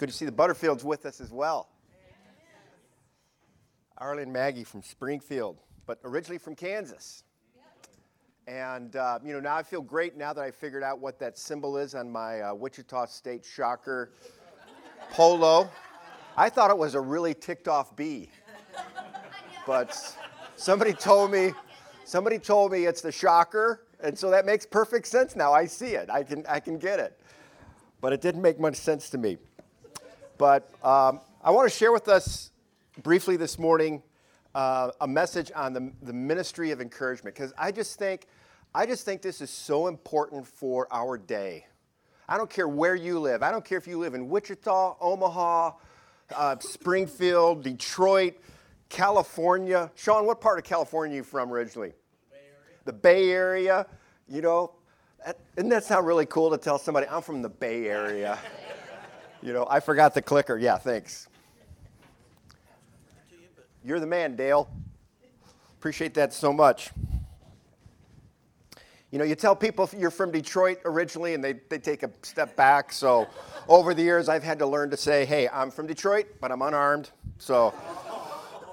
Good 0.00 0.08
to 0.08 0.14
see 0.14 0.24
the 0.24 0.32
Butterfields 0.32 0.82
with 0.82 1.04
us 1.04 1.20
as 1.20 1.30
well. 1.30 1.68
Arlen 3.98 4.32
Maggie 4.32 4.64
from 4.64 4.82
Springfield, 4.82 5.60
but 5.84 5.98
originally 6.04 6.38
from 6.38 6.54
Kansas. 6.54 7.22
And, 8.46 8.96
uh, 8.96 9.18
you 9.22 9.34
know, 9.34 9.40
now 9.40 9.56
I 9.56 9.62
feel 9.62 9.82
great 9.82 10.16
now 10.16 10.32
that 10.32 10.42
I 10.42 10.52
figured 10.52 10.82
out 10.82 11.00
what 11.00 11.18
that 11.18 11.36
symbol 11.36 11.76
is 11.76 11.94
on 11.94 12.10
my 12.10 12.40
uh, 12.40 12.54
Wichita 12.54 13.04
State 13.08 13.44
Shocker 13.44 14.12
polo. 15.10 15.70
I 16.34 16.48
thought 16.48 16.70
it 16.70 16.78
was 16.78 16.94
a 16.94 17.00
really 17.00 17.34
ticked 17.34 17.68
off 17.68 17.94
bee. 17.94 18.30
But 19.66 20.16
somebody 20.56 20.94
told 20.94 21.30
me, 21.30 21.52
somebody 22.06 22.38
told 22.38 22.72
me 22.72 22.86
it's 22.86 23.02
the 23.02 23.12
Shocker, 23.12 23.84
and 24.02 24.18
so 24.18 24.30
that 24.30 24.46
makes 24.46 24.64
perfect 24.64 25.08
sense 25.08 25.36
now. 25.36 25.52
I 25.52 25.66
see 25.66 25.88
it. 25.88 26.08
I 26.08 26.22
can, 26.22 26.46
I 26.48 26.58
can 26.58 26.78
get 26.78 27.00
it. 27.00 27.20
But 28.00 28.14
it 28.14 28.22
didn't 28.22 28.40
make 28.40 28.58
much 28.58 28.76
sense 28.76 29.10
to 29.10 29.18
me. 29.18 29.36
But 30.40 30.70
um, 30.82 31.20
I 31.44 31.50
want 31.50 31.70
to 31.70 31.76
share 31.76 31.92
with 31.92 32.08
us 32.08 32.50
briefly 33.02 33.36
this 33.36 33.58
morning 33.58 34.02
uh, 34.54 34.90
a 35.02 35.06
message 35.06 35.52
on 35.54 35.74
the, 35.74 35.92
the 36.00 36.14
ministry 36.14 36.70
of 36.70 36.80
encouragement 36.80 37.36
because 37.36 37.52
I 37.58 37.70
just 37.72 37.98
think 37.98 38.26
I 38.74 38.86
just 38.86 39.04
think 39.04 39.20
this 39.20 39.42
is 39.42 39.50
so 39.50 39.86
important 39.86 40.46
for 40.46 40.88
our 40.90 41.18
day. 41.18 41.66
I 42.26 42.38
don't 42.38 42.48
care 42.48 42.66
where 42.66 42.94
you 42.94 43.20
live. 43.20 43.42
I 43.42 43.50
don't 43.50 43.66
care 43.66 43.76
if 43.76 43.86
you 43.86 43.98
live 43.98 44.14
in 44.14 44.30
Wichita, 44.30 44.96
Omaha, 44.98 45.72
uh, 46.34 46.56
Springfield, 46.58 47.62
Detroit, 47.62 48.36
California. 48.88 49.90
Sean, 49.94 50.24
what 50.24 50.40
part 50.40 50.58
of 50.58 50.64
California 50.64 51.16
are 51.16 51.18
you 51.18 51.22
from 51.22 51.52
originally? 51.52 51.92
Bay 52.30 52.38
the 52.86 52.94
Bay 52.94 53.30
Area. 53.30 53.84
You 54.26 54.40
know, 54.40 54.72
doesn't 55.54 55.68
that 55.68 55.84
sound 55.84 56.06
really 56.06 56.24
cool 56.24 56.50
to 56.50 56.56
tell 56.56 56.78
somebody 56.78 57.06
I'm 57.08 57.20
from 57.20 57.42
the 57.42 57.50
Bay 57.50 57.88
Area? 57.88 58.38
You 59.42 59.54
know, 59.54 59.66
I 59.70 59.80
forgot 59.80 60.12
the 60.12 60.20
clicker. 60.20 60.58
Yeah, 60.58 60.76
thanks. 60.76 61.28
You're 63.82 64.00
the 64.00 64.06
man, 64.06 64.36
Dale. 64.36 64.68
Appreciate 65.78 66.12
that 66.14 66.34
so 66.34 66.52
much. 66.52 66.90
You 69.10 69.18
know, 69.18 69.24
you 69.24 69.34
tell 69.34 69.56
people 69.56 69.88
you're 69.96 70.10
from 70.10 70.30
Detroit 70.30 70.78
originally 70.84 71.32
and 71.34 71.42
they, 71.42 71.54
they 71.68 71.78
take 71.78 72.02
a 72.02 72.10
step 72.22 72.54
back. 72.54 72.92
So 72.92 73.26
over 73.66 73.94
the 73.94 74.02
years, 74.02 74.28
I've 74.28 74.42
had 74.42 74.58
to 74.58 74.66
learn 74.66 74.90
to 74.90 74.96
say, 74.96 75.24
hey, 75.24 75.48
I'm 75.48 75.70
from 75.70 75.86
Detroit, 75.86 76.26
but 76.40 76.52
I'm 76.52 76.60
unarmed. 76.60 77.10
So 77.38 77.74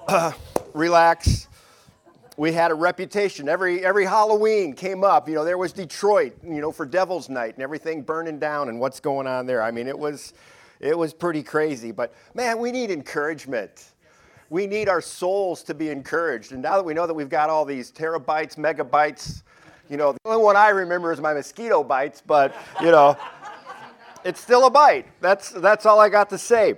uh, 0.06 0.32
relax. 0.74 1.48
We 2.36 2.52
had 2.52 2.70
a 2.70 2.74
reputation. 2.74 3.48
Every, 3.48 3.84
every 3.84 4.04
Halloween 4.04 4.74
came 4.74 5.02
up. 5.02 5.28
You 5.28 5.34
know, 5.34 5.44
there 5.44 5.58
was 5.58 5.72
Detroit, 5.72 6.36
you 6.44 6.60
know, 6.60 6.70
for 6.70 6.86
Devil's 6.86 7.28
Night 7.28 7.54
and 7.54 7.62
everything 7.62 8.02
burning 8.02 8.38
down 8.38 8.68
and 8.68 8.78
what's 8.78 9.00
going 9.00 9.26
on 9.26 9.46
there. 9.46 9.60
I 9.60 9.72
mean, 9.72 9.88
it 9.88 9.98
was 9.98 10.34
it 10.80 10.96
was 10.96 11.12
pretty 11.12 11.42
crazy. 11.42 11.92
But 11.92 12.12
man, 12.34 12.58
we 12.58 12.72
need 12.72 12.90
encouragement. 12.90 13.92
We 14.50 14.66
need 14.66 14.88
our 14.88 15.00
souls 15.00 15.62
to 15.64 15.74
be 15.74 15.90
encouraged. 15.90 16.52
And 16.52 16.62
now 16.62 16.76
that 16.76 16.84
we 16.84 16.94
know 16.94 17.06
that 17.06 17.14
we've 17.14 17.28
got 17.28 17.50
all 17.50 17.64
these 17.64 17.92
terabytes, 17.92 18.56
megabytes, 18.56 19.42
you 19.90 19.96
know, 19.96 20.12
the 20.12 20.18
only 20.24 20.42
one 20.42 20.56
I 20.56 20.68
remember 20.68 21.12
is 21.12 21.20
my 21.20 21.34
mosquito 21.34 21.82
bites, 21.82 22.22
but 22.26 22.54
you 22.80 22.90
know, 22.90 23.16
it's 24.24 24.40
still 24.40 24.66
a 24.66 24.70
bite. 24.70 25.06
That's 25.20 25.50
that's 25.50 25.86
all 25.86 26.00
I 26.00 26.08
got 26.08 26.30
to 26.30 26.38
say. 26.38 26.74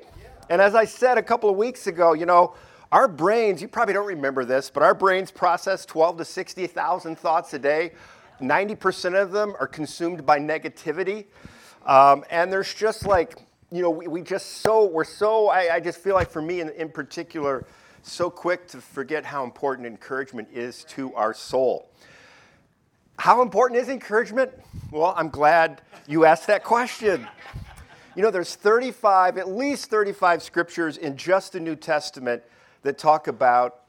And 0.48 0.60
as 0.60 0.74
I 0.74 0.84
said 0.84 1.16
a 1.16 1.22
couple 1.22 1.48
of 1.48 1.56
weeks 1.56 1.86
ago, 1.86 2.12
you 2.12 2.26
know, 2.26 2.54
our 2.92 3.06
brains, 3.06 3.62
you 3.62 3.68
probably 3.68 3.94
don't 3.94 4.06
remember 4.06 4.44
this, 4.44 4.68
but 4.68 4.82
our 4.82 4.94
brains 4.94 5.30
process 5.30 5.86
12 5.86 6.18
to 6.18 6.24
60,000 6.24 7.16
thoughts 7.16 7.54
a 7.54 7.58
day. 7.58 7.92
90% 8.40 9.20
of 9.20 9.30
them 9.30 9.54
are 9.60 9.68
consumed 9.68 10.26
by 10.26 10.40
negativity. 10.40 11.26
Um, 11.86 12.24
and 12.30 12.52
there's 12.52 12.74
just 12.74 13.06
like 13.06 13.36
you 13.70 13.82
know, 13.82 13.90
we, 13.90 14.08
we 14.08 14.22
just 14.22 14.62
so, 14.62 14.84
we're 14.86 15.04
so, 15.04 15.48
I, 15.48 15.74
I 15.74 15.80
just 15.80 15.98
feel 15.98 16.14
like 16.14 16.30
for 16.30 16.42
me 16.42 16.60
in, 16.60 16.70
in 16.70 16.88
particular, 16.88 17.64
so 18.02 18.30
quick 18.30 18.66
to 18.68 18.80
forget 18.80 19.24
how 19.24 19.44
important 19.44 19.86
encouragement 19.86 20.48
is 20.52 20.84
to 20.84 21.14
our 21.14 21.34
soul. 21.34 21.90
How 23.18 23.42
important 23.42 23.80
is 23.80 23.88
encouragement? 23.88 24.50
Well, 24.90 25.14
I'm 25.16 25.28
glad 25.28 25.82
you 26.08 26.24
asked 26.24 26.46
that 26.46 26.64
question. 26.64 27.26
You 28.16 28.22
know, 28.22 28.30
there's 28.30 28.54
35, 28.54 29.38
at 29.38 29.48
least 29.48 29.90
35 29.90 30.42
scriptures 30.42 30.96
in 30.96 31.16
just 31.16 31.52
the 31.52 31.60
New 31.60 31.76
Testament 31.76 32.42
that 32.82 32.98
talk 32.98 33.28
about 33.28 33.82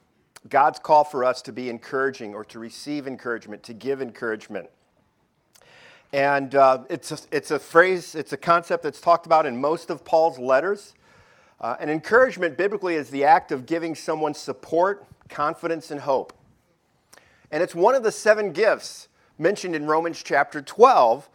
God's 0.50 0.80
call 0.80 1.04
for 1.04 1.24
us 1.24 1.42
to 1.44 1.54
be 1.54 1.70
encouraging 1.70 2.34
or 2.34 2.44
to 2.46 2.60
receive 2.60 3.08
encouragement, 3.08 3.64
to 3.64 3.74
give 3.74 4.02
encouragement. 4.02 4.70
And 6.14 6.56
uh, 6.56 6.84
it's, 6.90 7.12
a, 7.12 7.18
it's 7.32 7.52
a 7.52 7.60
phrase, 7.60 8.16
it's 8.16 8.34
a 8.34 8.38
concept 8.38 8.84
that's 8.84 9.00
talked 9.00 9.26
about 9.26 9.46
in 9.46 9.60
most 9.60 9.90
of 9.90 10.04
Paul's 10.04 10.38
letters. 10.38 10.94
Uh, 11.62 11.78
and 11.80 11.90
encouragement 11.90 12.58
biblically 12.58 12.96
is 12.96 13.10
the 13.10 13.24
act 13.24 13.52
of 13.52 13.66
giving 13.66 13.96
someone 13.96 14.34
support, 14.34 15.06
confidence, 15.30 15.92
and 15.92 16.02
hope. 16.02 16.34
And 17.52 17.62
it's 17.64 17.76
one 17.76 17.96
of 17.96 18.04
the 18.04 18.12
seven 18.12 18.52
gifts 18.52 19.08
mentioned 19.38 19.76
in 19.76 19.86
Romans 19.86 20.22
chapter 20.24 20.62
12, 20.62 21.30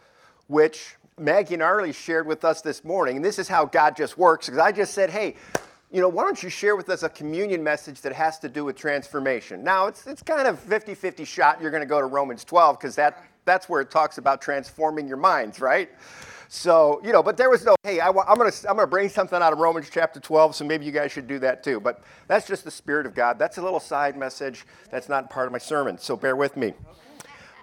which 0.47 0.95
Maggie 1.17 1.55
and 1.55 1.63
Arlie 1.63 1.93
shared 1.93 2.27
with 2.27 2.45
us 2.45 2.61
this 2.61 2.83
morning. 2.83 3.17
And 3.17 3.25
this 3.25 3.39
is 3.39 3.47
how 3.47 3.65
God 3.65 3.95
just 3.95 4.17
works, 4.17 4.45
because 4.45 4.59
I 4.59 4.71
just 4.71 4.93
said, 4.93 5.09
hey, 5.09 5.35
you 5.91 6.01
know, 6.01 6.09
why 6.09 6.23
don't 6.23 6.41
you 6.43 6.49
share 6.49 6.75
with 6.75 6.89
us 6.89 7.03
a 7.03 7.09
communion 7.09 7.63
message 7.63 8.01
that 8.01 8.13
has 8.13 8.37
to 8.39 8.49
do 8.49 8.65
with 8.65 8.75
transformation? 8.75 9.63
Now, 9.63 9.87
it's, 9.87 10.05
it's 10.05 10.21
kind 10.21 10.47
of 10.47 10.59
50 10.59 10.93
50 10.93 11.25
shot 11.25 11.61
you're 11.61 11.71
going 11.71 11.81
to 11.81 11.87
go 11.87 11.99
to 11.99 12.05
Romans 12.05 12.43
12, 12.43 12.77
because 12.77 12.95
that 12.95 13.23
that's 13.47 13.67
where 13.67 13.81
it 13.81 13.89
talks 13.89 14.19
about 14.19 14.41
transforming 14.41 15.07
your 15.07 15.17
minds, 15.17 15.59
right? 15.59 15.89
So, 16.49 17.01
you 17.03 17.11
know, 17.11 17.23
but 17.23 17.35
there 17.35 17.49
was 17.49 17.65
no, 17.65 17.75
hey, 17.83 17.99
I, 17.99 18.07
am 18.07 18.37
going 18.37 18.51
to 18.51 18.69
I'm 18.69 18.77
to 18.77 18.87
bring 18.87 19.09
something 19.09 19.41
out 19.41 19.51
of 19.51 19.59
Romans 19.59 19.89
chapter 19.91 20.19
12, 20.19 20.55
so 20.55 20.65
maybe 20.65 20.85
you 20.85 20.91
guys 20.91 21.11
should 21.11 21.27
do 21.27 21.39
that 21.39 21.63
too. 21.63 21.79
But 21.79 22.03
that's 22.27 22.47
just 22.47 22.63
the 22.63 22.71
Spirit 22.71 23.05
of 23.05 23.15
God. 23.15 23.39
That's 23.39 23.57
a 23.57 23.61
little 23.61 23.79
side 23.79 24.15
message. 24.15 24.65
That's 24.91 25.09
not 25.09 25.29
part 25.29 25.47
of 25.47 25.51
my 25.51 25.57
sermon, 25.57 25.97
so 25.97 26.15
bear 26.15 26.35
with 26.35 26.55
me. 26.55 26.73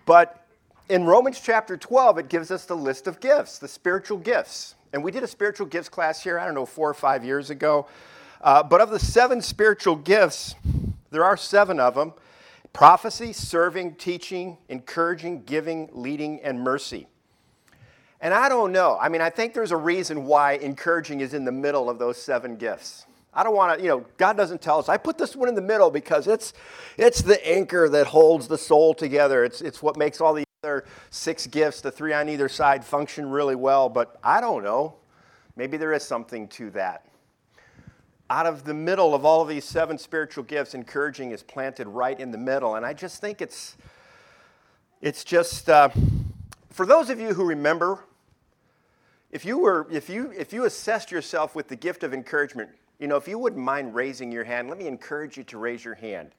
But 0.04 0.44
in 0.88 1.04
Romans 1.04 1.40
chapter 1.40 1.76
12, 1.76 2.18
it 2.18 2.28
gives 2.28 2.50
us 2.50 2.66
the 2.66 2.76
list 2.76 3.06
of 3.06 3.20
gifts, 3.20 3.58
the 3.58 3.68
spiritual 3.68 4.18
gifts. 4.18 4.74
And 4.92 5.02
we 5.02 5.10
did 5.10 5.22
a 5.22 5.28
spiritual 5.28 5.66
gifts 5.66 5.88
class 5.88 6.22
here, 6.22 6.38
I 6.38 6.44
don't 6.44 6.54
know, 6.54 6.66
four 6.66 6.90
or 6.90 6.94
five 6.94 7.24
years 7.24 7.48
ago. 7.50 7.86
Uh, 8.42 8.62
but 8.62 8.82
of 8.82 8.90
the 8.90 8.98
seven 8.98 9.40
spiritual 9.40 9.96
gifts, 9.96 10.54
there 11.10 11.24
are 11.24 11.38
seven 11.38 11.80
of 11.80 11.94
them 11.94 12.12
prophecy, 12.74 13.32
serving, 13.32 13.94
teaching, 13.94 14.58
encouraging, 14.68 15.44
giving, 15.44 15.88
leading, 15.92 16.42
and 16.42 16.60
mercy. 16.60 17.06
And 18.20 18.34
I 18.34 18.48
don't 18.50 18.72
know. 18.72 18.98
I 19.00 19.08
mean, 19.08 19.20
I 19.20 19.30
think 19.30 19.54
there's 19.54 19.70
a 19.70 19.76
reason 19.76 20.26
why 20.26 20.54
encouraging 20.54 21.20
is 21.20 21.32
in 21.32 21.44
the 21.44 21.52
middle 21.52 21.88
of 21.88 21.98
those 21.98 22.20
seven 22.20 22.56
gifts. 22.56 23.06
I 23.32 23.42
don't 23.42 23.54
want 23.54 23.78
to, 23.78 23.82
you 23.82 23.88
know, 23.88 24.04
God 24.16 24.36
doesn't 24.36 24.60
tell 24.60 24.78
us. 24.78 24.88
I 24.88 24.96
put 24.96 25.18
this 25.18 25.34
one 25.36 25.48
in 25.48 25.54
the 25.54 25.62
middle 25.62 25.90
because 25.90 26.26
it's, 26.26 26.52
it's 26.96 27.22
the 27.22 27.44
anchor 27.46 27.88
that 27.88 28.08
holds 28.08 28.48
the 28.48 28.58
soul 28.58 28.92
together. 28.92 29.44
It's, 29.44 29.60
it's 29.60 29.82
what 29.82 29.96
makes 29.96 30.20
all 30.20 30.34
the 30.34 30.44
other 30.62 30.84
six 31.10 31.46
gifts, 31.46 31.80
the 31.80 31.90
three 31.90 32.12
on 32.12 32.28
either 32.28 32.48
side, 32.48 32.84
function 32.84 33.30
really 33.30 33.56
well. 33.56 33.88
But 33.88 34.18
I 34.22 34.40
don't 34.40 34.64
know. 34.64 34.96
Maybe 35.56 35.76
there 35.76 35.92
is 35.92 36.02
something 36.02 36.48
to 36.48 36.70
that 36.70 37.04
out 38.30 38.46
of 38.46 38.64
the 38.64 38.74
middle 38.74 39.14
of 39.14 39.24
all 39.24 39.42
of 39.42 39.48
these 39.48 39.64
seven 39.64 39.98
spiritual 39.98 40.44
gifts, 40.44 40.74
encouraging 40.74 41.30
is 41.30 41.42
planted 41.42 41.86
right 41.86 42.18
in 42.18 42.30
the 42.30 42.38
middle. 42.38 42.76
And 42.76 42.86
I 42.86 42.94
just 42.94 43.20
think 43.20 43.42
it's, 43.42 43.76
it's 45.02 45.24
just, 45.24 45.68
uh, 45.68 45.90
for 46.70 46.86
those 46.86 47.10
of 47.10 47.20
you 47.20 47.34
who 47.34 47.44
remember, 47.44 48.00
if 49.30 49.44
you 49.44 49.58
were, 49.58 49.86
if 49.90 50.08
you, 50.08 50.32
if 50.36 50.52
you 50.52 50.64
assessed 50.64 51.10
yourself 51.10 51.54
with 51.54 51.68
the 51.68 51.76
gift 51.76 52.02
of 52.02 52.14
encouragement, 52.14 52.70
you 52.98 53.08
know, 53.08 53.16
if 53.16 53.28
you 53.28 53.38
wouldn't 53.38 53.62
mind 53.62 53.94
raising 53.94 54.32
your 54.32 54.44
hand, 54.44 54.68
let 54.68 54.78
me 54.78 54.86
encourage 54.86 55.36
you 55.36 55.44
to 55.44 55.58
raise 55.58 55.84
your 55.84 55.96
hand. 55.96 56.30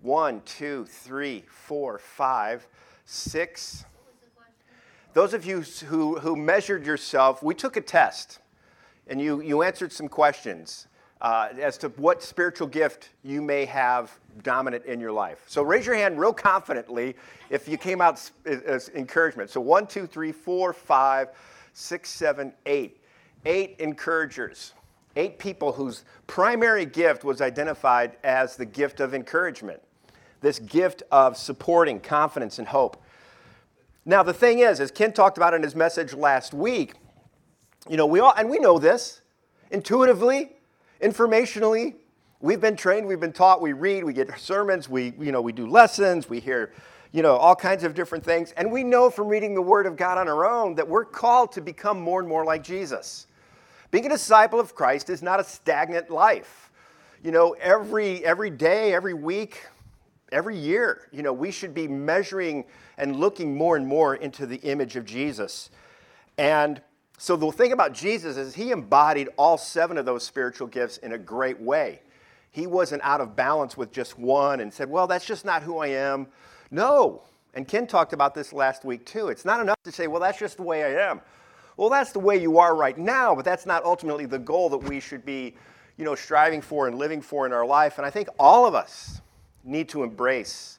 One, 0.00 0.40
two, 0.44 0.86
three, 0.86 1.44
four, 1.46 1.98
five, 1.98 2.66
six. 3.04 3.84
Those 5.12 5.34
of 5.34 5.44
you 5.44 5.60
who, 5.86 6.18
who 6.18 6.34
measured 6.34 6.84
yourself, 6.84 7.42
we 7.42 7.54
took 7.54 7.76
a 7.76 7.80
test 7.80 8.39
and 9.10 9.20
you, 9.20 9.42
you 9.42 9.62
answered 9.62 9.92
some 9.92 10.08
questions 10.08 10.86
uh, 11.20 11.48
as 11.60 11.76
to 11.78 11.88
what 11.90 12.22
spiritual 12.22 12.66
gift 12.66 13.10
you 13.22 13.42
may 13.42 13.66
have 13.66 14.10
dominant 14.42 14.86
in 14.86 15.00
your 15.00 15.12
life. 15.12 15.42
So 15.46 15.62
raise 15.62 15.84
your 15.84 15.96
hand 15.96 16.18
real 16.18 16.32
confidently 16.32 17.16
if 17.50 17.68
you 17.68 17.76
came 17.76 18.00
out 18.00 18.30
as 18.46 18.88
encouragement. 18.94 19.50
So 19.50 19.60
one, 19.60 19.86
two, 19.86 20.06
three, 20.06 20.32
four, 20.32 20.72
five, 20.72 21.28
six, 21.74 22.08
seven, 22.08 22.54
eight. 22.64 23.02
Eight 23.44 23.76
encouragers. 23.80 24.72
Eight 25.16 25.38
people 25.38 25.72
whose 25.72 26.04
primary 26.26 26.86
gift 26.86 27.24
was 27.24 27.40
identified 27.40 28.16
as 28.22 28.56
the 28.56 28.64
gift 28.64 29.00
of 29.00 29.12
encouragement. 29.12 29.82
This 30.40 30.58
gift 30.60 31.02
of 31.10 31.36
supporting 31.36 32.00
confidence 32.00 32.58
and 32.58 32.68
hope. 32.68 33.02
Now, 34.06 34.22
the 34.22 34.32
thing 34.32 34.60
is, 34.60 34.80
as 34.80 34.90
Ken 34.90 35.12
talked 35.12 35.36
about 35.36 35.52
in 35.52 35.62
his 35.62 35.74
message 35.74 36.14
last 36.14 36.54
week, 36.54 36.94
you 37.90 37.96
know, 37.96 38.06
we 38.06 38.20
all, 38.20 38.32
and 38.36 38.48
we 38.48 38.60
know 38.60 38.78
this 38.78 39.20
intuitively, 39.72 40.52
informationally. 41.02 41.96
We've 42.40 42.60
been 42.60 42.76
trained, 42.76 43.04
we've 43.04 43.18
been 43.18 43.32
taught, 43.32 43.60
we 43.60 43.72
read, 43.72 44.04
we 44.04 44.12
get 44.12 44.38
sermons, 44.38 44.88
we, 44.88 45.12
you 45.18 45.32
know, 45.32 45.42
we 45.42 45.50
do 45.50 45.66
lessons, 45.66 46.30
we 46.30 46.38
hear, 46.38 46.72
you 47.10 47.22
know, 47.22 47.36
all 47.36 47.56
kinds 47.56 47.82
of 47.82 47.96
different 47.96 48.24
things. 48.24 48.52
And 48.52 48.70
we 48.70 48.84
know 48.84 49.10
from 49.10 49.26
reading 49.26 49.56
the 49.56 49.60
Word 49.60 49.86
of 49.86 49.96
God 49.96 50.18
on 50.18 50.28
our 50.28 50.48
own 50.48 50.76
that 50.76 50.86
we're 50.86 51.04
called 51.04 51.50
to 51.52 51.60
become 51.60 52.00
more 52.00 52.20
and 52.20 52.28
more 52.28 52.44
like 52.44 52.62
Jesus. 52.62 53.26
Being 53.90 54.06
a 54.06 54.10
disciple 54.10 54.60
of 54.60 54.72
Christ 54.76 55.10
is 55.10 55.20
not 55.20 55.40
a 55.40 55.44
stagnant 55.44 56.10
life. 56.10 56.70
You 57.24 57.32
know, 57.32 57.56
every, 57.60 58.24
every 58.24 58.50
day, 58.50 58.94
every 58.94 59.14
week, 59.14 59.66
every 60.30 60.56
year, 60.56 61.08
you 61.10 61.22
know, 61.22 61.32
we 61.32 61.50
should 61.50 61.74
be 61.74 61.88
measuring 61.88 62.66
and 62.98 63.16
looking 63.16 63.56
more 63.56 63.76
and 63.76 63.84
more 63.84 64.14
into 64.14 64.46
the 64.46 64.58
image 64.58 64.94
of 64.94 65.04
Jesus. 65.04 65.70
And 66.38 66.80
so 67.22 67.36
the 67.36 67.52
thing 67.52 67.72
about 67.72 67.92
Jesus 67.92 68.38
is 68.38 68.54
he 68.54 68.70
embodied 68.70 69.28
all 69.36 69.58
seven 69.58 69.98
of 69.98 70.06
those 70.06 70.24
spiritual 70.24 70.66
gifts 70.66 70.96
in 70.96 71.12
a 71.12 71.18
great 71.18 71.60
way. 71.60 72.00
He 72.50 72.66
wasn't 72.66 73.02
out 73.04 73.20
of 73.20 73.36
balance 73.36 73.76
with 73.76 73.92
just 73.92 74.18
one 74.18 74.60
and 74.60 74.72
said, 74.72 74.88
well, 74.88 75.06
that's 75.06 75.26
just 75.26 75.44
not 75.44 75.62
who 75.62 75.76
I 75.76 75.88
am. 75.88 76.28
No. 76.70 77.20
And 77.52 77.68
Ken 77.68 77.86
talked 77.86 78.14
about 78.14 78.34
this 78.34 78.54
last 78.54 78.86
week 78.86 79.04
too. 79.04 79.28
It's 79.28 79.44
not 79.44 79.60
enough 79.60 79.76
to 79.84 79.92
say, 79.92 80.06
well, 80.06 80.18
that's 80.18 80.38
just 80.38 80.56
the 80.56 80.62
way 80.62 80.82
I 80.82 81.10
am. 81.10 81.20
Well, 81.76 81.90
that's 81.90 82.10
the 82.12 82.20
way 82.20 82.40
you 82.40 82.58
are 82.58 82.74
right 82.74 82.96
now, 82.96 83.34
but 83.34 83.44
that's 83.44 83.66
not 83.66 83.84
ultimately 83.84 84.24
the 84.24 84.38
goal 84.38 84.70
that 84.70 84.78
we 84.78 84.98
should 84.98 85.26
be, 85.26 85.54
you 85.98 86.06
know, 86.06 86.14
striving 86.14 86.62
for 86.62 86.88
and 86.88 86.96
living 86.96 87.20
for 87.20 87.44
in 87.44 87.52
our 87.52 87.66
life. 87.66 87.98
And 87.98 88.06
I 88.06 88.10
think 88.10 88.30
all 88.38 88.64
of 88.64 88.74
us 88.74 89.20
need 89.62 89.90
to 89.90 90.04
embrace 90.04 90.78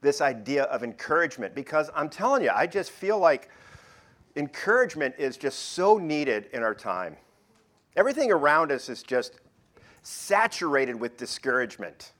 this 0.00 0.22
idea 0.22 0.62
of 0.62 0.82
encouragement 0.82 1.54
because 1.54 1.90
I'm 1.94 2.08
telling 2.08 2.42
you, 2.42 2.50
I 2.54 2.66
just 2.66 2.90
feel 2.90 3.18
like 3.18 3.50
encouragement 4.36 5.14
is 5.18 5.36
just 5.36 5.58
so 5.58 5.98
needed 5.98 6.48
in 6.52 6.62
our 6.62 6.74
time. 6.74 7.16
Everything 7.96 8.32
around 8.32 8.72
us 8.72 8.88
is 8.88 9.02
just 9.02 9.40
saturated 10.02 10.94
with 10.94 11.16
discouragement. 11.16 12.12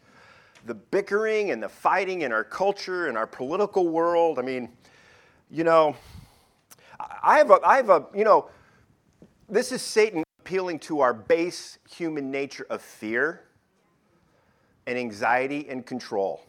The 0.67 0.75
bickering 0.75 1.51
and 1.51 1.63
the 1.63 1.69
fighting 1.69 2.23
in 2.23 2.33
our 2.33 2.45
culture 2.45 3.09
and 3.09 3.19
our 3.19 3.27
political 3.27 3.89
world. 3.89 4.39
I 4.39 4.43
mean, 4.43 4.71
you 5.51 5.65
know, 5.65 5.97
I 7.23 7.39
have 7.39 7.51
a, 7.51 7.59
I 7.65 7.77
have 7.77 7.91
a, 7.91 8.07
you 8.15 8.25
know, 8.25 8.49
this 9.49 9.73
is 9.73 9.83
Satan 9.83 10.23
appealing 10.41 10.79
to 10.79 11.01
our 11.01 11.13
base 11.13 11.79
human 11.91 12.31
nature 12.31 12.67
of 12.71 12.81
fear 12.81 13.43
and 14.87 14.97
anxiety 14.97 15.67
and 15.69 15.85
control. 15.85 16.43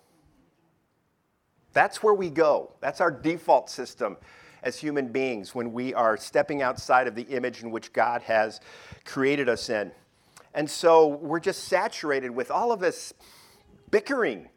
That's 1.73 2.01
where 2.01 2.13
we 2.13 2.29
go. 2.29 2.71
That's 2.79 3.01
our 3.01 3.11
default 3.11 3.69
system 3.69 4.17
as 4.65 4.77
human 4.77 5.07
beings 5.07 5.53
when 5.53 5.71
we 5.71 5.93
are 5.93 6.17
stepping 6.17 6.61
outside 6.61 7.07
of 7.07 7.15
the 7.15 7.21
image 7.23 7.61
in 7.61 7.71
which 7.71 7.93
God 7.93 8.23
has 8.23 8.59
created 9.05 9.47
us 9.47 9.69
in. 9.69 9.91
And 10.55 10.69
so 10.69 11.07
we're 11.07 11.39
just 11.39 11.65
saturated 11.65 12.31
with 12.31 12.49
all 12.49 12.71
of 12.71 12.79
this 12.79 13.13
bickering 13.91 14.49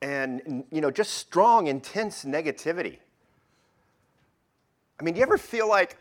and 0.00 0.64
you 0.70 0.80
know 0.80 0.90
just 0.90 1.14
strong 1.14 1.66
intense 1.66 2.24
negativity. 2.24 2.98
I 4.98 5.04
mean, 5.04 5.14
do 5.14 5.18
you 5.18 5.26
ever 5.26 5.38
feel 5.38 5.68
like 5.68 5.96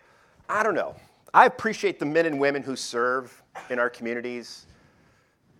I 0.47 0.63
don't 0.63 0.75
know. 0.75 0.95
I 1.33 1.45
appreciate 1.45 1.99
the 1.99 2.05
men 2.05 2.25
and 2.25 2.39
women 2.39 2.61
who 2.61 2.75
serve 2.75 3.41
in 3.69 3.79
our 3.79 3.89
communities 3.89 4.65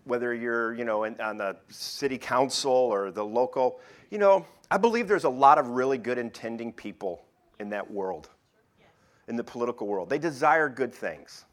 whether 0.04 0.34
you're, 0.34 0.74
you 0.74 0.84
know, 0.84 1.04
in, 1.04 1.20
on 1.22 1.38
the 1.38 1.56
city 1.70 2.18
council 2.18 2.72
or 2.72 3.12
the 3.12 3.24
local, 3.24 3.80
you 4.10 4.18
know, 4.18 4.46
I 4.70 4.78
believe 4.78 5.08
there's 5.08 5.26
a 5.26 5.30
lot 5.30 5.58
of 5.58 5.68
really 5.68 5.98
good 5.98 6.18
intending 6.18 6.74
people 6.74 7.24
in 7.62 7.70
that 7.70 7.90
world, 7.90 8.30
in 9.28 9.38
the 9.38 9.44
political 9.44 9.88
world. 9.88 10.10
They 10.10 10.18
desire 10.18 10.68
good 10.68 10.94
things. 10.94 11.46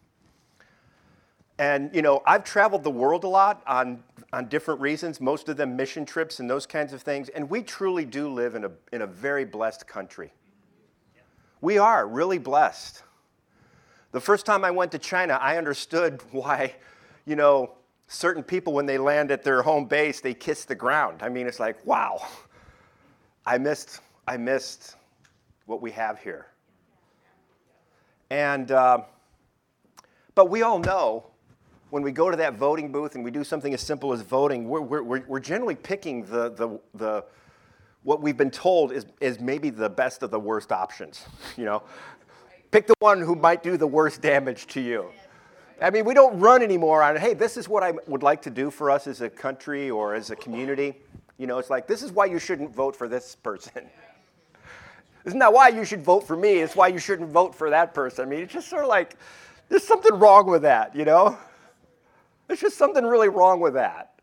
And, 1.58 1.94
you 1.94 2.02
know, 2.02 2.22
I've 2.24 2.44
traveled 2.44 2.82
the 2.82 2.90
world 2.90 3.24
a 3.24 3.28
lot 3.28 3.62
on, 3.66 4.02
on 4.32 4.48
different 4.48 4.80
reasons, 4.80 5.20
most 5.20 5.48
of 5.48 5.56
them 5.56 5.76
mission 5.76 6.06
trips 6.06 6.40
and 6.40 6.48
those 6.48 6.66
kinds 6.66 6.92
of 6.92 7.02
things. 7.02 7.28
And 7.28 7.50
we 7.50 7.62
truly 7.62 8.04
do 8.04 8.32
live 8.32 8.54
in 8.54 8.64
a, 8.64 8.70
in 8.92 9.02
a 9.02 9.06
very 9.06 9.44
blessed 9.44 9.86
country. 9.86 10.32
We 11.60 11.76
are 11.76 12.06
really 12.06 12.38
blessed. 12.38 13.02
The 14.12 14.20
first 14.20 14.46
time 14.46 14.64
I 14.64 14.70
went 14.70 14.92
to 14.92 14.98
China, 14.98 15.38
I 15.40 15.58
understood 15.58 16.22
why, 16.30 16.74
you 17.26 17.36
know, 17.36 17.74
certain 18.06 18.42
people, 18.42 18.72
when 18.72 18.86
they 18.86 18.96
land 18.96 19.30
at 19.30 19.42
their 19.42 19.60
home 19.60 19.84
base, 19.84 20.20
they 20.20 20.34
kiss 20.34 20.64
the 20.64 20.74
ground. 20.74 21.22
I 21.22 21.28
mean, 21.28 21.46
it's 21.46 21.60
like, 21.60 21.84
wow, 21.84 22.24
I 23.44 23.58
missed, 23.58 24.00
I 24.26 24.36
missed 24.36 24.94
what 25.68 25.82
we 25.82 25.90
have 25.90 26.18
here. 26.18 26.46
And, 28.30 28.70
uh, 28.72 29.02
but 30.34 30.48
we 30.50 30.62
all 30.62 30.78
know 30.78 31.26
when 31.90 32.02
we 32.02 32.10
go 32.10 32.30
to 32.30 32.36
that 32.38 32.54
voting 32.54 32.90
booth 32.90 33.14
and 33.14 33.22
we 33.24 33.30
do 33.30 33.44
something 33.44 33.74
as 33.74 33.82
simple 33.82 34.12
as 34.12 34.22
voting, 34.22 34.68
we're, 34.68 34.80
we're, 34.80 35.22
we're 35.26 35.40
generally 35.40 35.74
picking 35.74 36.24
the, 36.24 36.50
the, 36.50 36.80
the, 36.94 37.24
what 38.02 38.22
we've 38.22 38.36
been 38.36 38.50
told 38.50 38.92
is, 38.92 39.04
is 39.20 39.40
maybe 39.40 39.68
the 39.68 39.90
best 39.90 40.22
of 40.22 40.30
the 40.30 40.40
worst 40.40 40.72
options. 40.72 41.26
You 41.56 41.66
know, 41.66 41.82
pick 42.70 42.86
the 42.86 42.94
one 43.00 43.20
who 43.20 43.34
might 43.34 43.62
do 43.62 43.76
the 43.76 43.86
worst 43.86 44.22
damage 44.22 44.66
to 44.68 44.80
you. 44.80 45.10
I 45.82 45.90
mean, 45.90 46.06
we 46.06 46.14
don't 46.14 46.40
run 46.40 46.62
anymore 46.62 47.02
on, 47.02 47.16
hey, 47.16 47.34
this 47.34 47.58
is 47.58 47.68
what 47.68 47.82
I 47.82 47.92
would 48.06 48.22
like 48.22 48.40
to 48.42 48.50
do 48.50 48.70
for 48.70 48.90
us 48.90 49.06
as 49.06 49.20
a 49.20 49.28
country 49.28 49.90
or 49.90 50.14
as 50.14 50.30
a 50.30 50.36
community. 50.36 50.96
You 51.36 51.46
know, 51.46 51.58
it's 51.58 51.70
like, 51.70 51.86
this 51.86 52.02
is 52.02 52.10
why 52.10 52.24
you 52.24 52.38
shouldn't 52.38 52.74
vote 52.74 52.96
for 52.96 53.06
this 53.06 53.36
person. 53.36 53.88
Isn't 55.24 55.38
that 55.40 55.52
why 55.52 55.68
you 55.68 55.84
should 55.84 56.02
vote 56.02 56.26
for 56.26 56.36
me? 56.36 56.58
It's 56.58 56.76
why 56.76 56.88
you 56.88 56.98
shouldn't 56.98 57.30
vote 57.30 57.54
for 57.54 57.70
that 57.70 57.94
person. 57.94 58.26
I 58.26 58.28
mean, 58.28 58.40
it's 58.40 58.52
just 58.52 58.68
sort 58.68 58.82
of 58.82 58.88
like, 58.88 59.16
there's 59.68 59.84
something 59.84 60.14
wrong 60.14 60.46
with 60.46 60.62
that, 60.62 60.94
you 60.96 61.04
know? 61.04 61.36
There's 62.46 62.60
just 62.60 62.78
something 62.78 63.04
really 63.04 63.28
wrong 63.28 63.60
with 63.60 63.74
that. 63.74 64.20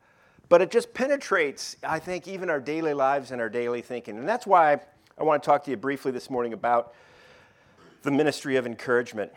But 0.50 0.62
it 0.62 0.72
just 0.72 0.94
penetrates, 0.94 1.76
I 1.84 2.00
think, 2.00 2.28
even 2.28 2.50
our 2.50 2.60
daily 2.60 2.94
lives 2.94 3.32
and 3.32 3.42
our 3.42 3.50
daily 3.50 3.82
thinking. 3.82 4.18
And 4.18 4.28
that's 4.28 4.48
why 4.48 4.80
I 5.18 5.24
want 5.24 5.42
to 5.42 5.46
talk 5.46 5.64
to 5.66 5.72
you 5.72 5.78
briefly 5.78 6.12
this 6.12 6.30
morning 6.30 6.54
about 6.54 6.94
the 8.04 8.12
ministry 8.12 8.56
of 8.56 8.66
encouragement. 8.66 9.32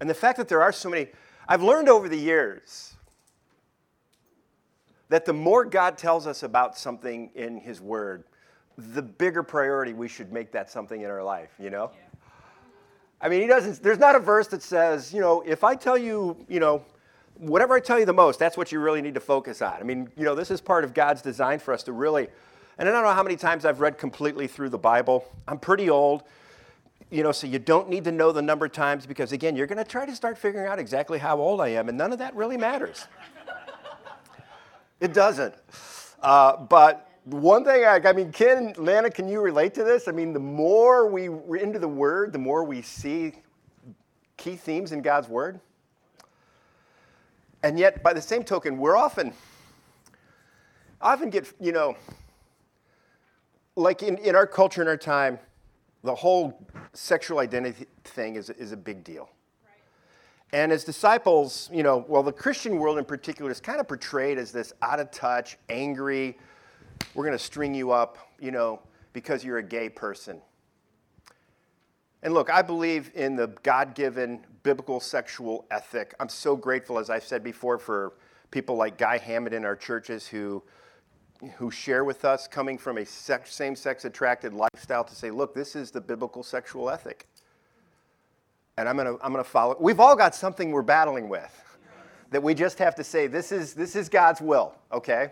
And 0.00 0.10
the 0.10 0.14
fact 0.14 0.38
that 0.38 0.48
there 0.48 0.62
are 0.62 0.72
so 0.72 0.88
many 0.88 1.08
I've 1.48 1.62
learned 1.62 1.88
over 1.88 2.08
the 2.08 2.18
years 2.18 2.94
that 5.08 5.24
the 5.24 5.32
more 5.32 5.64
God 5.64 5.96
tells 5.96 6.26
us 6.26 6.42
about 6.42 6.76
something 6.76 7.30
in 7.34 7.58
His 7.58 7.80
Word, 7.80 8.24
the 8.76 9.02
bigger 9.02 9.42
priority 9.42 9.92
we 9.92 10.08
should 10.08 10.32
make 10.32 10.52
that 10.52 10.70
something 10.70 11.00
in 11.00 11.10
our 11.10 11.22
life, 11.22 11.50
you 11.58 11.70
know? 11.70 11.90
Yeah. 11.94 12.18
I 13.20 13.28
mean, 13.28 13.40
He 13.40 13.46
doesn't, 13.46 13.82
there's 13.82 13.98
not 13.98 14.14
a 14.14 14.18
verse 14.18 14.48
that 14.48 14.62
says, 14.62 15.12
you 15.12 15.20
know, 15.20 15.42
if 15.46 15.64
I 15.64 15.74
tell 15.74 15.96
you, 15.96 16.44
you 16.48 16.60
know, 16.60 16.84
whatever 17.34 17.74
I 17.74 17.80
tell 17.80 17.98
you 17.98 18.06
the 18.06 18.12
most, 18.12 18.38
that's 18.38 18.56
what 18.56 18.72
you 18.72 18.80
really 18.80 19.02
need 19.02 19.14
to 19.14 19.20
focus 19.20 19.62
on. 19.62 19.74
I 19.74 19.82
mean, 19.82 20.08
you 20.16 20.24
know, 20.24 20.34
this 20.34 20.50
is 20.50 20.60
part 20.60 20.84
of 20.84 20.94
God's 20.94 21.22
design 21.22 21.58
for 21.58 21.72
us 21.72 21.82
to 21.84 21.92
really, 21.92 22.28
and 22.78 22.88
I 22.88 22.92
don't 22.92 23.02
know 23.02 23.12
how 23.12 23.22
many 23.22 23.36
times 23.36 23.64
I've 23.64 23.80
read 23.80 23.98
completely 23.98 24.46
through 24.46 24.70
the 24.70 24.78
Bible. 24.78 25.24
I'm 25.48 25.58
pretty 25.58 25.90
old 25.90 26.24
you 27.10 27.22
know, 27.22 27.32
so 27.32 27.46
you 27.46 27.58
don't 27.58 27.88
need 27.88 28.04
to 28.04 28.12
know 28.12 28.32
the 28.32 28.42
number 28.42 28.66
of 28.66 28.72
times 28.72 29.06
because, 29.06 29.32
again, 29.32 29.54
you're 29.54 29.66
going 29.66 29.78
to 29.78 29.84
try 29.84 30.06
to 30.06 30.14
start 30.14 30.36
figuring 30.36 30.66
out 30.66 30.78
exactly 30.78 31.18
how 31.18 31.38
old 31.38 31.60
I 31.60 31.68
am, 31.68 31.88
and 31.88 31.96
none 31.96 32.12
of 32.12 32.18
that 32.18 32.34
really 32.34 32.56
matters. 32.56 33.06
it 35.00 35.14
doesn't. 35.14 35.54
Uh, 36.20 36.56
but 36.56 37.05
one 37.26 37.64
thing, 37.64 37.84
I, 37.84 38.00
I 38.04 38.12
mean, 38.12 38.30
Ken, 38.30 38.72
Lana, 38.78 39.10
can 39.10 39.26
you 39.26 39.40
relate 39.40 39.74
to 39.74 39.84
this? 39.84 40.06
I 40.06 40.12
mean, 40.12 40.32
the 40.32 40.38
more 40.38 41.10
we, 41.10 41.28
we're 41.28 41.56
into 41.56 41.80
the 41.80 41.88
Word, 41.88 42.32
the 42.32 42.38
more 42.38 42.62
we 42.62 42.82
see 42.82 43.32
key 44.36 44.54
themes 44.54 44.92
in 44.92 45.02
God's 45.02 45.28
Word. 45.28 45.60
And 47.64 47.78
yet, 47.80 48.00
by 48.04 48.12
the 48.12 48.22
same 48.22 48.44
token, 48.44 48.78
we're 48.78 48.96
often, 48.96 49.32
often 51.00 51.30
get, 51.30 51.52
you 51.60 51.72
know, 51.72 51.96
like 53.74 54.04
in, 54.04 54.18
in 54.18 54.36
our 54.36 54.46
culture, 54.46 54.80
in 54.80 54.86
our 54.86 54.96
time, 54.96 55.40
the 56.04 56.14
whole 56.14 56.64
sexual 56.92 57.40
identity 57.40 57.86
thing 58.04 58.36
is, 58.36 58.50
is 58.50 58.70
a 58.70 58.76
big 58.76 59.02
deal. 59.02 59.28
And 60.52 60.70
as 60.70 60.84
disciples, 60.84 61.68
you 61.72 61.82
know, 61.82 62.04
well, 62.06 62.22
the 62.22 62.30
Christian 62.30 62.78
world 62.78 62.98
in 62.98 63.04
particular 63.04 63.50
is 63.50 63.60
kind 63.60 63.80
of 63.80 63.88
portrayed 63.88 64.38
as 64.38 64.52
this 64.52 64.72
out 64.80 65.00
of 65.00 65.10
touch, 65.10 65.58
angry, 65.68 66.38
we're 67.14 67.24
going 67.24 67.36
to 67.36 67.44
string 67.44 67.74
you 67.74 67.90
up, 67.90 68.18
you 68.40 68.50
know, 68.50 68.80
because 69.12 69.44
you're 69.44 69.58
a 69.58 69.62
gay 69.62 69.88
person. 69.88 70.40
And 72.22 72.34
look, 72.34 72.50
I 72.50 72.62
believe 72.62 73.10
in 73.14 73.36
the 73.36 73.48
God 73.62 73.94
given 73.94 74.44
biblical 74.62 75.00
sexual 75.00 75.66
ethic. 75.70 76.14
I'm 76.18 76.28
so 76.28 76.56
grateful, 76.56 76.98
as 76.98 77.08
I've 77.08 77.24
said 77.24 77.44
before, 77.44 77.78
for 77.78 78.14
people 78.50 78.76
like 78.76 78.98
Guy 78.98 79.18
Hammond 79.18 79.54
in 79.54 79.64
our 79.64 79.76
churches 79.76 80.26
who 80.26 80.62
who 81.58 81.70
share 81.70 82.02
with 82.02 82.24
us 82.24 82.48
coming 82.48 82.78
from 82.78 82.96
a 82.96 83.04
same-sex 83.04 84.06
attracted 84.06 84.54
lifestyle 84.54 85.04
to 85.04 85.14
say, 85.14 85.30
look, 85.30 85.54
this 85.54 85.76
is 85.76 85.90
the 85.90 86.00
biblical 86.00 86.42
sexual 86.42 86.88
ethic. 86.88 87.26
And 88.78 88.88
I'm 88.88 88.96
going 88.96 89.06
to 89.06 89.22
I'm 89.24 89.32
going 89.32 89.44
to 89.44 89.50
follow. 89.50 89.76
We've 89.78 90.00
all 90.00 90.16
got 90.16 90.34
something 90.34 90.70
we're 90.70 90.80
battling 90.80 91.28
with 91.28 91.62
that 92.30 92.42
we 92.42 92.54
just 92.54 92.78
have 92.78 92.94
to 92.94 93.04
say, 93.04 93.26
this 93.26 93.52
is, 93.52 93.74
this 93.74 93.94
is 93.94 94.08
God's 94.08 94.40
will, 94.40 94.74
okay? 94.90 95.30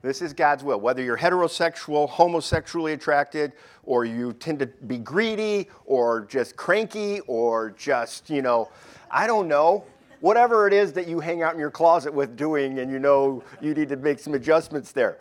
This 0.00 0.22
is 0.22 0.32
God's 0.32 0.62
will. 0.62 0.80
Whether 0.80 1.02
you're 1.02 1.18
heterosexual, 1.18 2.08
homosexually 2.08 2.92
attracted, 2.92 3.52
or 3.82 4.04
you 4.04 4.32
tend 4.32 4.60
to 4.60 4.66
be 4.66 4.98
greedy, 4.98 5.68
or 5.86 6.24
just 6.26 6.56
cranky, 6.56 7.20
or 7.26 7.70
just, 7.70 8.30
you 8.30 8.42
know, 8.42 8.70
I 9.10 9.26
don't 9.26 9.48
know, 9.48 9.84
whatever 10.20 10.66
it 10.66 10.72
is 10.72 10.92
that 10.92 11.08
you 11.08 11.20
hang 11.20 11.42
out 11.42 11.54
in 11.54 11.60
your 11.60 11.70
closet 11.70 12.12
with 12.12 12.36
doing 12.36 12.78
and 12.78 12.90
you 12.90 12.98
know 12.98 13.42
you 13.60 13.74
need 13.74 13.88
to 13.88 13.96
make 13.96 14.18
some 14.18 14.34
adjustments 14.34 14.92
there. 14.92 15.18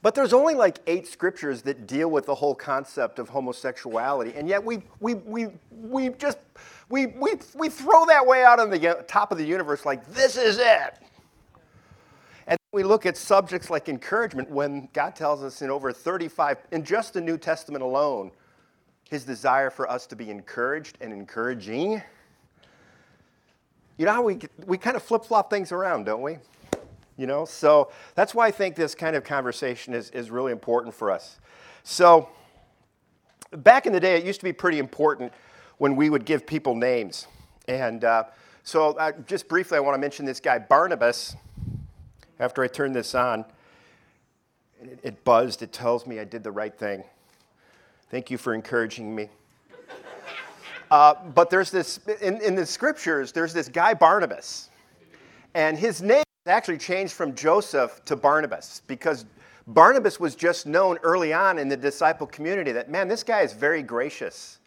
But 0.00 0.14
there's 0.14 0.32
only 0.32 0.54
like 0.54 0.78
eight 0.86 1.08
scriptures 1.08 1.62
that 1.62 1.86
deal 1.86 2.08
with 2.10 2.24
the 2.24 2.34
whole 2.34 2.54
concept 2.54 3.18
of 3.18 3.28
homosexuality, 3.28 4.32
and 4.34 4.48
yet 4.48 4.64
we, 4.64 4.82
we, 5.00 5.14
we, 5.14 5.48
we 5.70 6.08
just 6.10 6.38
We, 6.88 7.06
we, 7.06 7.32
we 7.54 7.68
throw 7.68 8.06
that 8.06 8.26
way 8.26 8.44
out 8.44 8.60
on 8.60 8.70
the 8.70 9.04
top 9.06 9.30
of 9.30 9.36
the 9.36 9.44
universe 9.44 9.84
like, 9.84 10.06
this 10.14 10.38
is 10.38 10.58
it. 10.58 10.98
We 12.70 12.82
look 12.82 13.06
at 13.06 13.16
subjects 13.16 13.70
like 13.70 13.88
encouragement 13.88 14.50
when 14.50 14.90
God 14.92 15.16
tells 15.16 15.42
us 15.42 15.62
in 15.62 15.70
over 15.70 15.90
35, 15.90 16.58
in 16.70 16.84
just 16.84 17.14
the 17.14 17.20
New 17.20 17.38
Testament 17.38 17.82
alone, 17.82 18.30
his 19.08 19.24
desire 19.24 19.70
for 19.70 19.90
us 19.90 20.06
to 20.08 20.16
be 20.16 20.30
encouraged 20.30 20.98
and 21.00 21.10
encouraging. 21.10 22.02
You 23.96 24.04
know 24.04 24.12
how 24.12 24.22
we, 24.22 24.38
we 24.66 24.76
kind 24.76 24.96
of 24.96 25.02
flip 25.02 25.24
flop 25.24 25.48
things 25.48 25.72
around, 25.72 26.04
don't 26.04 26.20
we? 26.20 26.36
You 27.16 27.26
know, 27.26 27.46
so 27.46 27.90
that's 28.14 28.34
why 28.34 28.46
I 28.46 28.50
think 28.50 28.76
this 28.76 28.94
kind 28.94 29.16
of 29.16 29.24
conversation 29.24 29.94
is, 29.94 30.10
is 30.10 30.30
really 30.30 30.52
important 30.52 30.94
for 30.94 31.10
us. 31.10 31.38
So, 31.84 32.28
back 33.50 33.86
in 33.86 33.94
the 33.94 33.98
day, 33.98 34.18
it 34.18 34.24
used 34.24 34.40
to 34.40 34.44
be 34.44 34.52
pretty 34.52 34.78
important 34.78 35.32
when 35.78 35.96
we 35.96 36.10
would 36.10 36.26
give 36.26 36.46
people 36.46 36.74
names. 36.74 37.26
And 37.66 38.04
uh, 38.04 38.24
so, 38.62 38.90
uh, 38.92 39.12
just 39.26 39.48
briefly, 39.48 39.78
I 39.78 39.80
want 39.80 39.94
to 39.94 39.98
mention 39.98 40.26
this 40.26 40.38
guy, 40.38 40.58
Barnabas. 40.58 41.34
After 42.40 42.62
I 42.62 42.68
turn 42.68 42.92
this 42.92 43.14
on, 43.14 43.44
it, 44.80 44.98
it 45.02 45.24
buzzed. 45.24 45.62
It 45.62 45.72
tells 45.72 46.06
me 46.06 46.20
I 46.20 46.24
did 46.24 46.42
the 46.42 46.52
right 46.52 46.76
thing. 46.76 47.04
Thank 48.10 48.30
you 48.30 48.38
for 48.38 48.54
encouraging 48.54 49.14
me. 49.14 49.28
Uh, 50.90 51.12
but 51.34 51.50
there's 51.50 51.70
this, 51.70 52.00
in, 52.22 52.40
in 52.40 52.54
the 52.54 52.64
scriptures, 52.64 53.30
there's 53.30 53.52
this 53.52 53.68
guy, 53.68 53.92
Barnabas. 53.92 54.70
And 55.52 55.78
his 55.78 56.00
name 56.00 56.24
actually 56.46 56.78
changed 56.78 57.12
from 57.12 57.34
Joseph 57.34 58.02
to 58.06 58.16
Barnabas 58.16 58.80
because 58.86 59.26
Barnabas 59.66 60.18
was 60.18 60.34
just 60.34 60.66
known 60.66 60.96
early 61.02 61.34
on 61.34 61.58
in 61.58 61.68
the 61.68 61.76
disciple 61.76 62.26
community 62.26 62.72
that, 62.72 62.90
man, 62.90 63.06
this 63.06 63.22
guy 63.22 63.42
is 63.42 63.52
very 63.52 63.82
gracious. 63.82 64.60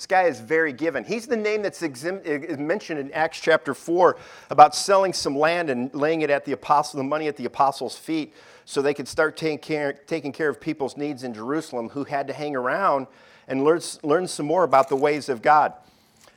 This 0.00 0.06
guy 0.06 0.22
is 0.22 0.40
very 0.40 0.72
given. 0.72 1.04
He's 1.04 1.26
the 1.26 1.36
name 1.36 1.60
that's 1.60 1.82
mentioned 1.82 2.98
in 2.98 3.12
Acts 3.12 3.38
chapter 3.38 3.74
4 3.74 4.16
about 4.48 4.74
selling 4.74 5.12
some 5.12 5.36
land 5.36 5.68
and 5.68 5.94
laying 5.94 6.22
it 6.22 6.30
at 6.30 6.46
the 6.46 6.52
apostle, 6.52 6.96
the 6.96 7.04
money 7.04 7.28
at 7.28 7.36
the 7.36 7.44
apostles' 7.44 7.98
feet 7.98 8.32
so 8.64 8.80
they 8.80 8.94
could 8.94 9.06
start 9.06 9.36
taking 9.36 9.58
care, 9.58 9.92
taking 9.92 10.32
care 10.32 10.48
of 10.48 10.58
people's 10.58 10.96
needs 10.96 11.22
in 11.22 11.34
Jerusalem 11.34 11.90
who 11.90 12.04
had 12.04 12.28
to 12.28 12.32
hang 12.32 12.56
around 12.56 13.08
and 13.46 13.62
learn, 13.62 13.82
learn 14.02 14.26
some 14.26 14.46
more 14.46 14.64
about 14.64 14.88
the 14.88 14.96
ways 14.96 15.28
of 15.28 15.42
God. 15.42 15.74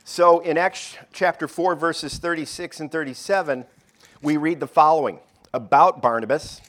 So 0.04 0.40
in 0.40 0.58
Acts 0.58 0.98
chapter 1.14 1.48
4, 1.48 1.74
verses 1.74 2.18
36 2.18 2.80
and 2.80 2.92
37, 2.92 3.64
we 4.20 4.36
read 4.36 4.60
the 4.60 4.66
following 4.66 5.20
about 5.54 6.02
Barnabas. 6.02 6.60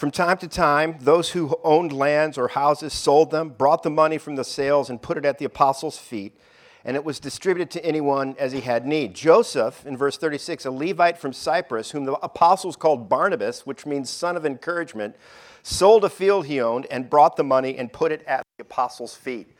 From 0.00 0.10
time 0.10 0.38
to 0.38 0.48
time, 0.48 0.96
those 1.02 1.32
who 1.32 1.58
owned 1.62 1.92
lands 1.92 2.38
or 2.38 2.48
houses 2.48 2.94
sold 2.94 3.30
them, 3.30 3.50
brought 3.50 3.82
the 3.82 3.90
money 3.90 4.16
from 4.16 4.34
the 4.34 4.44
sales, 4.44 4.88
and 4.88 5.02
put 5.02 5.18
it 5.18 5.26
at 5.26 5.36
the 5.36 5.44
apostles' 5.44 5.98
feet, 5.98 6.40
and 6.86 6.96
it 6.96 7.04
was 7.04 7.20
distributed 7.20 7.70
to 7.72 7.84
anyone 7.84 8.34
as 8.38 8.52
he 8.52 8.62
had 8.62 8.86
need. 8.86 9.12
Joseph, 9.12 9.84
in 9.84 9.98
verse 9.98 10.16
36, 10.16 10.64
a 10.64 10.70
Levite 10.70 11.18
from 11.18 11.34
Cyprus, 11.34 11.90
whom 11.90 12.06
the 12.06 12.14
apostles 12.22 12.76
called 12.76 13.10
Barnabas, 13.10 13.66
which 13.66 13.84
means 13.84 14.08
son 14.08 14.38
of 14.38 14.46
encouragement, 14.46 15.16
sold 15.62 16.02
a 16.02 16.08
field 16.08 16.46
he 16.46 16.62
owned 16.62 16.86
and 16.90 17.10
brought 17.10 17.36
the 17.36 17.44
money 17.44 17.76
and 17.76 17.92
put 17.92 18.10
it 18.10 18.22
at 18.22 18.42
the 18.56 18.62
apostles' 18.62 19.14
feet. 19.14 19.54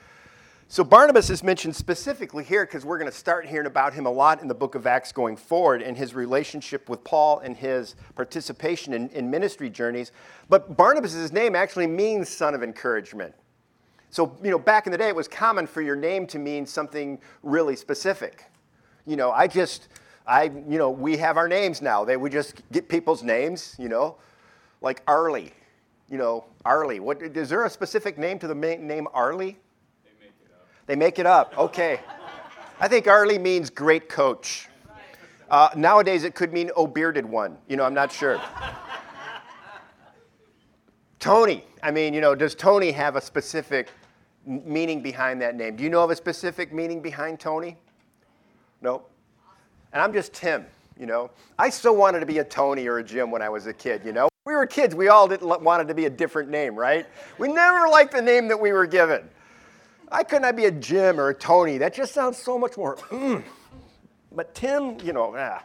So 0.73 0.85
Barnabas 0.85 1.31
is 1.31 1.43
mentioned 1.43 1.75
specifically 1.75 2.45
here 2.45 2.65
because 2.65 2.85
we're 2.85 2.97
going 2.97 3.11
to 3.11 3.17
start 3.17 3.45
hearing 3.45 3.67
about 3.67 3.93
him 3.93 4.07
a 4.07 4.11
lot 4.11 4.41
in 4.41 4.47
the 4.47 4.55
book 4.55 4.77
of 4.77 4.87
Acts 4.87 5.11
going 5.11 5.37
forward 5.37 5.83
and 5.83 5.97
his 5.97 6.15
relationship 6.15 6.89
with 6.89 7.03
Paul 7.03 7.41
and 7.41 7.57
his 7.57 7.97
participation 8.15 8.95
in, 8.95 9.09
in 9.09 9.29
ministry 9.29 9.69
journeys. 9.69 10.13
But 10.49 10.77
Barnabas' 10.77 11.33
name 11.33 11.57
actually 11.57 11.89
means 11.89 12.29
son 12.29 12.55
of 12.55 12.63
encouragement. 12.63 13.35
So, 14.11 14.37
you 14.45 14.53
know, 14.53 14.61
back 14.61 14.87
in 14.87 14.93
the 14.93 14.99
day, 14.99 15.09
it 15.09 15.17
was 15.17 15.27
common 15.27 15.67
for 15.67 15.83
your 15.83 15.97
name 15.97 16.25
to 16.29 16.39
mean 16.39 16.65
something 16.65 17.19
really 17.43 17.75
specific. 17.75 18.45
You 19.07 19.17
know, 19.17 19.33
I 19.33 19.49
just, 19.49 19.89
I, 20.25 20.45
you 20.45 20.79
know, 20.79 20.89
we 20.89 21.17
have 21.17 21.37
our 21.37 21.49
names 21.49 21.83
now. 21.83 22.05
They, 22.05 22.17
we 22.17 22.31
just 22.31 22.63
get 22.71 22.89
people's 22.89 23.25
names, 23.25 23.75
you 23.77 23.89
know, 23.89 24.19
like 24.83 25.03
Arlie. 25.09 25.53
You 26.09 26.19
know, 26.19 26.45
Arlie. 26.65 27.01
What, 27.01 27.23
is 27.23 27.49
there 27.49 27.65
a 27.65 27.71
specific 27.71 28.19
name 28.19 28.39
to 28.39 28.47
the 28.47 28.55
name 28.55 29.09
Arlie? 29.13 29.59
They 30.91 30.97
make 30.97 31.21
it 31.21 31.27
up. 31.27 31.57
Okay. 31.57 32.01
I 32.81 32.89
think 32.89 33.07
Arlie 33.07 33.39
means 33.39 33.71
great 33.71 34.09
coach. 34.09 34.67
Uh, 35.49 35.69
nowadays, 35.77 36.25
it 36.25 36.35
could 36.35 36.53
mean 36.53 36.73
oh 36.75 36.89
bearded 36.89 37.25
one. 37.25 37.59
You 37.69 37.77
know, 37.77 37.85
I'm 37.85 37.95
not 37.95 38.11
sure. 38.11 38.41
Tony. 41.21 41.63
I 41.81 41.93
mean, 41.93 42.13
you 42.13 42.21
know, 42.21 42.35
does 42.35 42.57
Tony 42.57 42.91
have 42.91 43.15
a 43.15 43.21
specific 43.21 43.87
meaning 44.45 45.01
behind 45.01 45.41
that 45.43 45.55
name? 45.55 45.77
Do 45.77 45.85
you 45.85 45.91
know 45.91 46.03
of 46.03 46.11
a 46.11 46.17
specific 46.17 46.73
meaning 46.73 47.01
behind 47.01 47.39
Tony? 47.39 47.77
No. 48.83 49.03
And 49.93 50.03
I'm 50.03 50.13
just 50.13 50.33
Tim. 50.33 50.67
You 50.99 51.07
know, 51.07 51.31
I 51.57 51.71
still 51.71 51.95
wanted 51.95 52.19
to 52.19 52.27
be 52.27 52.39
a 52.39 52.45
Tony 52.45 52.89
or 52.89 52.99
a 52.99 53.05
Jim 53.05 53.31
when 53.31 53.43
I 53.43 53.49
was 53.49 53.69
a 53.69 53.73
kid. 53.73 54.03
You 54.05 54.11
know, 54.11 54.29
we 54.45 54.57
were 54.57 54.67
kids. 54.67 54.97
We 54.97 55.07
all 55.07 55.29
didn't 55.29 55.63
wanted 55.63 55.87
to 55.87 55.95
be 55.95 56.07
a 56.07 56.11
different 56.11 56.51
name, 56.51 56.75
right? 56.75 57.07
We 57.39 57.47
never 57.47 57.87
liked 57.87 58.13
the 58.13 58.23
name 58.23 58.49
that 58.49 58.59
we 58.59 58.73
were 58.73 58.89
given. 58.89 59.31
I 60.11 60.25
couldn't 60.25 60.45
I 60.45 60.53
be 60.53 60.65
a 60.65 60.71
Jim 60.71 61.21
or 61.21 61.29
a 61.29 61.35
Tony? 61.35 61.79
That 61.79 61.95
just 61.95 62.13
sounds 62.13 62.37
so 62.37 62.59
much 62.59 62.77
more. 62.77 62.97
Mm. 63.11 63.45
But 64.33 64.55
Tim, 64.55 64.99
you 65.01 65.13
know, 65.13 65.35
ah. 65.37 65.65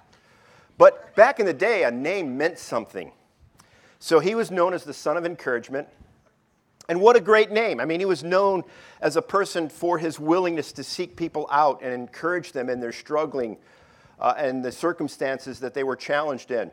But 0.77 1.15
back 1.15 1.39
in 1.39 1.45
the 1.45 1.53
day, 1.53 1.83
a 1.83 1.91
name 1.91 2.37
meant 2.37 2.59
something. 2.59 3.11
So 3.99 4.19
he 4.19 4.35
was 4.35 4.51
known 4.51 4.73
as 4.73 4.83
the 4.83 4.93
son 4.93 5.17
of 5.17 5.25
encouragement. 5.25 5.87
And 6.87 7.01
what 7.01 7.15
a 7.15 7.19
great 7.19 7.51
name. 7.51 7.79
I 7.79 7.85
mean, 7.85 7.99
he 7.99 8.05
was 8.05 8.23
known 8.23 8.63
as 9.01 9.15
a 9.15 9.21
person 9.21 9.69
for 9.69 9.97
his 9.97 10.19
willingness 10.19 10.71
to 10.73 10.83
seek 10.83 11.15
people 11.15 11.47
out 11.49 11.81
and 11.81 11.93
encourage 11.93 12.51
them 12.51 12.69
in 12.69 12.79
their 12.79 12.91
struggling 12.91 13.57
uh, 14.19 14.35
and 14.37 14.63
the 14.63 14.71
circumstances 14.71 15.59
that 15.61 15.73
they 15.73 15.83
were 15.83 15.95
challenged 15.95 16.51
in. 16.51 16.71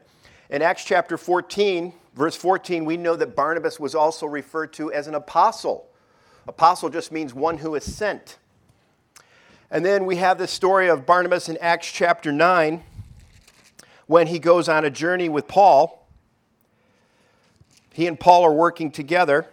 In 0.50 0.60
Acts 0.60 0.84
chapter 0.84 1.16
14, 1.16 1.94
verse 2.14 2.36
14, 2.36 2.84
we 2.84 2.98
know 2.98 3.16
that 3.16 3.34
Barnabas 3.34 3.80
was 3.80 3.94
also 3.94 4.26
referred 4.26 4.74
to 4.74 4.92
as 4.92 5.06
an 5.06 5.14
apostle. 5.14 5.86
Apostle 6.48 6.90
just 6.90 7.12
means 7.12 7.32
one 7.32 7.58
who 7.58 7.74
is 7.74 7.84
sent. 7.84 8.38
And 9.70 9.84
then 9.84 10.04
we 10.04 10.16
have 10.16 10.38
the 10.38 10.48
story 10.48 10.88
of 10.88 11.06
Barnabas 11.06 11.48
in 11.48 11.56
Acts 11.58 11.90
chapter 11.90 12.32
9 12.32 12.82
when 14.06 14.26
he 14.26 14.38
goes 14.38 14.68
on 14.68 14.84
a 14.84 14.90
journey 14.90 15.28
with 15.28 15.46
Paul. 15.46 16.06
He 17.92 18.06
and 18.06 18.18
Paul 18.18 18.44
are 18.44 18.52
working 18.52 18.90
together. 18.90 19.46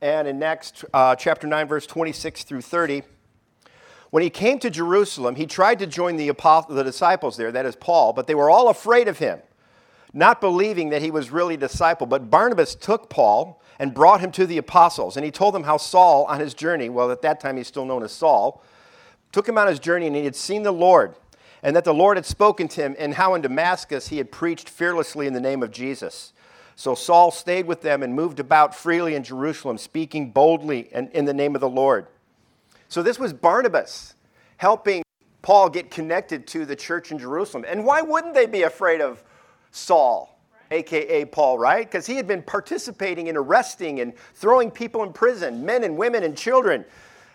And 0.00 0.26
in 0.26 0.42
Acts 0.42 0.84
uh, 0.94 1.14
chapter 1.14 1.46
9, 1.46 1.68
verse 1.68 1.86
26 1.86 2.44
through 2.44 2.62
30, 2.62 3.02
when 4.10 4.22
he 4.22 4.30
came 4.30 4.58
to 4.60 4.70
Jerusalem, 4.70 5.34
he 5.34 5.44
tried 5.44 5.78
to 5.80 5.86
join 5.86 6.16
the, 6.16 6.28
apostle, 6.28 6.74
the 6.74 6.84
disciples 6.84 7.36
there, 7.36 7.52
that 7.52 7.66
is 7.66 7.76
Paul, 7.76 8.14
but 8.14 8.26
they 8.26 8.34
were 8.34 8.48
all 8.48 8.68
afraid 8.68 9.06
of 9.08 9.18
him, 9.18 9.40
not 10.14 10.40
believing 10.40 10.88
that 10.90 11.02
he 11.02 11.10
was 11.10 11.30
really 11.30 11.54
a 11.54 11.58
disciple. 11.58 12.06
But 12.06 12.30
Barnabas 12.30 12.74
took 12.74 13.10
Paul 13.10 13.60
and 13.78 13.94
brought 13.94 14.20
him 14.20 14.32
to 14.32 14.46
the 14.46 14.58
apostles. 14.58 15.16
And 15.16 15.24
he 15.24 15.30
told 15.30 15.54
them 15.54 15.64
how 15.64 15.76
Saul, 15.76 16.24
on 16.24 16.40
his 16.40 16.54
journey, 16.54 16.88
well, 16.88 17.10
at 17.10 17.22
that 17.22 17.40
time 17.40 17.56
he's 17.56 17.68
still 17.68 17.84
known 17.84 18.02
as 18.02 18.12
Saul, 18.12 18.62
took 19.32 19.48
him 19.48 19.58
on 19.58 19.68
his 19.68 19.78
journey 19.78 20.06
and 20.06 20.16
he 20.16 20.24
had 20.24 20.36
seen 20.36 20.62
the 20.62 20.72
Lord, 20.72 21.14
and 21.62 21.76
that 21.76 21.84
the 21.84 21.94
Lord 21.94 22.16
had 22.16 22.26
spoken 22.26 22.68
to 22.68 22.82
him, 22.82 22.96
and 22.98 23.14
how 23.14 23.34
in 23.34 23.42
Damascus 23.42 24.08
he 24.08 24.18
had 24.18 24.32
preached 24.32 24.68
fearlessly 24.68 25.26
in 25.26 25.32
the 25.32 25.40
name 25.40 25.62
of 25.62 25.70
Jesus. 25.70 26.32
So 26.76 26.94
Saul 26.94 27.32
stayed 27.32 27.66
with 27.66 27.82
them 27.82 28.04
and 28.04 28.14
moved 28.14 28.38
about 28.38 28.74
freely 28.74 29.16
in 29.16 29.24
Jerusalem, 29.24 29.78
speaking 29.78 30.30
boldly 30.30 30.88
and 30.92 31.10
in 31.10 31.24
the 31.24 31.34
name 31.34 31.56
of 31.56 31.60
the 31.60 31.68
Lord. 31.68 32.06
So 32.88 33.02
this 33.02 33.18
was 33.18 33.32
Barnabas 33.32 34.14
helping 34.58 35.02
Paul 35.42 35.70
get 35.70 35.90
connected 35.90 36.46
to 36.48 36.64
the 36.64 36.76
church 36.76 37.10
in 37.10 37.18
Jerusalem. 37.18 37.64
And 37.66 37.84
why 37.84 38.02
wouldn't 38.02 38.34
they 38.34 38.46
be 38.46 38.62
afraid 38.62 39.00
of 39.00 39.24
Saul? 39.72 40.37
Aka 40.70 41.24
Paul, 41.24 41.58
right? 41.58 41.86
Because 41.86 42.06
he 42.06 42.16
had 42.16 42.26
been 42.26 42.42
participating 42.42 43.26
in 43.26 43.36
arresting 43.36 44.00
and 44.00 44.12
throwing 44.34 44.70
people 44.70 45.02
in 45.02 45.12
prison, 45.12 45.64
men 45.64 45.84
and 45.84 45.96
women 45.96 46.22
and 46.22 46.36
children. 46.36 46.84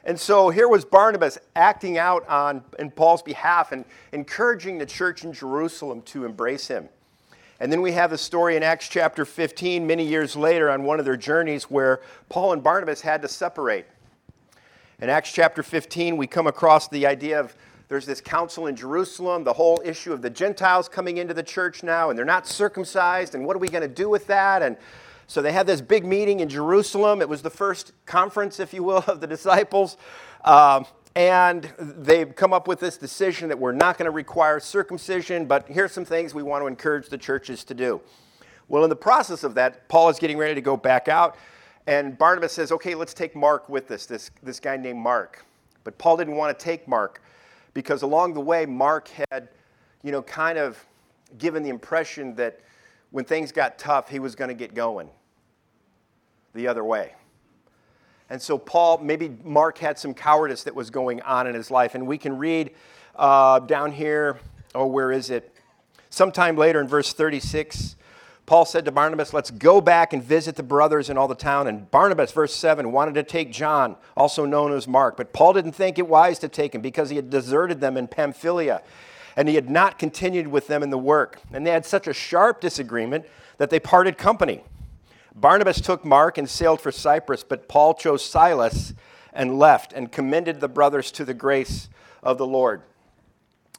And 0.06 0.20
so 0.20 0.50
here 0.50 0.68
was 0.68 0.84
Barnabas 0.84 1.38
acting 1.56 1.98
out 1.98 2.28
on 2.28 2.64
in 2.78 2.92
Paul's 2.92 3.22
behalf 3.22 3.72
and 3.72 3.86
encouraging 4.12 4.78
the 4.78 4.86
church 4.86 5.24
in 5.24 5.32
Jerusalem 5.32 6.02
to 6.04 6.26
embrace 6.26 6.68
him. 6.68 6.90
And 7.60 7.72
then 7.72 7.82
we 7.82 7.94
have 7.94 8.10
the 8.10 8.18
story 8.18 8.58
in 8.58 8.64
Acts 8.64 8.90
chapter 8.90 9.24
15, 9.24 9.88
many 9.88 10.06
years 10.06 10.36
later, 10.36 10.70
on 10.70 10.84
one 10.84 11.00
of 11.00 11.06
their 11.06 11.16
journeys 11.16 11.64
where 11.66 12.02
Paul 12.28 12.52
and 12.52 12.62
Barnabas 12.62 13.02
had 13.02 13.22
to 13.22 13.30
separate. 13.30 13.86
In 15.00 15.10
Acts 15.10 15.32
chapter 15.32 15.64
15, 15.64 16.18
we 16.18 16.28
come 16.28 16.48
across 16.48 16.90
the 16.90 17.06
idea 17.06 17.40
of 17.40 17.56
there's 17.88 18.06
this 18.06 18.22
council 18.22 18.68
in 18.68 18.76
Jerusalem, 18.76 19.44
the 19.44 19.54
whole 19.54 19.82
issue 19.84 20.14
of 20.14 20.22
the 20.22 20.30
Gentiles 20.30 20.90
coming 20.90 21.18
into 21.18 21.34
the 21.34 21.44
church 21.44 21.84
now, 21.84 22.10
and 22.10 22.18
they're 22.18 22.26
not 22.26 22.48
circumcised, 22.48 23.36
and 23.36 23.46
what 23.46 23.56
are 23.56 23.60
we 23.60 23.68
going 23.68 23.82
to 23.82 23.88
do 23.88 24.10
with 24.10 24.28
that? 24.28 24.62
And 24.62 24.78
so 25.28 25.42
they 25.42 25.52
had 25.52 25.68
this 25.68 25.82
big 25.82 26.06
meeting 26.06 26.40
in 26.40 26.50
Jerusalem. 26.50 27.22
It 27.22 27.30
was 27.30 27.42
the 27.42 27.50
first 27.50 27.94
conference, 28.06 28.60
if 28.60 28.74
you 28.74 28.84
will, 28.84 28.98
of 29.08 29.22
the 29.22 29.28
disciples. 29.28 29.98
Um, 30.44 30.86
and 31.16 31.72
they've 31.78 32.36
come 32.36 32.54
up 32.54 32.68
with 32.68 32.80
this 32.80 32.98
decision 32.98 33.50
that 33.50 33.60
we're 33.60 33.72
not 33.72 33.98
going 33.98 34.06
to 34.06 34.12
require 34.12 34.60
circumcision, 34.60 35.46
but 35.46 35.68
here's 35.68 35.92
some 35.92 36.06
things 36.06 36.34
we 36.34 36.42
want 36.42 36.64
to 36.64 36.68
encourage 36.68 37.10
the 37.10 37.18
churches 37.18 37.64
to 37.66 37.76
do. 37.76 38.02
Well, 38.68 38.84
in 38.84 38.90
the 38.90 38.96
process 38.96 39.44
of 39.44 39.54
that, 39.56 39.88
Paul 39.90 40.10
is 40.10 40.18
getting 40.18 40.38
ready 40.38 40.56
to 40.56 40.62
go 40.62 40.76
back 40.76 41.08
out 41.08 41.38
And 41.86 42.18
Barnabas 42.18 42.54
says, 42.54 42.72
okay, 42.72 42.96
let's 42.96 43.14
take 43.14 43.36
Mark 43.36 43.70
with 43.70 43.92
us, 43.92 44.06
this, 44.06 44.32
this 44.42 44.60
guy 44.60 44.78
named 44.78 45.00
Mark. 45.00 45.46
But 45.84 45.98
Paul 45.98 46.18
didn't 46.18 46.36
want 46.36 46.58
to 46.58 46.64
take 46.64 46.88
Mark 46.88 47.22
because 47.74 48.02
along 48.02 48.34
the 48.34 48.42
way, 48.42 48.66
Mark 48.66 49.10
had, 49.32 49.50
you 50.04 50.12
know, 50.12 50.22
kind 50.22 50.58
of 50.58 50.84
given 51.38 51.64
the 51.64 51.70
impression 51.70 52.36
that 52.36 52.60
when 53.12 53.26
things 53.26 53.52
got 53.52 53.78
tough, 53.78 54.10
he 54.10 54.20
was 54.20 54.36
going 54.36 54.50
to 54.50 54.56
get 54.56 54.74
going 54.74 55.10
the 56.54 56.68
other 56.68 56.84
way. 56.84 57.14
And 58.30 58.42
so, 58.42 58.58
Paul, 58.58 59.00
maybe 59.00 59.38
Mark 59.44 59.78
had 59.78 60.00
some 60.00 60.14
cowardice 60.14 60.64
that 60.64 60.74
was 60.74 60.90
going 60.90 61.22
on 61.22 61.46
in 61.46 61.54
his 61.54 61.70
life. 61.70 61.94
And 61.94 62.08
we 62.08 62.18
can 62.18 62.38
read 62.38 62.72
uh, 63.16 63.60
down 63.60 63.92
here, 63.92 64.40
oh, 64.74 64.88
where 64.88 65.12
is 65.12 65.30
it? 65.30 65.56
Sometime 66.10 66.56
later 66.56 66.80
in 66.80 66.88
verse 66.88 67.14
36, 67.14 67.96
Paul 68.46 68.66
said 68.66 68.86
to 68.86 68.92
Barnabas, 68.92 69.34
Let's 69.34 69.52
go 69.52 69.80
back 69.80 70.14
and 70.14 70.22
visit 70.22 70.56
the 70.56 70.64
brothers 70.64 71.10
in 71.10 71.18
all 71.18 71.28
the 71.28 71.36
town. 71.36 71.68
And 71.68 71.90
Barnabas, 71.90 72.32
verse 72.32 72.54
7, 72.54 72.92
wanted 72.92 73.16
to 73.16 73.24
take 73.24 73.52
John, 73.52 73.96
also 74.18 74.46
known 74.46 74.74
as 74.74 74.88
Mark. 74.88 75.16
But 75.16 75.32
Paul 75.34 75.54
didn't 75.54 75.72
think 75.74 75.98
it 75.98 76.08
wise 76.08 76.40
to 76.40 76.50
take 76.50 76.76
him 76.76 76.82
because 76.82 77.10
he 77.10 77.16
had 77.16 77.30
deserted 77.30 77.80
them 77.80 77.96
in 77.96 78.08
Pamphylia 78.08 78.82
and 79.36 79.48
he 79.48 79.56
had 79.56 79.70
not 79.70 79.98
continued 79.98 80.48
with 80.48 80.68
them 80.68 80.84
in 80.84 80.90
the 80.90 80.98
work. 80.98 81.42
And 81.52 81.66
they 81.66 81.72
had 81.72 81.86
such 81.86 82.08
a 82.08 82.14
sharp 82.14 82.62
disagreement 82.62 83.26
that 83.58 83.70
they 83.70 83.80
parted 83.80 84.18
company. 84.18 84.64
Barnabas 85.36 85.82
took 85.82 86.06
Mark 86.06 86.38
and 86.38 86.48
sailed 86.48 86.80
for 86.80 86.92
Cyprus, 86.92 87.44
but 87.44 87.68
Paul 87.68 87.96
chose 87.96 88.24
Silas 88.24 88.94
and 89.32 89.58
left 89.58 89.94
and 89.94 90.12
commended 90.12 90.60
the 90.60 90.68
brothers 90.68 91.12
to 91.14 91.26
the 91.26 91.34
grace 91.34 91.90
of 92.22 92.38
the 92.38 92.46
Lord. 92.46 92.84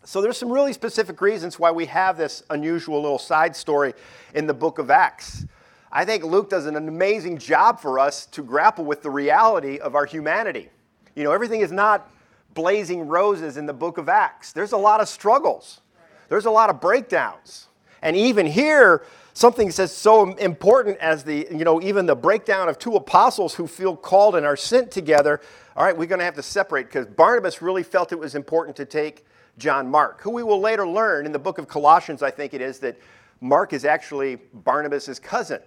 So 0.06 0.20
there's 0.20 0.36
some 0.36 0.52
really 0.52 0.74
specific 0.74 1.22
reasons 1.22 1.58
why 1.58 1.70
we 1.70 1.86
have 1.86 2.18
this 2.18 2.42
unusual 2.50 3.00
little 3.00 3.18
side 3.18 3.56
story 3.56 3.94
in 4.34 4.46
the 4.46 4.52
book 4.52 4.78
of 4.78 4.90
Acts. 4.90 5.46
I 5.90 6.04
think 6.04 6.24
Luke 6.24 6.50
does 6.50 6.66
an 6.66 6.76
amazing 6.76 7.38
job 7.38 7.80
for 7.80 7.98
us 7.98 8.26
to 8.26 8.42
grapple 8.42 8.84
with 8.84 9.02
the 9.02 9.10
reality 9.10 9.78
of 9.78 9.94
our 9.94 10.04
humanity. 10.04 10.68
You 11.14 11.24
know, 11.24 11.32
everything 11.32 11.62
is 11.62 11.72
not 11.72 12.10
blazing 12.52 13.08
roses 13.08 13.56
in 13.56 13.64
the 13.64 13.72
book 13.72 13.96
of 13.96 14.10
Acts. 14.10 14.52
There's 14.52 14.72
a 14.72 14.76
lot 14.76 15.00
of 15.00 15.08
struggles, 15.08 15.80
there's 16.28 16.44
a 16.44 16.50
lot 16.50 16.68
of 16.68 16.82
breakdowns. 16.82 17.68
And 18.02 18.14
even 18.14 18.44
here, 18.44 19.06
something 19.32 19.68
that's 19.68 19.90
so 19.90 20.34
important 20.34 20.98
as 20.98 21.24
the, 21.24 21.48
you 21.50 21.64
know, 21.64 21.80
even 21.80 22.04
the 22.04 22.14
breakdown 22.14 22.68
of 22.68 22.78
two 22.78 22.96
apostles 22.96 23.54
who 23.54 23.66
feel 23.66 23.96
called 23.96 24.36
and 24.36 24.44
are 24.44 24.56
sent 24.56 24.90
together. 24.90 25.40
All 25.74 25.84
right, 25.86 25.96
we're 25.96 26.04
going 26.04 26.18
to 26.18 26.26
have 26.26 26.34
to 26.34 26.42
separate 26.42 26.88
because 26.88 27.06
Barnabas 27.06 27.62
really 27.62 27.82
felt 27.82 28.12
it 28.12 28.18
was 28.18 28.34
important 28.34 28.76
to 28.76 28.84
take 28.84 29.24
John 29.58 29.88
Mark, 29.90 30.20
who 30.20 30.30
we 30.30 30.42
will 30.42 30.60
later 30.60 30.86
learn 30.86 31.26
in 31.26 31.32
the 31.32 31.38
book 31.38 31.58
of 31.58 31.68
Colossians, 31.68 32.22
I 32.22 32.30
think 32.30 32.54
it 32.54 32.60
is, 32.60 32.78
that 32.80 32.98
Mark 33.40 33.72
is 33.72 33.84
actually 33.84 34.36
Barnabas' 34.52 35.18
cousin. 35.18 35.60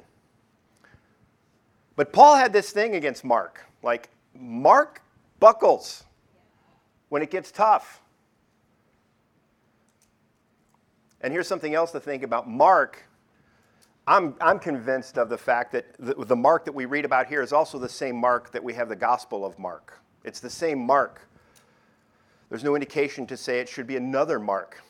But 1.95 2.13
Paul 2.13 2.35
had 2.35 2.53
this 2.53 2.71
thing 2.71 2.95
against 2.95 3.23
Mark. 3.23 3.65
Like, 3.81 4.09
Mark 4.33 5.01
buckles 5.39 6.03
when 7.09 7.21
it 7.21 7.31
gets 7.31 7.51
tough. 7.51 8.01
And 11.21 11.33
here's 11.33 11.47
something 11.47 11.73
else 11.73 11.91
to 11.91 11.99
think 11.99 12.23
about 12.23 12.47
Mark. 12.47 13.03
I'm, 14.05 14.35
I'm 14.39 14.59
convinced 14.59 15.17
of 15.17 15.29
the 15.29 15.37
fact 15.37 15.71
that 15.73 15.85
the, 15.99 16.13
the 16.13 16.35
Mark 16.35 16.65
that 16.65 16.71
we 16.73 16.85
read 16.85 17.05
about 17.05 17.27
here 17.27 17.41
is 17.41 17.51
also 17.51 17.79
the 17.79 17.89
same 17.89 18.15
Mark 18.15 18.51
that 18.51 18.63
we 18.63 18.73
have 18.73 18.89
the 18.89 18.95
Gospel 18.95 19.45
of 19.45 19.57
Mark. 19.57 19.99
It's 20.23 20.39
the 20.39 20.49
same 20.49 20.79
Mark. 20.79 21.27
There's 22.49 22.63
no 22.63 22.75
indication 22.75 23.27
to 23.27 23.37
say 23.37 23.59
it 23.59 23.67
should 23.67 23.87
be 23.87 23.97
another 23.97 24.39
Mark. 24.39 24.81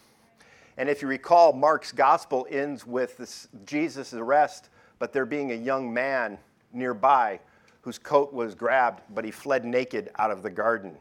And 0.77 0.87
if 0.89 1.01
you 1.01 1.07
recall, 1.07 1.53
Mark's 1.53 1.91
Gospel 1.91 2.45
ends 2.49 2.85
with 2.85 3.47
Jesus' 3.65 4.13
arrest, 4.13 4.69
but 4.99 5.11
there 5.11 5.25
being 5.25 5.51
a 5.51 5.55
young 5.55 5.91
man 5.91 6.37
nearby 6.71 7.39
whose 7.81 7.97
coat 7.97 8.31
was 8.31 8.53
grabbed, 8.53 9.01
but 9.13 9.25
he 9.25 9.31
fled 9.31 9.65
naked 9.65 10.11
out 10.19 10.29
of 10.29 10.43
the 10.43 10.49
garden 10.49 10.97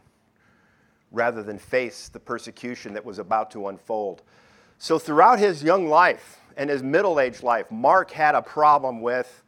rather 1.12 1.42
than 1.42 1.58
face 1.58 2.08
the 2.08 2.20
persecution 2.20 2.94
that 2.94 3.04
was 3.04 3.18
about 3.18 3.50
to 3.50 3.68
unfold. 3.68 4.22
So, 4.78 4.98
throughout 4.98 5.38
his 5.38 5.62
young 5.62 5.88
life 5.88 6.40
and 6.56 6.68
his 6.68 6.82
middle 6.82 7.20
aged 7.20 7.42
life, 7.42 7.70
Mark 7.70 8.10
had 8.10 8.34
a 8.34 8.42
problem 8.42 9.00
with, 9.00 9.42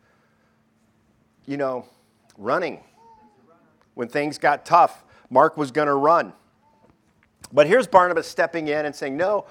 you 1.47 1.57
know, 1.57 1.87
running. 2.37 2.81
When 3.95 4.09
things 4.09 4.39
got 4.39 4.65
tough, 4.65 5.05
Mark 5.31 5.57
was 5.57 5.71
going 5.71 5.89
to 5.89 5.95
run. 5.95 6.33
But 7.53 7.67
here's 7.67 7.87
Barnabas 7.87 8.27
stepping 8.27 8.69
in 8.69 8.87
and 8.87 8.95
saying, 8.95 9.17
No, 9.17 9.47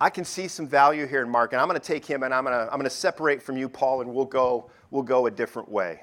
I 0.00 0.10
can 0.10 0.24
see 0.24 0.48
some 0.48 0.66
value 0.66 1.06
here 1.06 1.22
in 1.22 1.30
Mark, 1.30 1.52
and 1.52 1.60
I'm 1.60 1.68
going 1.68 1.80
to 1.80 1.86
take 1.86 2.04
him 2.04 2.24
and 2.24 2.34
I'm 2.34 2.44
going 2.44 2.56
to, 2.56 2.72
I'm 2.72 2.82
to 2.82 2.90
separate 2.90 3.40
from 3.40 3.56
you, 3.56 3.68
Paul, 3.68 4.00
and 4.00 4.12
we'll 4.12 4.24
go, 4.24 4.68
we'll 4.90 5.04
go 5.04 5.26
a 5.26 5.30
different 5.30 5.68
way. 5.68 6.02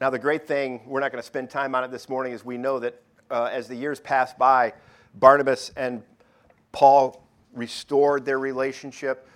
Now, 0.00 0.10
the 0.10 0.18
great 0.18 0.46
thing, 0.46 0.80
we're 0.86 1.00
not 1.00 1.12
going 1.12 1.22
to 1.22 1.26
spend 1.26 1.50
time 1.50 1.74
on 1.74 1.84
it 1.84 1.90
this 1.90 2.08
morning, 2.08 2.32
is 2.32 2.44
we 2.44 2.56
know 2.56 2.78
that 2.78 3.00
uh, 3.30 3.50
as 3.52 3.68
the 3.68 3.74
years 3.74 4.00
passed 4.00 4.38
by, 4.38 4.72
Barnabas 5.14 5.70
and 5.76 6.02
Paul 6.72 7.22
restored 7.52 8.24
their 8.24 8.38
relationship. 8.38 9.28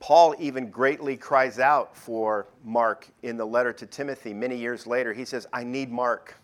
Paul 0.00 0.34
even 0.38 0.70
greatly 0.70 1.16
cries 1.16 1.58
out 1.58 1.96
for 1.96 2.48
Mark 2.64 3.08
in 3.22 3.36
the 3.36 3.44
letter 3.44 3.72
to 3.74 3.86
Timothy 3.86 4.34
many 4.34 4.56
years 4.56 4.86
later. 4.86 5.12
He 5.12 5.24
says, 5.24 5.46
I 5.52 5.64
need 5.64 5.90
Mark. 5.90 6.34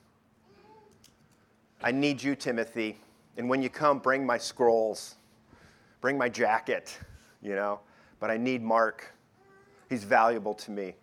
I 1.85 1.91
need 1.91 2.23
you, 2.23 2.37
Timothy. 2.37 2.99
And 3.37 3.49
when 3.49 3.61
you 3.63 3.69
come, 3.69 3.99
bring 3.99 4.25
my 4.25 4.39
scrolls, 4.39 5.17
bring 6.01 6.17
my 6.17 6.29
jacket, 6.29 6.97
you 7.43 7.57
know. 7.57 7.81
But 8.21 8.31
I 8.31 8.37
need 8.37 8.63
Mark. 8.63 9.13
He's 9.89 10.05
valuable 10.05 10.55
to 10.55 10.71
me. 10.71 10.95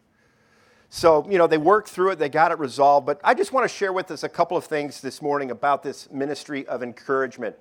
So, 0.89 1.29
you 1.29 1.37
know, 1.37 1.47
they 1.47 1.57
worked 1.57 1.89
through 1.89 2.11
it, 2.11 2.19
they 2.19 2.29
got 2.29 2.51
it 2.51 2.59
resolved. 2.59 3.05
But 3.05 3.19
I 3.23 3.33
just 3.33 3.51
want 3.51 3.69
to 3.69 3.75
share 3.75 3.91
with 3.91 4.09
us 4.09 4.23
a 4.23 4.29
couple 4.29 4.55
of 4.55 4.65
things 4.65 5.01
this 5.01 5.21
morning 5.21 5.51
about 5.51 5.83
this 5.83 6.09
ministry 6.11 6.65
of 6.67 6.81
encouragement. 6.81 7.55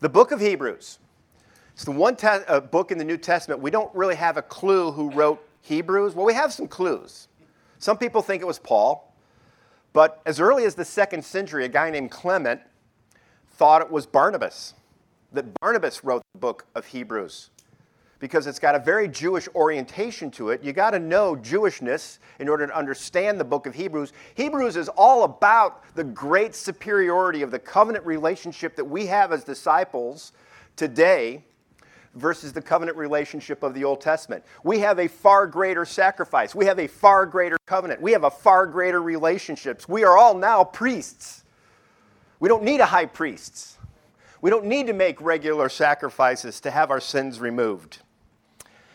The 0.00 0.08
book 0.08 0.30
of 0.30 0.40
Hebrews, 0.40 0.98
it's 1.72 1.84
the 1.84 1.90
one 1.90 2.14
te- 2.14 2.26
uh, 2.26 2.60
book 2.60 2.92
in 2.92 2.98
the 2.98 3.04
New 3.04 3.16
Testament. 3.16 3.60
We 3.60 3.70
don't 3.70 3.92
really 3.94 4.14
have 4.16 4.36
a 4.36 4.42
clue 4.42 4.92
who 4.92 5.10
wrote 5.10 5.42
Hebrews. 5.62 6.14
Well, 6.14 6.26
we 6.26 6.34
have 6.34 6.52
some 6.52 6.68
clues. 6.68 7.28
Some 7.78 7.96
people 7.96 8.22
think 8.22 8.42
it 8.42 8.46
was 8.46 8.58
Paul. 8.58 9.09
But 9.92 10.20
as 10.24 10.40
early 10.40 10.64
as 10.64 10.74
the 10.74 10.84
second 10.84 11.24
century, 11.24 11.64
a 11.64 11.68
guy 11.68 11.90
named 11.90 12.10
Clement 12.10 12.60
thought 13.52 13.82
it 13.82 13.90
was 13.90 14.06
Barnabas, 14.06 14.74
that 15.32 15.46
Barnabas 15.60 16.04
wrote 16.04 16.22
the 16.34 16.38
book 16.38 16.66
of 16.74 16.86
Hebrews 16.86 17.50
because 18.20 18.46
it's 18.46 18.58
got 18.58 18.74
a 18.74 18.78
very 18.78 19.08
Jewish 19.08 19.48
orientation 19.54 20.30
to 20.32 20.50
it. 20.50 20.62
You 20.62 20.72
got 20.72 20.90
to 20.90 20.98
know 20.98 21.34
Jewishness 21.34 22.18
in 22.38 22.48
order 22.48 22.66
to 22.66 22.76
understand 22.76 23.40
the 23.40 23.44
book 23.44 23.66
of 23.66 23.74
Hebrews. 23.74 24.12
Hebrews 24.34 24.76
is 24.76 24.88
all 24.90 25.24
about 25.24 25.82
the 25.94 26.04
great 26.04 26.54
superiority 26.54 27.42
of 27.42 27.50
the 27.50 27.58
covenant 27.58 28.04
relationship 28.04 28.76
that 28.76 28.84
we 28.84 29.06
have 29.06 29.32
as 29.32 29.42
disciples 29.42 30.32
today 30.76 31.44
versus 32.14 32.52
the 32.52 32.62
covenant 32.62 32.96
relationship 32.96 33.62
of 33.62 33.72
the 33.74 33.84
Old 33.84 34.00
Testament. 34.00 34.44
We 34.64 34.80
have 34.80 34.98
a 34.98 35.08
far 35.08 35.46
greater 35.46 35.84
sacrifice. 35.84 36.54
We 36.54 36.66
have 36.66 36.78
a 36.78 36.86
far 36.88 37.24
greater 37.24 37.56
covenant. 37.66 38.00
We 38.00 38.12
have 38.12 38.24
a 38.24 38.30
far 38.30 38.66
greater 38.66 39.00
relationships. 39.00 39.88
We 39.88 40.04
are 40.04 40.18
all 40.18 40.34
now 40.34 40.64
priests. 40.64 41.44
We 42.40 42.48
don't 42.48 42.64
need 42.64 42.80
a 42.80 42.86
high 42.86 43.06
priest. 43.06 43.76
We 44.40 44.50
don't 44.50 44.64
need 44.64 44.86
to 44.86 44.92
make 44.92 45.20
regular 45.20 45.68
sacrifices 45.68 46.60
to 46.62 46.70
have 46.70 46.90
our 46.90 47.00
sins 47.00 47.38
removed. 47.38 47.98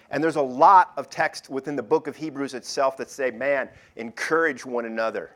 And 0.10 0.24
there's 0.24 0.36
a 0.36 0.42
lot 0.42 0.92
of 0.98 1.10
text 1.10 1.50
within 1.50 1.76
the 1.76 1.84
book 1.84 2.08
of 2.08 2.16
Hebrews 2.16 2.54
itself 2.54 2.98
that 2.98 3.10
say, 3.10 3.32
man, 3.32 3.70
encourage 3.96 4.66
one 4.66 4.86
another. 4.86 5.32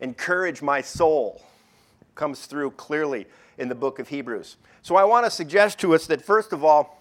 Encourage 0.00 0.62
my 0.62 0.80
soul. 0.80 1.42
Comes 2.14 2.46
through 2.46 2.72
clearly 2.72 3.26
in 3.62 3.68
the 3.68 3.74
book 3.74 3.98
of 3.98 4.08
Hebrews. 4.08 4.56
So 4.82 4.96
I 4.96 5.04
want 5.04 5.24
to 5.24 5.30
suggest 5.30 5.78
to 5.78 5.94
us 5.94 6.06
that, 6.08 6.20
first 6.20 6.52
of 6.52 6.64
all, 6.64 7.00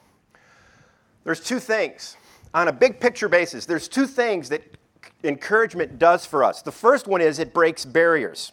there's 1.26 1.42
two 1.42 1.60
things. 1.60 2.16
On 2.54 2.68
a 2.68 2.72
big 2.74 3.00
picture 3.00 3.28
basis, 3.28 3.66
there's 3.66 3.88
two 3.88 4.08
things 4.08 4.48
that 4.50 4.64
encouragement 5.24 6.00
does 6.00 6.26
for 6.26 6.44
us. 6.44 6.62
The 6.62 6.72
first 6.72 7.08
one 7.08 7.20
is 7.20 7.40
it 7.40 7.54
breaks 7.54 7.84
barriers. 7.84 8.52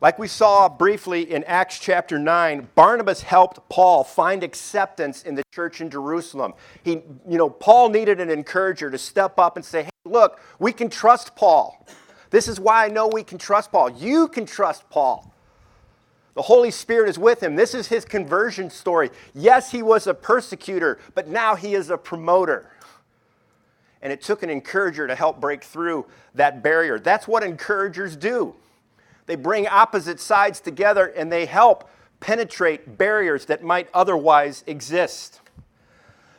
Like 0.00 0.18
we 0.18 0.28
saw 0.28 0.68
briefly 0.68 1.30
in 1.30 1.44
Acts 1.44 1.78
chapter 1.78 2.18
9, 2.18 2.68
Barnabas 2.74 3.22
helped 3.22 3.66
Paul 3.68 4.04
find 4.04 4.42
acceptance 4.42 5.22
in 5.22 5.34
the 5.34 5.42
church 5.54 5.80
in 5.80 5.88
Jerusalem. 5.88 6.54
He, 6.82 7.02
you 7.26 7.38
know, 7.38 7.48
Paul 7.48 7.88
needed 7.88 8.20
an 8.20 8.28
encourager 8.28 8.90
to 8.90 8.98
step 8.98 9.38
up 9.38 9.56
and 9.56 9.64
say, 9.64 9.84
hey, 9.84 9.90
look, 10.04 10.40
we 10.58 10.72
can 10.72 10.90
trust 10.90 11.36
Paul. 11.36 11.86
This 12.30 12.48
is 12.48 12.58
why 12.58 12.84
I 12.84 12.88
know 12.88 13.06
we 13.06 13.22
can 13.22 13.38
trust 13.38 13.70
Paul. 13.70 13.90
You 13.90 14.28
can 14.28 14.44
trust 14.44 14.90
Paul. 14.90 15.33
The 16.34 16.42
Holy 16.42 16.72
Spirit 16.72 17.08
is 17.08 17.18
with 17.18 17.42
him. 17.42 17.54
This 17.54 17.74
is 17.74 17.86
his 17.86 18.04
conversion 18.04 18.68
story. 18.68 19.10
Yes, 19.34 19.70
he 19.70 19.82
was 19.82 20.06
a 20.06 20.14
persecutor, 20.14 20.98
but 21.14 21.28
now 21.28 21.54
he 21.54 21.74
is 21.74 21.90
a 21.90 21.96
promoter. 21.96 22.70
And 24.02 24.12
it 24.12 24.20
took 24.20 24.42
an 24.42 24.50
encourager 24.50 25.06
to 25.06 25.14
help 25.14 25.40
break 25.40 25.62
through 25.62 26.06
that 26.34 26.62
barrier. 26.62 26.98
That's 26.98 27.28
what 27.28 27.44
encouragers 27.44 28.16
do. 28.16 28.54
They 29.26 29.36
bring 29.36 29.66
opposite 29.66 30.20
sides 30.20 30.60
together 30.60 31.06
and 31.06 31.32
they 31.32 31.46
help 31.46 31.88
penetrate 32.20 32.98
barriers 32.98 33.46
that 33.46 33.62
might 33.62 33.88
otherwise 33.94 34.64
exist. 34.66 35.40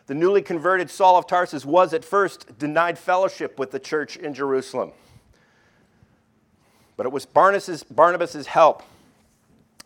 The 0.07 0.13
newly 0.13 0.43
converted 0.43 0.91
Saul 0.91 1.17
of 1.17 1.25
Tarsus 1.25 1.65
was 1.65 1.93
at 1.93 2.05
first 2.05 2.59
denied 2.59 2.99
fellowship 2.99 3.57
with 3.57 3.71
the 3.71 3.79
church 3.79 4.17
in 4.17 4.33
Jerusalem. 4.33 4.91
But 6.97 7.07
it 7.07 7.11
was 7.11 7.25
Barnabas' 7.25 7.83
Barnabas's 7.83 8.47
help 8.47 8.83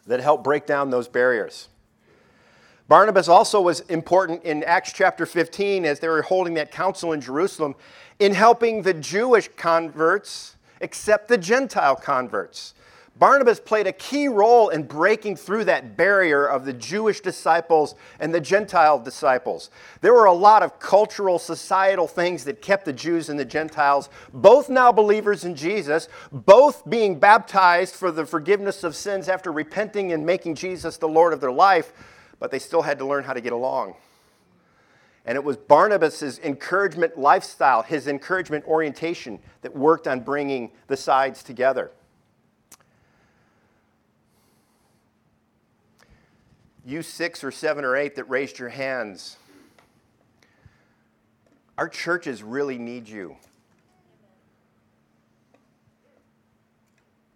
that 0.09 0.19
helped 0.19 0.43
break 0.43 0.65
down 0.65 0.89
those 0.89 1.07
barriers. 1.07 1.69
Barnabas 2.87 3.29
also 3.29 3.61
was 3.61 3.81
important 3.81 4.43
in 4.43 4.63
Acts 4.63 4.91
chapter 4.91 5.27
15 5.27 5.85
as 5.85 5.99
they 5.99 6.07
were 6.07 6.23
holding 6.23 6.55
that 6.55 6.71
council 6.71 7.13
in 7.13 7.21
Jerusalem 7.21 7.75
in 8.17 8.33
helping 8.33 8.81
the 8.81 8.95
Jewish 8.95 9.47
converts 9.55 10.55
accept 10.81 11.27
the 11.27 11.37
Gentile 11.37 11.95
converts. 11.95 12.73
Barnabas 13.19 13.59
played 13.59 13.85
a 13.85 13.91
key 13.91 14.29
role 14.29 14.69
in 14.69 14.83
breaking 14.83 15.35
through 15.35 15.65
that 15.65 15.97
barrier 15.97 16.45
of 16.45 16.63
the 16.63 16.71
Jewish 16.71 17.19
disciples 17.19 17.95
and 18.17 18.33
the 18.33 18.39
Gentile 18.39 18.97
disciples. 18.97 19.69
There 19.99 20.13
were 20.13 20.25
a 20.25 20.33
lot 20.33 20.63
of 20.63 20.79
cultural, 20.79 21.37
societal 21.37 22.07
things 22.07 22.45
that 22.45 22.61
kept 22.61 22.85
the 22.85 22.93
Jews 22.93 23.27
and 23.27 23.37
the 23.37 23.43
Gentiles, 23.43 24.09
both 24.33 24.69
now 24.69 24.93
believers 24.93 25.43
in 25.43 25.53
Jesus, 25.53 26.07
both 26.31 26.89
being 26.89 27.19
baptized 27.19 27.93
for 27.93 28.09
the 28.09 28.25
forgiveness 28.25 28.85
of 28.85 28.95
sins 28.95 29.27
after 29.27 29.51
repenting 29.51 30.13
and 30.13 30.25
making 30.25 30.55
Jesus 30.55 30.95
the 30.95 31.09
Lord 31.09 31.33
of 31.33 31.41
their 31.41 31.51
life, 31.51 31.91
but 32.39 32.51
they 32.51 32.59
still 32.59 32.83
had 32.83 32.97
to 32.99 33.05
learn 33.05 33.25
how 33.25 33.33
to 33.33 33.41
get 33.41 33.51
along. 33.51 33.95
And 35.25 35.35
it 35.35 35.43
was 35.43 35.57
Barnabas' 35.57 36.39
encouragement 36.39 37.17
lifestyle, 37.17 37.83
his 37.83 38.07
encouragement 38.07 38.65
orientation, 38.65 39.39
that 39.61 39.75
worked 39.75 40.07
on 40.07 40.21
bringing 40.21 40.71
the 40.87 40.95
sides 40.95 41.43
together. 41.43 41.91
You 46.85 47.01
six 47.01 47.43
or 47.43 47.51
seven 47.51 47.85
or 47.85 47.95
eight 47.95 48.15
that 48.15 48.29
raised 48.29 48.59
your 48.59 48.69
hands, 48.69 49.37
our 51.77 51.89
churches 51.89 52.43
really 52.43 52.77
need 52.77 53.07
you. 53.07 53.35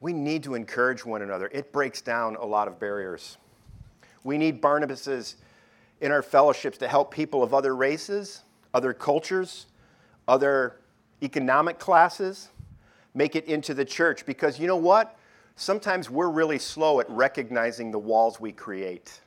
We 0.01 0.11
need 0.11 0.43
to 0.43 0.55
encourage 0.55 1.05
one 1.05 1.21
another. 1.21 1.49
It 1.53 1.71
breaks 1.71 2.01
down 2.01 2.35
a 2.35 2.45
lot 2.45 2.67
of 2.67 2.77
barriers. 2.79 3.37
We 4.25 4.37
need 4.37 4.61
Barnabases 4.61 5.35
in 6.01 6.11
our 6.11 6.21
fellowships 6.21 6.77
to 6.79 6.87
help 6.87 7.13
people 7.13 7.41
of 7.41 7.53
other 7.53 7.75
races, 7.75 8.43
other 8.73 8.93
cultures, 8.93 9.67
other 10.27 10.75
economic 11.21 11.79
classes 11.79 12.49
make 13.13 13.35
it 13.35 13.45
into 13.45 13.73
the 13.73 13.85
church 13.85 14.25
because 14.25 14.59
you 14.59 14.67
know 14.67 14.75
what? 14.75 15.17
Sometimes 15.55 16.09
we're 16.09 16.29
really 16.29 16.59
slow 16.59 16.99
at 16.99 17.09
recognizing 17.09 17.91
the 17.91 17.99
walls 17.99 18.39
we 18.39 18.51
create. 18.51 19.21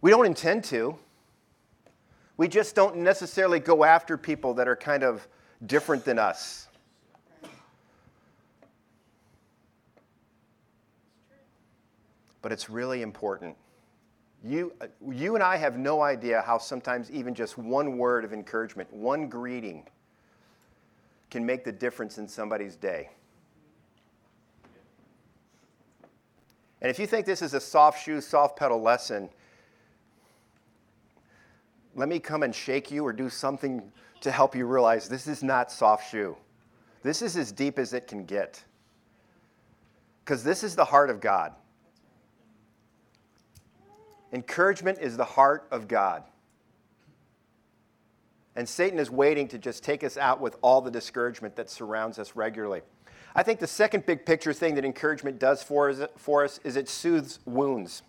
We 0.00 0.10
don't 0.10 0.26
intend 0.26 0.64
to. 0.64 0.96
We 2.36 2.48
just 2.48 2.74
don't 2.74 2.96
necessarily 2.96 3.60
go 3.60 3.84
after 3.84 4.16
people 4.16 4.54
that 4.54 4.66
are 4.66 4.76
kind 4.76 5.02
of 5.02 5.28
different 5.66 6.04
than 6.04 6.18
us. 6.18 6.68
But 12.40 12.52
it's 12.52 12.70
really 12.70 13.02
important. 13.02 13.56
You, 14.42 14.72
you 15.06 15.34
and 15.34 15.44
I 15.44 15.56
have 15.58 15.76
no 15.76 16.00
idea 16.00 16.42
how 16.46 16.56
sometimes 16.56 17.10
even 17.10 17.34
just 17.34 17.58
one 17.58 17.98
word 17.98 18.24
of 18.24 18.32
encouragement, 18.32 18.90
one 18.90 19.28
greeting, 19.28 19.86
can 21.30 21.44
make 21.44 21.62
the 21.62 21.72
difference 21.72 22.16
in 22.16 22.26
somebody's 22.26 22.74
day. 22.74 23.10
And 26.80 26.90
if 26.90 26.98
you 26.98 27.06
think 27.06 27.26
this 27.26 27.42
is 27.42 27.52
a 27.52 27.60
soft 27.60 28.02
shoe, 28.02 28.22
soft 28.22 28.58
pedal 28.58 28.80
lesson, 28.80 29.28
let 31.94 32.08
me 32.08 32.18
come 32.18 32.42
and 32.42 32.54
shake 32.54 32.90
you 32.90 33.04
or 33.04 33.12
do 33.12 33.28
something 33.28 33.90
to 34.20 34.30
help 34.30 34.54
you 34.54 34.66
realize 34.66 35.08
this 35.08 35.26
is 35.26 35.42
not 35.42 35.72
soft 35.72 36.10
shoe. 36.10 36.36
This 37.02 37.22
is 37.22 37.36
as 37.36 37.52
deep 37.52 37.78
as 37.78 37.92
it 37.92 38.06
can 38.06 38.24
get. 38.24 38.62
Because 40.24 40.44
this 40.44 40.62
is 40.62 40.76
the 40.76 40.84
heart 40.84 41.10
of 41.10 41.20
God. 41.20 41.52
Encouragement 44.32 44.98
is 45.00 45.16
the 45.16 45.24
heart 45.24 45.66
of 45.70 45.88
God. 45.88 46.22
And 48.54 48.68
Satan 48.68 48.98
is 48.98 49.10
waiting 49.10 49.48
to 49.48 49.58
just 49.58 49.82
take 49.82 50.04
us 50.04 50.16
out 50.16 50.40
with 50.40 50.56
all 50.60 50.80
the 50.80 50.90
discouragement 50.90 51.56
that 51.56 51.70
surrounds 51.70 52.18
us 52.18 52.36
regularly. 52.36 52.82
I 53.34 53.42
think 53.42 53.60
the 53.60 53.66
second 53.66 54.06
big 54.06 54.26
picture 54.26 54.52
thing 54.52 54.74
that 54.74 54.84
encouragement 54.84 55.38
does 55.38 55.62
for 55.62 55.88
us, 55.88 56.00
for 56.16 56.44
us 56.44 56.60
is 56.64 56.76
it 56.76 56.88
soothes 56.88 57.38
wounds. 57.44 58.02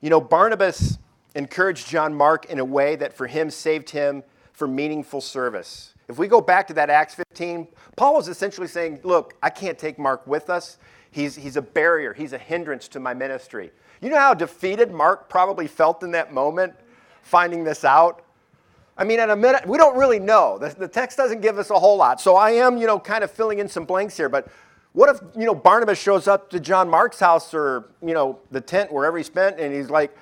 You 0.00 0.10
know, 0.10 0.20
Barnabas 0.20 0.98
encouraged 1.36 1.86
John 1.86 2.14
Mark 2.14 2.46
in 2.46 2.58
a 2.58 2.64
way 2.64 2.96
that 2.96 3.12
for 3.12 3.26
him 3.26 3.50
saved 3.50 3.90
him 3.90 4.24
for 4.52 4.66
meaningful 4.66 5.20
service. 5.20 5.92
If 6.08 6.18
we 6.18 6.28
go 6.28 6.40
back 6.40 6.66
to 6.68 6.74
that 6.74 6.88
Acts 6.88 7.14
15, 7.14 7.68
Paul 7.94 8.14
was 8.14 8.28
essentially 8.28 8.66
saying, 8.66 9.00
Look, 9.02 9.34
I 9.42 9.50
can't 9.50 9.78
take 9.78 9.98
Mark 9.98 10.26
with 10.26 10.48
us. 10.48 10.78
He's, 11.10 11.36
he's 11.36 11.56
a 11.56 11.62
barrier, 11.62 12.14
he's 12.14 12.32
a 12.32 12.38
hindrance 12.38 12.88
to 12.88 13.00
my 13.00 13.14
ministry. 13.14 13.70
You 14.00 14.10
know 14.10 14.18
how 14.18 14.34
defeated 14.34 14.90
Mark 14.90 15.28
probably 15.28 15.66
felt 15.66 16.02
in 16.02 16.10
that 16.12 16.32
moment, 16.32 16.74
finding 17.22 17.64
this 17.64 17.84
out? 17.84 18.22
I 18.98 19.04
mean, 19.04 19.20
in 19.20 19.28
a 19.28 19.36
minute, 19.36 19.66
we 19.66 19.76
don't 19.76 19.96
really 19.96 20.18
know. 20.18 20.58
The, 20.58 20.70
the 20.70 20.88
text 20.88 21.18
doesn't 21.18 21.42
give 21.42 21.58
us 21.58 21.68
a 21.68 21.78
whole 21.78 21.98
lot. 21.98 22.20
So 22.20 22.36
I 22.36 22.52
am, 22.52 22.78
you 22.78 22.86
know, 22.86 22.98
kind 22.98 23.22
of 23.22 23.30
filling 23.30 23.58
in 23.58 23.68
some 23.68 23.84
blanks 23.84 24.16
here. 24.16 24.30
But 24.30 24.48
what 24.92 25.14
if, 25.14 25.20
you 25.36 25.44
know, 25.44 25.54
Barnabas 25.54 25.98
shows 25.98 26.26
up 26.26 26.48
to 26.50 26.60
John 26.60 26.88
Mark's 26.88 27.20
house 27.20 27.52
or, 27.52 27.90
you 28.02 28.14
know, 28.14 28.38
the 28.50 28.60
tent 28.60 28.90
wherever 28.90 29.18
he 29.18 29.24
spent, 29.24 29.60
and 29.60 29.74
he's 29.74 29.90
like, 29.90 30.16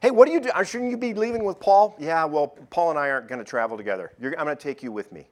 Hey, 0.00 0.10
what 0.10 0.26
do 0.26 0.32
you 0.32 0.40
do? 0.40 0.48
Uh, 0.50 0.62
shouldn't 0.62 0.90
you 0.90 0.96
be 0.96 1.12
leaving 1.12 1.44
with 1.44 1.60
Paul? 1.60 1.94
Yeah, 1.98 2.24
well, 2.24 2.48
Paul 2.70 2.90
and 2.90 2.98
I 2.98 3.10
aren't 3.10 3.28
going 3.28 3.38
to 3.38 3.44
travel 3.44 3.76
together. 3.76 4.12
You're, 4.18 4.38
I'm 4.38 4.46
going 4.46 4.56
to 4.56 4.62
take 4.62 4.82
you 4.82 4.90
with 4.90 5.12
me. 5.12 5.26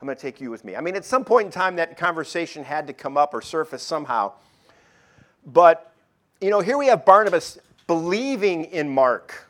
I'm 0.00 0.06
going 0.06 0.16
to 0.16 0.20
take 0.20 0.40
you 0.40 0.50
with 0.50 0.64
me. 0.64 0.74
I 0.74 0.80
mean, 0.80 0.96
at 0.96 1.04
some 1.04 1.24
point 1.24 1.46
in 1.46 1.52
time, 1.52 1.76
that 1.76 1.96
conversation 1.96 2.64
had 2.64 2.88
to 2.88 2.92
come 2.92 3.16
up 3.16 3.32
or 3.32 3.40
surface 3.40 3.84
somehow. 3.84 4.32
But, 5.46 5.92
you 6.40 6.50
know, 6.50 6.60
here 6.60 6.76
we 6.76 6.88
have 6.88 7.04
Barnabas 7.04 7.58
believing 7.86 8.64
in 8.64 8.88
Mark. 8.88 9.48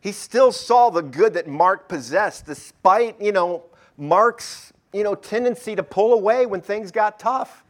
He 0.00 0.12
still 0.12 0.52
saw 0.52 0.90
the 0.90 1.02
good 1.02 1.34
that 1.34 1.48
Mark 1.48 1.88
possessed, 1.88 2.46
despite, 2.46 3.20
you 3.20 3.32
know, 3.32 3.64
Mark's, 3.96 4.72
you 4.92 5.02
know, 5.02 5.16
tendency 5.16 5.74
to 5.74 5.82
pull 5.82 6.12
away 6.12 6.46
when 6.46 6.60
things 6.60 6.92
got 6.92 7.18
tough. 7.18 7.64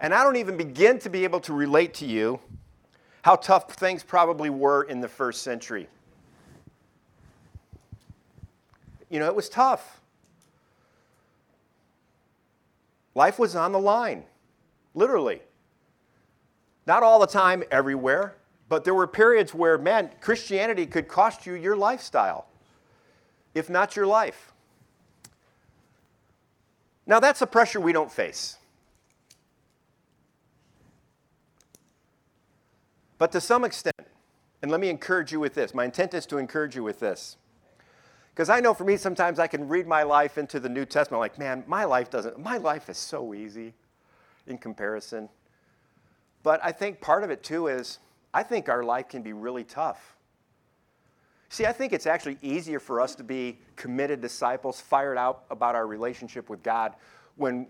And 0.00 0.14
I 0.14 0.24
don't 0.24 0.36
even 0.36 0.56
begin 0.56 0.98
to 1.00 1.10
be 1.10 1.24
able 1.24 1.40
to 1.40 1.52
relate 1.52 1.92
to 1.94 2.06
you 2.06 2.40
how 3.26 3.34
tough 3.34 3.72
things 3.72 4.04
probably 4.04 4.48
were 4.48 4.84
in 4.84 5.00
the 5.00 5.08
first 5.08 5.42
century. 5.42 5.88
You 9.10 9.18
know, 9.18 9.26
it 9.26 9.34
was 9.34 9.48
tough. 9.48 10.00
Life 13.16 13.36
was 13.40 13.56
on 13.56 13.72
the 13.72 13.80
line, 13.80 14.22
literally. 14.94 15.42
Not 16.86 17.02
all 17.02 17.18
the 17.18 17.26
time, 17.26 17.64
everywhere, 17.72 18.36
but 18.68 18.84
there 18.84 18.94
were 18.94 19.08
periods 19.08 19.52
where, 19.52 19.76
man, 19.76 20.08
Christianity 20.20 20.86
could 20.86 21.08
cost 21.08 21.46
you 21.46 21.54
your 21.54 21.74
lifestyle, 21.74 22.46
if 23.56 23.68
not 23.68 23.96
your 23.96 24.06
life. 24.06 24.52
Now, 27.08 27.18
that's 27.18 27.42
a 27.42 27.46
pressure 27.48 27.80
we 27.80 27.92
don't 27.92 28.12
face. 28.12 28.56
But 33.18 33.32
to 33.32 33.40
some 33.40 33.64
extent, 33.64 33.96
and 34.62 34.70
let 34.70 34.80
me 34.80 34.88
encourage 34.88 35.32
you 35.32 35.40
with 35.40 35.54
this, 35.54 35.74
my 35.74 35.84
intent 35.84 36.14
is 36.14 36.26
to 36.26 36.38
encourage 36.38 36.76
you 36.76 36.82
with 36.82 37.00
this. 37.00 37.36
Because 38.34 38.50
I 38.50 38.60
know 38.60 38.74
for 38.74 38.84
me, 38.84 38.96
sometimes 38.98 39.38
I 39.38 39.46
can 39.46 39.66
read 39.66 39.86
my 39.86 40.02
life 40.02 40.36
into 40.36 40.60
the 40.60 40.68
New 40.68 40.84
Testament 40.84 41.20
like, 41.20 41.38
man, 41.38 41.64
my 41.66 41.84
life 41.84 42.10
doesn't, 42.10 42.38
my 42.38 42.58
life 42.58 42.90
is 42.90 42.98
so 42.98 43.32
easy 43.32 43.72
in 44.46 44.58
comparison. 44.58 45.30
But 46.42 46.60
I 46.62 46.72
think 46.72 47.00
part 47.00 47.24
of 47.24 47.30
it 47.30 47.42
too 47.42 47.68
is 47.68 47.98
I 48.34 48.42
think 48.42 48.68
our 48.68 48.82
life 48.82 49.08
can 49.08 49.22
be 49.22 49.32
really 49.32 49.64
tough. 49.64 50.16
See, 51.48 51.64
I 51.64 51.72
think 51.72 51.92
it's 51.92 52.06
actually 52.06 52.36
easier 52.42 52.78
for 52.78 53.00
us 53.00 53.14
to 53.14 53.24
be 53.24 53.58
committed 53.76 54.20
disciples, 54.20 54.80
fired 54.80 55.16
out 55.16 55.44
about 55.50 55.74
our 55.74 55.86
relationship 55.86 56.50
with 56.50 56.62
God 56.62 56.94
when 57.36 57.66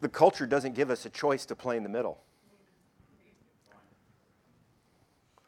the 0.00 0.08
culture 0.08 0.46
doesn't 0.46 0.74
give 0.74 0.90
us 0.90 1.04
a 1.04 1.10
choice 1.10 1.44
to 1.46 1.54
play 1.54 1.76
in 1.76 1.82
the 1.82 1.88
middle. 1.88 2.20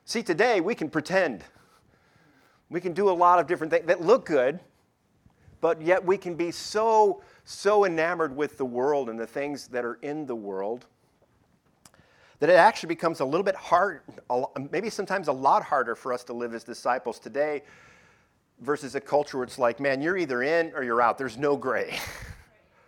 See, 0.06 0.22
today 0.22 0.60
we 0.60 0.76
can 0.76 0.88
pretend. 0.88 1.42
We 2.70 2.80
can 2.80 2.92
do 2.92 3.10
a 3.10 3.12
lot 3.12 3.40
of 3.40 3.48
different 3.48 3.72
things 3.72 3.86
that 3.86 4.00
look 4.00 4.24
good, 4.24 4.60
but 5.60 5.82
yet 5.82 6.04
we 6.04 6.16
can 6.16 6.36
be 6.36 6.52
so, 6.52 7.22
so 7.44 7.84
enamored 7.84 8.34
with 8.34 8.56
the 8.56 8.64
world 8.64 9.10
and 9.10 9.18
the 9.18 9.26
things 9.26 9.66
that 9.68 9.84
are 9.84 9.98
in 10.02 10.24
the 10.24 10.36
world 10.36 10.86
that 12.38 12.48
it 12.48 12.54
actually 12.54 12.88
becomes 12.88 13.18
a 13.18 13.24
little 13.24 13.42
bit 13.42 13.56
hard, 13.56 14.02
maybe 14.70 14.90
sometimes 14.90 15.26
a 15.26 15.32
lot 15.32 15.64
harder 15.64 15.96
for 15.96 16.12
us 16.12 16.22
to 16.22 16.32
live 16.32 16.54
as 16.54 16.62
disciples 16.62 17.18
today 17.18 17.62
versus 18.60 18.94
a 18.94 19.00
culture 19.00 19.38
where 19.38 19.44
it's 19.44 19.58
like, 19.58 19.80
man, 19.80 20.00
you're 20.00 20.16
either 20.16 20.42
in 20.42 20.70
or 20.76 20.84
you're 20.84 21.02
out. 21.02 21.18
There's 21.18 21.36
no 21.36 21.56
gray. 21.56 21.98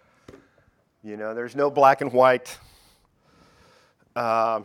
you 1.03 1.17
know, 1.17 1.35
there's 1.35 1.57
no 1.57 1.69
black 1.69 2.01
and 2.01 2.13
white. 2.13 2.57
Uh, 4.15 4.61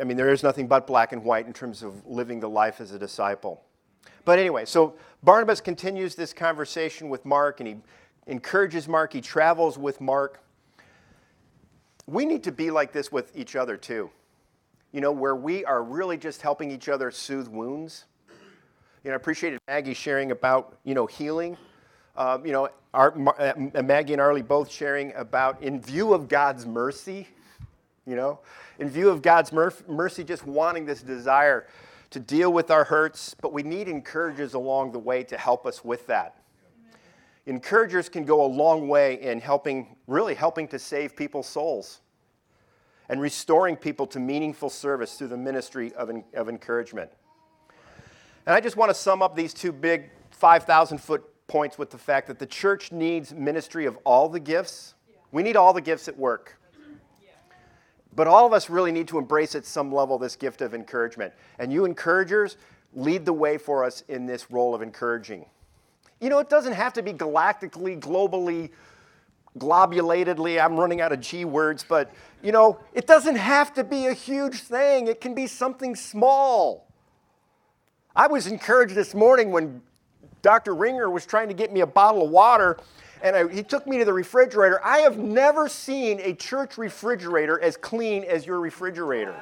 I 0.00 0.04
mean, 0.04 0.16
there 0.16 0.30
is 0.30 0.42
nothing 0.42 0.66
but 0.66 0.86
black 0.86 1.12
and 1.12 1.22
white 1.22 1.46
in 1.46 1.52
terms 1.52 1.82
of 1.82 2.06
living 2.06 2.40
the 2.40 2.48
life 2.48 2.80
as 2.80 2.92
a 2.92 2.98
disciple. 2.98 3.62
But 4.24 4.38
anyway, 4.38 4.64
so 4.64 4.94
Barnabas 5.22 5.60
continues 5.60 6.14
this 6.14 6.32
conversation 6.32 7.08
with 7.08 7.24
Mark 7.24 7.60
and 7.60 7.68
he 7.68 7.76
encourages 8.26 8.88
Mark, 8.88 9.12
he 9.12 9.20
travels 9.20 9.78
with 9.78 10.00
Mark. 10.00 10.40
We 12.06 12.24
need 12.24 12.44
to 12.44 12.52
be 12.52 12.70
like 12.70 12.92
this 12.92 13.12
with 13.12 13.36
each 13.36 13.56
other 13.56 13.76
too. 13.76 14.10
You 14.92 15.02
know, 15.02 15.12
where 15.12 15.36
we 15.36 15.64
are 15.66 15.82
really 15.82 16.16
just 16.16 16.40
helping 16.40 16.70
each 16.70 16.88
other 16.88 17.10
soothe 17.10 17.48
wounds. 17.48 18.06
You 19.04 19.10
know, 19.10 19.12
I 19.12 19.16
appreciated 19.16 19.60
Maggie 19.68 19.94
sharing 19.94 20.30
about, 20.30 20.78
you 20.84 20.94
know, 20.94 21.06
healing. 21.06 21.56
Uh, 22.16 22.38
you 22.44 22.52
know, 22.52 22.68
our, 22.94 23.14
uh, 23.38 23.82
Maggie 23.82 24.14
and 24.14 24.20
Arlie 24.20 24.42
both 24.42 24.70
sharing 24.70 25.14
about 25.14 25.62
in 25.62 25.80
view 25.80 26.14
of 26.14 26.26
God's 26.26 26.66
mercy, 26.66 27.28
you 28.08 28.16
know, 28.16 28.40
in 28.78 28.88
view 28.88 29.10
of 29.10 29.20
God's 29.20 29.52
mercy, 29.52 30.24
just 30.24 30.46
wanting 30.46 30.86
this 30.86 31.02
desire 31.02 31.66
to 32.10 32.18
deal 32.18 32.50
with 32.50 32.70
our 32.70 32.84
hurts, 32.84 33.36
but 33.42 33.52
we 33.52 33.62
need 33.62 33.86
encouragers 33.86 34.54
along 34.54 34.92
the 34.92 34.98
way 34.98 35.22
to 35.24 35.36
help 35.36 35.66
us 35.66 35.84
with 35.84 36.06
that. 36.06 36.36
Encouragers 37.44 38.08
can 38.08 38.24
go 38.24 38.44
a 38.44 38.46
long 38.46 38.88
way 38.88 39.20
in 39.20 39.40
helping, 39.40 39.96
really 40.06 40.34
helping 40.34 40.66
to 40.68 40.78
save 40.78 41.14
people's 41.14 41.46
souls 41.46 42.00
and 43.10 43.20
restoring 43.20 43.76
people 43.76 44.06
to 44.06 44.20
meaningful 44.20 44.70
service 44.70 45.14
through 45.14 45.28
the 45.28 45.36
ministry 45.36 45.92
of, 45.94 46.10
of 46.34 46.48
encouragement. 46.48 47.10
And 48.46 48.54
I 48.54 48.60
just 48.60 48.76
want 48.76 48.90
to 48.90 48.94
sum 48.94 49.22
up 49.22 49.36
these 49.36 49.52
two 49.52 49.72
big 49.72 50.10
5,000 50.30 50.98
foot 50.98 51.24
points 51.46 51.78
with 51.78 51.90
the 51.90 51.98
fact 51.98 52.26
that 52.28 52.38
the 52.38 52.46
church 52.46 52.92
needs 52.92 53.34
ministry 53.34 53.86
of 53.86 53.98
all 54.04 54.28
the 54.28 54.40
gifts. 54.40 54.94
We 55.32 55.42
need 55.42 55.56
all 55.56 55.72
the 55.72 55.80
gifts 55.80 56.08
at 56.08 56.16
work. 56.16 56.57
But 58.18 58.26
all 58.26 58.44
of 58.44 58.52
us 58.52 58.68
really 58.68 58.90
need 58.90 59.06
to 59.08 59.18
embrace 59.18 59.54
at 59.54 59.64
some 59.64 59.92
level 59.92 60.18
this 60.18 60.34
gift 60.34 60.60
of 60.60 60.74
encouragement. 60.74 61.32
And 61.60 61.72
you 61.72 61.84
encouragers, 61.84 62.56
lead 62.92 63.24
the 63.24 63.32
way 63.32 63.58
for 63.58 63.84
us 63.84 64.02
in 64.08 64.26
this 64.26 64.50
role 64.50 64.74
of 64.74 64.82
encouraging. 64.82 65.46
You 66.20 66.28
know, 66.28 66.40
it 66.40 66.50
doesn't 66.50 66.72
have 66.72 66.92
to 66.94 67.02
be 67.02 67.12
galactically, 67.12 68.00
globally, 68.00 68.70
globulatedly. 69.56 70.60
I'm 70.60 70.74
running 70.74 71.00
out 71.00 71.12
of 71.12 71.20
G 71.20 71.44
words, 71.44 71.86
but 71.88 72.10
you 72.42 72.50
know, 72.50 72.80
it 72.92 73.06
doesn't 73.06 73.36
have 73.36 73.72
to 73.74 73.84
be 73.84 74.06
a 74.06 74.14
huge 74.14 74.62
thing. 74.62 75.06
It 75.06 75.20
can 75.20 75.36
be 75.36 75.46
something 75.46 75.94
small. 75.94 76.88
I 78.16 78.26
was 78.26 78.48
encouraged 78.48 78.96
this 78.96 79.14
morning 79.14 79.52
when 79.52 79.80
Dr. 80.42 80.74
Ringer 80.74 81.08
was 81.08 81.24
trying 81.24 81.46
to 81.46 81.54
get 81.54 81.72
me 81.72 81.82
a 81.82 81.86
bottle 81.86 82.24
of 82.24 82.30
water 82.30 82.78
and 83.22 83.36
I, 83.36 83.48
he 83.48 83.62
took 83.62 83.86
me 83.86 83.98
to 83.98 84.04
the 84.04 84.12
refrigerator. 84.12 84.84
I 84.84 84.98
have 84.98 85.18
never 85.18 85.68
seen 85.68 86.20
a 86.20 86.34
church 86.34 86.78
refrigerator 86.78 87.60
as 87.60 87.76
clean 87.76 88.24
as 88.24 88.46
your 88.46 88.60
refrigerator. 88.60 89.34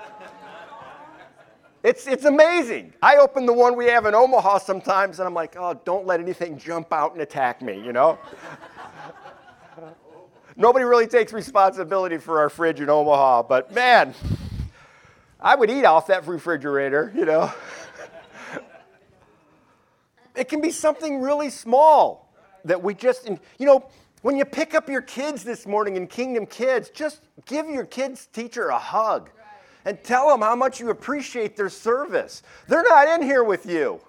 It's, 1.82 2.06
it's 2.06 2.24
amazing. 2.24 2.94
I 3.00 3.16
open 3.16 3.46
the 3.46 3.52
one 3.52 3.76
we 3.76 3.86
have 3.86 4.06
in 4.06 4.14
Omaha 4.14 4.58
sometimes, 4.58 5.20
and 5.20 5.28
I'm 5.28 5.34
like, 5.34 5.54
oh, 5.56 5.80
don't 5.84 6.04
let 6.04 6.18
anything 6.18 6.58
jump 6.58 6.92
out 6.92 7.12
and 7.12 7.20
attack 7.20 7.62
me, 7.62 7.80
you 7.80 7.92
know? 7.92 8.18
Nobody 10.56 10.84
really 10.84 11.06
takes 11.06 11.32
responsibility 11.32 12.18
for 12.18 12.40
our 12.40 12.48
fridge 12.48 12.80
in 12.80 12.90
Omaha, 12.90 13.44
but 13.44 13.72
man, 13.72 14.14
I 15.38 15.54
would 15.54 15.70
eat 15.70 15.84
off 15.84 16.08
that 16.08 16.26
refrigerator, 16.26 17.12
you 17.14 17.24
know? 17.24 17.52
it 20.34 20.48
can 20.48 20.60
be 20.60 20.72
something 20.72 21.20
really 21.20 21.50
small 21.50 22.25
that 22.66 22.82
we 22.82 22.94
just, 22.94 23.28
you 23.28 23.66
know, 23.66 23.86
when 24.22 24.36
you 24.36 24.44
pick 24.44 24.74
up 24.74 24.88
your 24.88 25.02
kids 25.02 25.44
this 25.44 25.66
morning 25.66 25.96
in 25.96 26.06
Kingdom 26.06 26.46
Kids, 26.46 26.90
just 26.90 27.20
give 27.44 27.68
your 27.68 27.84
kids' 27.84 28.26
teacher 28.26 28.68
a 28.68 28.78
hug 28.78 29.30
and 29.84 30.02
tell 30.02 30.28
them 30.28 30.40
how 30.40 30.56
much 30.56 30.80
you 30.80 30.90
appreciate 30.90 31.56
their 31.56 31.68
service. 31.68 32.42
They're 32.66 32.82
not 32.82 33.08
in 33.08 33.22
here 33.22 33.44
with 33.44 33.66
you, 33.66 34.00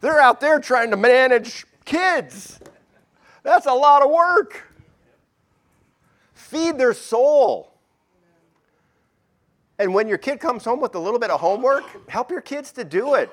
they're 0.00 0.20
out 0.20 0.40
there 0.40 0.58
trying 0.60 0.90
to 0.90 0.96
manage 0.96 1.66
kids. 1.84 2.58
That's 3.42 3.66
a 3.66 3.74
lot 3.74 4.02
of 4.02 4.10
work. 4.10 4.62
Feed 6.32 6.78
their 6.78 6.94
soul. 6.94 7.73
And 9.78 9.92
when 9.92 10.06
your 10.06 10.18
kid 10.18 10.38
comes 10.38 10.64
home 10.64 10.80
with 10.80 10.94
a 10.94 10.98
little 10.98 11.18
bit 11.18 11.30
of 11.30 11.40
homework, 11.40 11.84
help 12.08 12.30
your 12.30 12.40
kids 12.40 12.70
to 12.72 12.84
do 12.84 13.14
it 13.14 13.30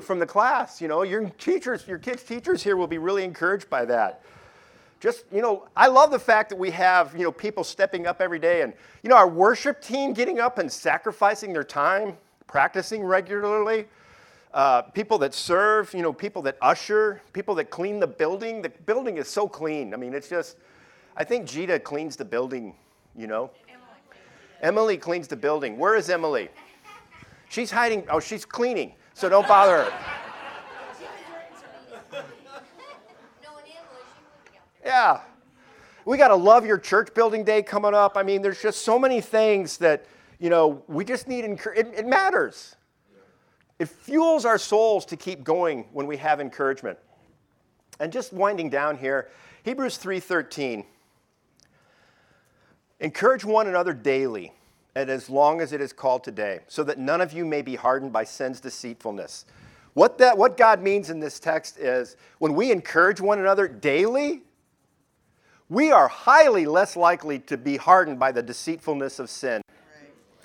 from 0.00 0.18
the 0.18 0.26
class. 0.26 0.80
You 0.80 0.88
know, 0.88 1.02
your 1.02 1.28
teachers, 1.30 1.86
your 1.86 1.98
kids' 1.98 2.24
teachers 2.24 2.62
here 2.62 2.76
will 2.76 2.88
be 2.88 2.98
really 2.98 3.22
encouraged 3.22 3.70
by 3.70 3.84
that. 3.84 4.22
Just, 4.98 5.24
you 5.30 5.40
know, 5.40 5.68
I 5.76 5.86
love 5.86 6.10
the 6.10 6.18
fact 6.18 6.48
that 6.48 6.56
we 6.56 6.70
have, 6.72 7.14
you 7.14 7.22
know, 7.22 7.30
people 7.30 7.62
stepping 7.62 8.06
up 8.06 8.20
every 8.20 8.38
day 8.38 8.62
and, 8.62 8.72
you 9.02 9.10
know, 9.10 9.16
our 9.16 9.28
worship 9.28 9.80
team 9.80 10.14
getting 10.14 10.40
up 10.40 10.58
and 10.58 10.72
sacrificing 10.72 11.52
their 11.52 11.62
time, 11.62 12.16
practicing 12.46 13.04
regularly. 13.04 13.86
Uh, 14.52 14.82
people 14.82 15.18
that 15.18 15.34
serve, 15.34 15.92
you 15.94 16.02
know, 16.02 16.12
people 16.12 16.40
that 16.42 16.56
usher, 16.62 17.20
people 17.32 17.54
that 17.56 17.70
clean 17.70 18.00
the 18.00 18.06
building. 18.06 18.62
The 18.62 18.68
building 18.68 19.18
is 19.18 19.28
so 19.28 19.46
clean. 19.46 19.92
I 19.92 19.96
mean, 19.96 20.14
it's 20.14 20.28
just, 20.28 20.56
I 21.16 21.22
think 21.22 21.46
Gita 21.46 21.78
cleans 21.80 22.16
the 22.16 22.24
building, 22.24 22.74
you 23.14 23.26
know. 23.26 23.50
Emily 24.64 24.96
cleans 24.96 25.28
the 25.28 25.36
building. 25.36 25.76
Where 25.76 25.94
is 25.94 26.08
Emily? 26.08 26.48
She's 27.50 27.70
hiding. 27.70 28.04
Oh, 28.08 28.18
she's 28.18 28.46
cleaning. 28.46 28.94
So 29.12 29.28
don't 29.28 29.46
bother 29.46 29.84
her. 29.84 29.92
Yeah. 34.82 35.20
We 36.06 36.16
got 36.16 36.28
to 36.28 36.34
love 36.34 36.64
your 36.64 36.78
church 36.78 37.12
building 37.12 37.44
day 37.44 37.62
coming 37.62 37.92
up. 37.92 38.16
I 38.16 38.22
mean, 38.22 38.40
there's 38.40 38.60
just 38.60 38.82
so 38.82 38.98
many 38.98 39.20
things 39.20 39.76
that, 39.78 40.06
you 40.38 40.48
know, 40.48 40.82
we 40.88 41.04
just 41.04 41.28
need, 41.28 41.44
encouragement. 41.44 41.94
it, 41.94 42.00
it 42.00 42.06
matters. 42.06 42.76
It 43.78 43.90
fuels 43.90 44.46
our 44.46 44.58
souls 44.58 45.04
to 45.06 45.16
keep 45.16 45.44
going 45.44 45.86
when 45.92 46.06
we 46.06 46.16
have 46.16 46.40
encouragement. 46.40 46.98
And 48.00 48.10
just 48.10 48.32
winding 48.32 48.70
down 48.70 48.96
here, 48.96 49.28
Hebrews 49.62 49.98
3:13 49.98 50.86
Encourage 53.00 53.44
one 53.44 53.66
another 53.66 53.92
daily, 53.92 54.52
and 54.94 55.10
as 55.10 55.28
long 55.28 55.60
as 55.60 55.72
it 55.72 55.80
is 55.80 55.92
called 55.92 56.22
today, 56.22 56.60
so 56.68 56.84
that 56.84 56.98
none 56.98 57.20
of 57.20 57.32
you 57.32 57.44
may 57.44 57.62
be 57.62 57.74
hardened 57.74 58.12
by 58.12 58.24
sin's 58.24 58.60
deceitfulness. 58.60 59.46
What, 59.94 60.18
that, 60.18 60.36
what 60.36 60.56
God 60.56 60.82
means 60.82 61.10
in 61.10 61.20
this 61.20 61.38
text 61.38 61.78
is 61.78 62.16
when 62.38 62.54
we 62.54 62.72
encourage 62.72 63.20
one 63.20 63.38
another 63.38 63.68
daily, 63.68 64.42
we 65.68 65.90
are 65.92 66.08
highly 66.08 66.66
less 66.66 66.96
likely 66.96 67.38
to 67.40 67.56
be 67.56 67.76
hardened 67.76 68.18
by 68.18 68.32
the 68.32 68.42
deceitfulness 68.42 69.18
of 69.18 69.30
sin. 69.30 69.62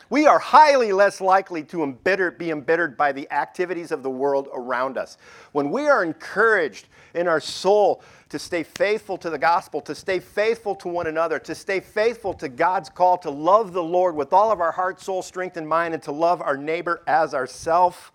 We 0.09 0.25
are 0.25 0.39
highly 0.39 0.91
less 0.91 1.21
likely 1.21 1.61
to 1.65 1.83
embitter, 1.83 2.31
be 2.31 2.49
embittered 2.49 2.97
by 2.97 3.11
the 3.11 3.31
activities 3.31 3.91
of 3.91 4.01
the 4.01 4.09
world 4.09 4.47
around 4.53 4.97
us. 4.97 5.17
When 5.51 5.69
we 5.69 5.87
are 5.87 6.03
encouraged 6.03 6.87
in 7.13 7.27
our 7.27 7.39
soul 7.39 8.01
to 8.29 8.37
stay 8.37 8.61
faithful 8.63 9.17
to 9.17 9.29
the 9.29 9.37
gospel, 9.37 9.81
to 9.81 9.95
stay 9.95 10.19
faithful 10.19 10.75
to 10.75 10.87
one 10.87 11.07
another, 11.07 11.39
to 11.39 11.55
stay 11.55 11.79
faithful 11.79 12.33
to 12.35 12.47
God's 12.47 12.89
call 12.89 13.17
to 13.19 13.29
love 13.29 13.73
the 13.73 13.83
Lord 13.83 14.15
with 14.15 14.33
all 14.33 14.51
of 14.51 14.61
our 14.61 14.71
heart, 14.71 15.01
soul, 15.01 15.21
strength, 15.21 15.57
and 15.57 15.67
mind, 15.67 15.93
and 15.93 16.03
to 16.03 16.11
love 16.11 16.41
our 16.41 16.55
neighbor 16.55 17.01
as 17.07 17.33
ourself. 17.33 18.11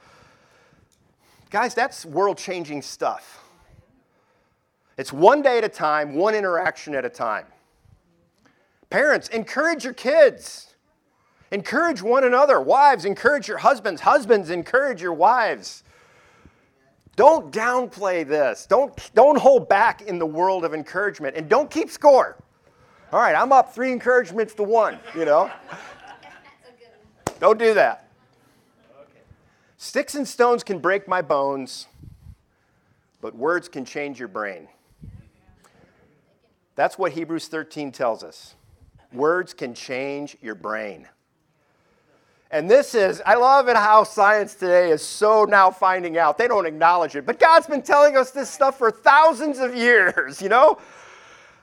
Guys, 1.51 1.75
that's 1.75 2.05
world 2.05 2.39
changing 2.39 2.83
stuff. 2.83 3.45
It's 4.97 5.13
one 5.13 5.43
day 5.43 5.59
at 5.59 5.65
a 5.65 5.69
time, 5.69 6.15
one 6.15 6.35
interaction 6.35 6.95
at 6.95 7.05
a 7.05 7.11
time. 7.11 7.47
Parents, 8.91 9.29
encourage 9.29 9.85
your 9.85 9.95
kids. 9.95 10.75
Encourage 11.51 12.03
one 12.03 12.25
another. 12.25 12.61
Wives, 12.61 13.05
encourage 13.05 13.47
your 13.47 13.59
husbands. 13.59 14.01
Husbands, 14.01 14.51
encourage 14.51 15.01
your 15.01 15.13
wives. 15.13 15.84
Don't 17.17 17.53
downplay 17.53 18.27
this. 18.27 18.67
Don't, 18.67 18.93
don't 19.15 19.39
hold 19.39 19.69
back 19.69 20.03
in 20.03 20.19
the 20.19 20.27
world 20.27 20.65
of 20.65 20.75
encouragement 20.75 21.37
and 21.37 21.49
don't 21.49 21.71
keep 21.71 21.91
score. 21.91 22.37
All 23.13 23.21
right, 23.21 23.35
I'm 23.35 23.53
up 23.53 23.75
three 23.75 23.93
encouragements 23.93 24.55
to 24.55 24.65
one, 24.65 24.99
you 25.15 25.25
know? 25.25 25.51
don't 27.39 27.59
do 27.59 27.75
that. 27.75 28.09
Sticks 29.77 30.15
and 30.15 30.27
stones 30.27 30.65
can 30.65 30.79
break 30.79 31.07
my 31.07 31.23
bones, 31.23 31.87
but 33.21 33.37
words 33.37 33.69
can 33.69 33.85
change 33.85 34.19
your 34.19 34.29
brain. 34.29 34.67
That's 36.75 36.99
what 36.99 37.13
Hebrews 37.13 37.47
13 37.49 37.93
tells 37.93 38.25
us. 38.25 38.55
Words 39.13 39.55
can 39.55 39.75
change 39.75 40.37
your 40.43 40.57
brain. 40.57 41.07
And 42.55 42.71
this 42.71 42.95
is, 42.95 43.21
I 43.27 43.35
love 43.35 43.67
it 43.67 43.75
how 43.75 44.05
science 44.05 44.55
today 44.55 44.93
is 44.93 45.03
so 45.03 45.45
now 45.45 45.73
finding 45.73 46.17
out. 46.19 46.39
They 46.39 46.47
don't 46.47 46.67
acknowledge 46.67 47.17
it. 47.17 47.27
But 47.27 47.41
God's 47.41 47.67
been 47.67 47.83
telling 47.83 48.17
us 48.17 48.31
this 48.31 48.49
stuff 48.49 48.79
for 48.79 48.93
thousands 48.93 49.59
of 49.59 49.75
years, 49.75 50.41
you 50.41 50.49
know? 50.49 50.79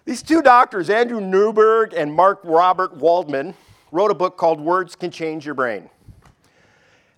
These 0.03 0.21
two 0.21 0.41
doctors, 0.41 0.89
Andrew 0.89 1.21
Newberg 1.21 1.93
and 1.93 2.13
Mark 2.13 2.41
Robert 2.43 2.97
Waldman, 2.97 3.53
wrote 3.93 4.11
a 4.11 4.13
book 4.13 4.35
called 4.35 4.59
Words 4.59 4.97
Can 4.97 5.11
Change 5.11 5.45
Your 5.45 5.55
Brain. 5.55 5.89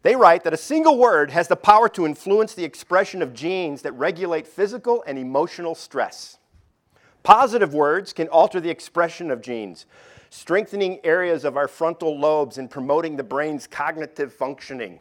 They 0.04 0.16
write 0.16 0.44
that 0.44 0.54
a 0.54 0.58
single 0.58 1.00
word 1.00 1.32
has 1.32 1.48
the 1.48 1.56
power 1.56 1.90
to 1.90 2.06
influence 2.06 2.54
the 2.54 2.66
expression 2.66 3.24
of 3.24 3.34
genes 3.34 3.82
that 3.82 3.94
regulate 3.94 4.46
physical 4.46 5.04
and 5.08 5.18
emotional 5.18 5.74
stress. 5.74 6.38
Positive 7.24 7.74
words 7.74 8.14
can 8.14 8.28
alter 8.28 8.60
the 8.60 8.70
expression 8.70 9.32
of 9.32 9.42
genes 9.42 9.88
strengthening 10.34 11.00
areas 11.04 11.46
of 11.46 11.58
our 11.58 11.68
frontal 11.68 12.20
lobes 12.20 12.58
and 12.58 12.68
promoting 12.68 13.16
the 13.16 13.24
brain's 13.24 13.68
cognitive 13.68 14.34
functioning. 14.34 15.00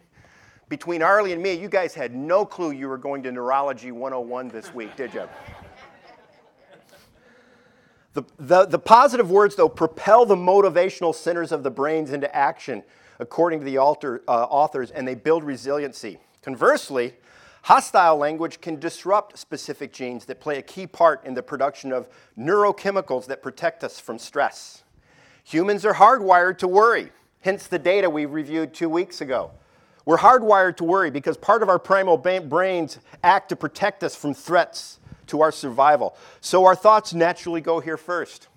Between 0.69 1.03
Arlie 1.03 1.33
and 1.33 1.43
me, 1.43 1.55
you 1.55 1.71
guys 1.71 1.95
had 1.95 2.15
no 2.15 2.45
clue 2.45 2.73
you 2.73 2.87
were 2.87 2.99
going 2.99 3.23
to 3.23 3.33
Neurology 3.33 3.93
101 3.93 4.49
this 4.49 4.75
week, 4.75 4.95
did 4.95 5.15
you? 5.15 5.27
The, 8.13 8.25
the, 8.39 8.67
the, 8.67 8.79
positive 8.79 9.31
words, 9.31 9.57
though, 9.57 9.71
propel 9.71 10.27
the 10.27 10.37
motivational 10.37 11.15
centers 11.15 11.51
of 11.51 11.63
the 11.63 11.71
brains 11.71 12.13
into 12.13 12.33
action, 12.37 12.83
according 13.19 13.61
to 13.61 13.65
the 13.65 13.79
alter, 13.79 14.23
uh, 14.29 14.45
authors, 14.45 14.91
and 14.91 15.09
they 15.09 15.15
build 15.15 15.45
resiliency. 15.45 16.19
Conversely, 16.43 17.15
hostile 17.63 18.19
language 18.19 18.61
can 18.61 18.79
disrupt 18.79 19.39
specific 19.39 19.95
genes 19.95 20.27
that 20.27 20.41
play 20.41 20.59
a 20.59 20.63
key 20.63 20.87
part 20.87 21.25
in 21.25 21.33
the 21.33 21.43
production 21.43 21.91
of 21.91 22.11
neurochemicals 22.39 23.25
that 23.25 23.43
protect 23.43 23.83
us 23.83 23.99
from 23.99 24.19
stress. 24.19 24.82
Humans 25.45 25.85
are 25.85 25.95
hardwired 25.95 26.59
to 26.59 26.69
worry, 26.69 27.11
hence 27.41 27.67
the 27.67 27.79
data 27.79 28.09
we 28.09 28.27
reviewed 28.27 28.73
two 28.73 28.89
weeks 28.89 29.21
ago. 29.21 29.51
We're 30.05 30.19
hardwired 30.19 30.77
to 30.79 30.85
worry 30.85 31.11
because 31.11 31.37
part 31.37 31.63
of 31.63 31.69
our 31.69 31.79
primal 31.79 32.17
brains 32.17 32.99
act 33.23 33.49
to 33.51 33.57
protect 33.57 34.03
us 34.03 34.17
from 34.17 34.35
threats 34.35 34.99
to 35.29 35.41
our 35.41 35.53
survival. 35.53 36.17
So 36.41 36.65
our 36.65 36.75
thoughts 36.75 37.15
naturally 37.15 37.61
go 37.61 37.81
here 37.81 37.97
first. 37.97 38.49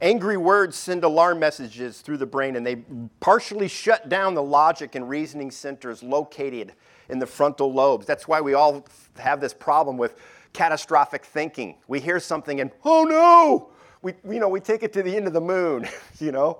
Angry 0.00 0.36
words 0.36 0.76
send 0.76 1.04
alarm 1.04 1.38
messages 1.38 2.00
through 2.00 2.16
the 2.16 2.26
brain 2.26 2.56
and 2.56 2.66
they 2.66 2.76
partially 3.20 3.68
shut 3.68 4.08
down 4.08 4.34
the 4.34 4.42
logic 4.42 4.94
and 4.96 5.08
reasoning 5.08 5.50
centers 5.50 6.02
located 6.02 6.72
in 7.08 7.18
the 7.18 7.26
frontal 7.26 7.72
lobes. 7.72 8.06
That's 8.06 8.26
why 8.26 8.40
we 8.40 8.54
all 8.54 8.84
have 9.18 9.40
this 9.40 9.54
problem 9.54 9.96
with 9.96 10.16
catastrophic 10.52 11.24
thinking. 11.24 11.76
We 11.86 12.00
hear 12.00 12.18
something 12.18 12.60
and, 12.60 12.72
oh 12.84 13.04
no, 13.04 13.71
we, 14.02 14.14
you 14.28 14.40
know, 14.40 14.48
we 14.48 14.60
take 14.60 14.82
it 14.82 14.92
to 14.94 15.02
the 15.02 15.16
end 15.16 15.26
of 15.26 15.32
the 15.32 15.40
moon, 15.40 15.88
you 16.18 16.32
know. 16.32 16.58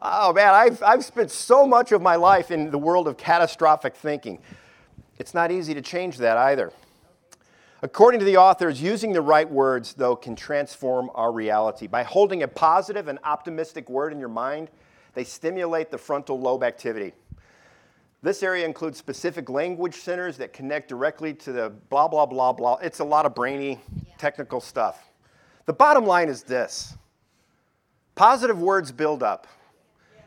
Oh 0.00 0.32
man, 0.32 0.54
I've, 0.54 0.82
I've 0.82 1.04
spent 1.04 1.30
so 1.30 1.66
much 1.66 1.92
of 1.92 2.02
my 2.02 2.16
life 2.16 2.50
in 2.50 2.70
the 2.70 2.78
world 2.78 3.06
of 3.06 3.16
catastrophic 3.16 3.94
thinking. 3.94 4.40
It's 5.18 5.34
not 5.34 5.52
easy 5.52 5.74
to 5.74 5.82
change 5.82 6.18
that 6.18 6.36
either. 6.36 6.72
According 7.82 8.20
to 8.20 8.26
the 8.26 8.36
authors, 8.36 8.80
using 8.80 9.12
the 9.12 9.20
right 9.20 9.48
words, 9.48 9.94
though, 9.94 10.14
can 10.14 10.36
transform 10.36 11.10
our 11.14 11.32
reality. 11.32 11.88
By 11.88 12.04
holding 12.04 12.44
a 12.44 12.48
positive 12.48 13.08
and 13.08 13.18
optimistic 13.24 13.90
word 13.90 14.12
in 14.12 14.20
your 14.20 14.28
mind, 14.28 14.70
they 15.14 15.24
stimulate 15.24 15.90
the 15.90 15.98
frontal 15.98 16.40
lobe 16.40 16.62
activity. 16.62 17.12
This 18.22 18.44
area 18.44 18.64
includes 18.64 18.98
specific 18.98 19.50
language 19.50 19.96
centers 19.96 20.36
that 20.36 20.52
connect 20.52 20.88
directly 20.88 21.34
to 21.34 21.52
the 21.52 21.70
blah, 21.90 22.06
blah, 22.06 22.24
blah, 22.24 22.52
blah. 22.52 22.76
It's 22.76 23.00
a 23.00 23.04
lot 23.04 23.26
of 23.26 23.34
brainy, 23.34 23.80
technical 24.16 24.60
stuff. 24.60 25.11
The 25.66 25.72
bottom 25.72 26.06
line 26.06 26.28
is 26.28 26.42
this 26.42 26.96
positive 28.14 28.60
words 28.60 28.92
build 28.92 29.22
up, 29.22 29.46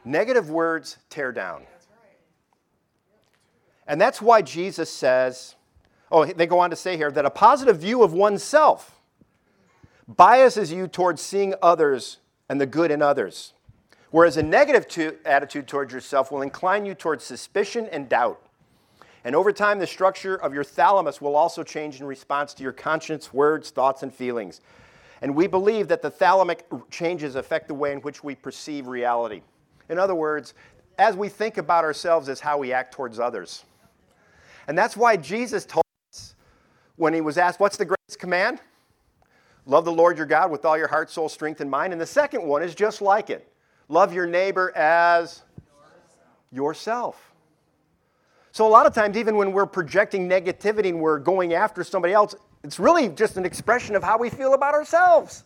negative 0.03 0.49
words 0.49 0.97
tear 1.09 1.31
down. 1.31 1.63
And 3.87 4.01
that's 4.01 4.21
why 4.21 4.41
Jesus 4.41 4.89
says, 4.89 5.55
Oh, 6.11 6.25
they 6.25 6.47
go 6.47 6.59
on 6.59 6.69
to 6.69 6.75
say 6.75 6.97
here 6.97 7.11
that 7.11 7.25
a 7.25 7.29
positive 7.29 7.77
view 7.77 8.03
of 8.03 8.13
oneself 8.13 8.99
biases 10.07 10.71
you 10.71 10.87
towards 10.87 11.21
seeing 11.21 11.55
others 11.61 12.19
and 12.47 12.61
the 12.61 12.65
good 12.65 12.91
in 12.91 13.01
others, 13.01 13.53
whereas 14.11 14.37
a 14.37 14.43
negative 14.43 14.87
to, 14.89 15.17
attitude 15.25 15.67
towards 15.67 15.91
yourself 15.91 16.31
will 16.31 16.43
incline 16.43 16.85
you 16.85 16.93
towards 16.93 17.23
suspicion 17.23 17.87
and 17.91 18.07
doubt. 18.07 18.39
And 19.23 19.35
over 19.35 19.51
time, 19.51 19.79
the 19.79 19.87
structure 19.87 20.35
of 20.35 20.53
your 20.53 20.63
thalamus 20.63 21.19
will 21.19 21.35
also 21.35 21.63
change 21.63 21.99
in 21.99 22.05
response 22.05 22.53
to 22.53 22.63
your 22.63 22.71
conscience, 22.71 23.33
words, 23.33 23.71
thoughts, 23.71 24.03
and 24.03 24.13
feelings. 24.13 24.61
And 25.21 25.35
we 25.35 25.47
believe 25.47 25.87
that 25.87 26.01
the 26.01 26.11
thalamic 26.11 26.61
changes 26.89 27.35
affect 27.35 27.67
the 27.67 27.73
way 27.73 27.91
in 27.91 27.99
which 27.99 28.23
we 28.23 28.35
perceive 28.35 28.87
reality. 28.87 29.41
In 29.89 29.97
other 29.97 30.15
words, 30.15 30.53
as 30.97 31.15
we 31.15 31.29
think 31.29 31.57
about 31.57 31.83
ourselves, 31.83 32.29
is 32.29 32.39
how 32.39 32.57
we 32.57 32.73
act 32.73 32.93
towards 32.93 33.19
others. 33.19 33.63
And 34.67 34.77
that's 34.77 34.97
why 34.97 35.17
Jesus 35.17 35.65
told 35.65 35.83
us 36.11 36.35
when 36.95 37.13
he 37.13 37.21
was 37.21 37.37
asked, 37.37 37.59
What's 37.59 37.77
the 37.77 37.85
greatest 37.85 38.19
command? 38.19 38.59
Love 39.65 39.85
the 39.85 39.91
Lord 39.91 40.17
your 40.17 40.27
God 40.27 40.51
with 40.51 40.63
all 40.63 40.77
your 40.77 40.87
heart, 40.87 41.09
soul, 41.09 41.27
strength, 41.27 41.59
and 41.59 41.69
mind. 41.69 41.91
And 41.91 42.01
the 42.01 42.05
second 42.05 42.43
one 42.43 42.61
is 42.61 42.75
just 42.75 43.01
like 43.01 43.29
it 43.29 43.51
love 43.87 44.13
your 44.13 44.25
neighbor 44.25 44.75
as 44.75 45.43
yourself. 46.51 47.33
So, 48.51 48.65
a 48.65 48.69
lot 48.69 48.85
of 48.85 48.93
times, 48.93 49.17
even 49.17 49.35
when 49.35 49.51
we're 49.51 49.65
projecting 49.65 50.29
negativity 50.29 50.89
and 50.89 51.01
we're 51.01 51.19
going 51.19 51.53
after 51.53 51.83
somebody 51.83 52.13
else, 52.13 52.35
it's 52.65 52.79
really 52.79 53.09
just 53.09 53.37
an 53.37 53.45
expression 53.45 53.95
of 53.95 54.03
how 54.03 54.17
we 54.17 54.27
feel 54.27 54.55
about 54.55 54.73
ourselves. 54.73 55.43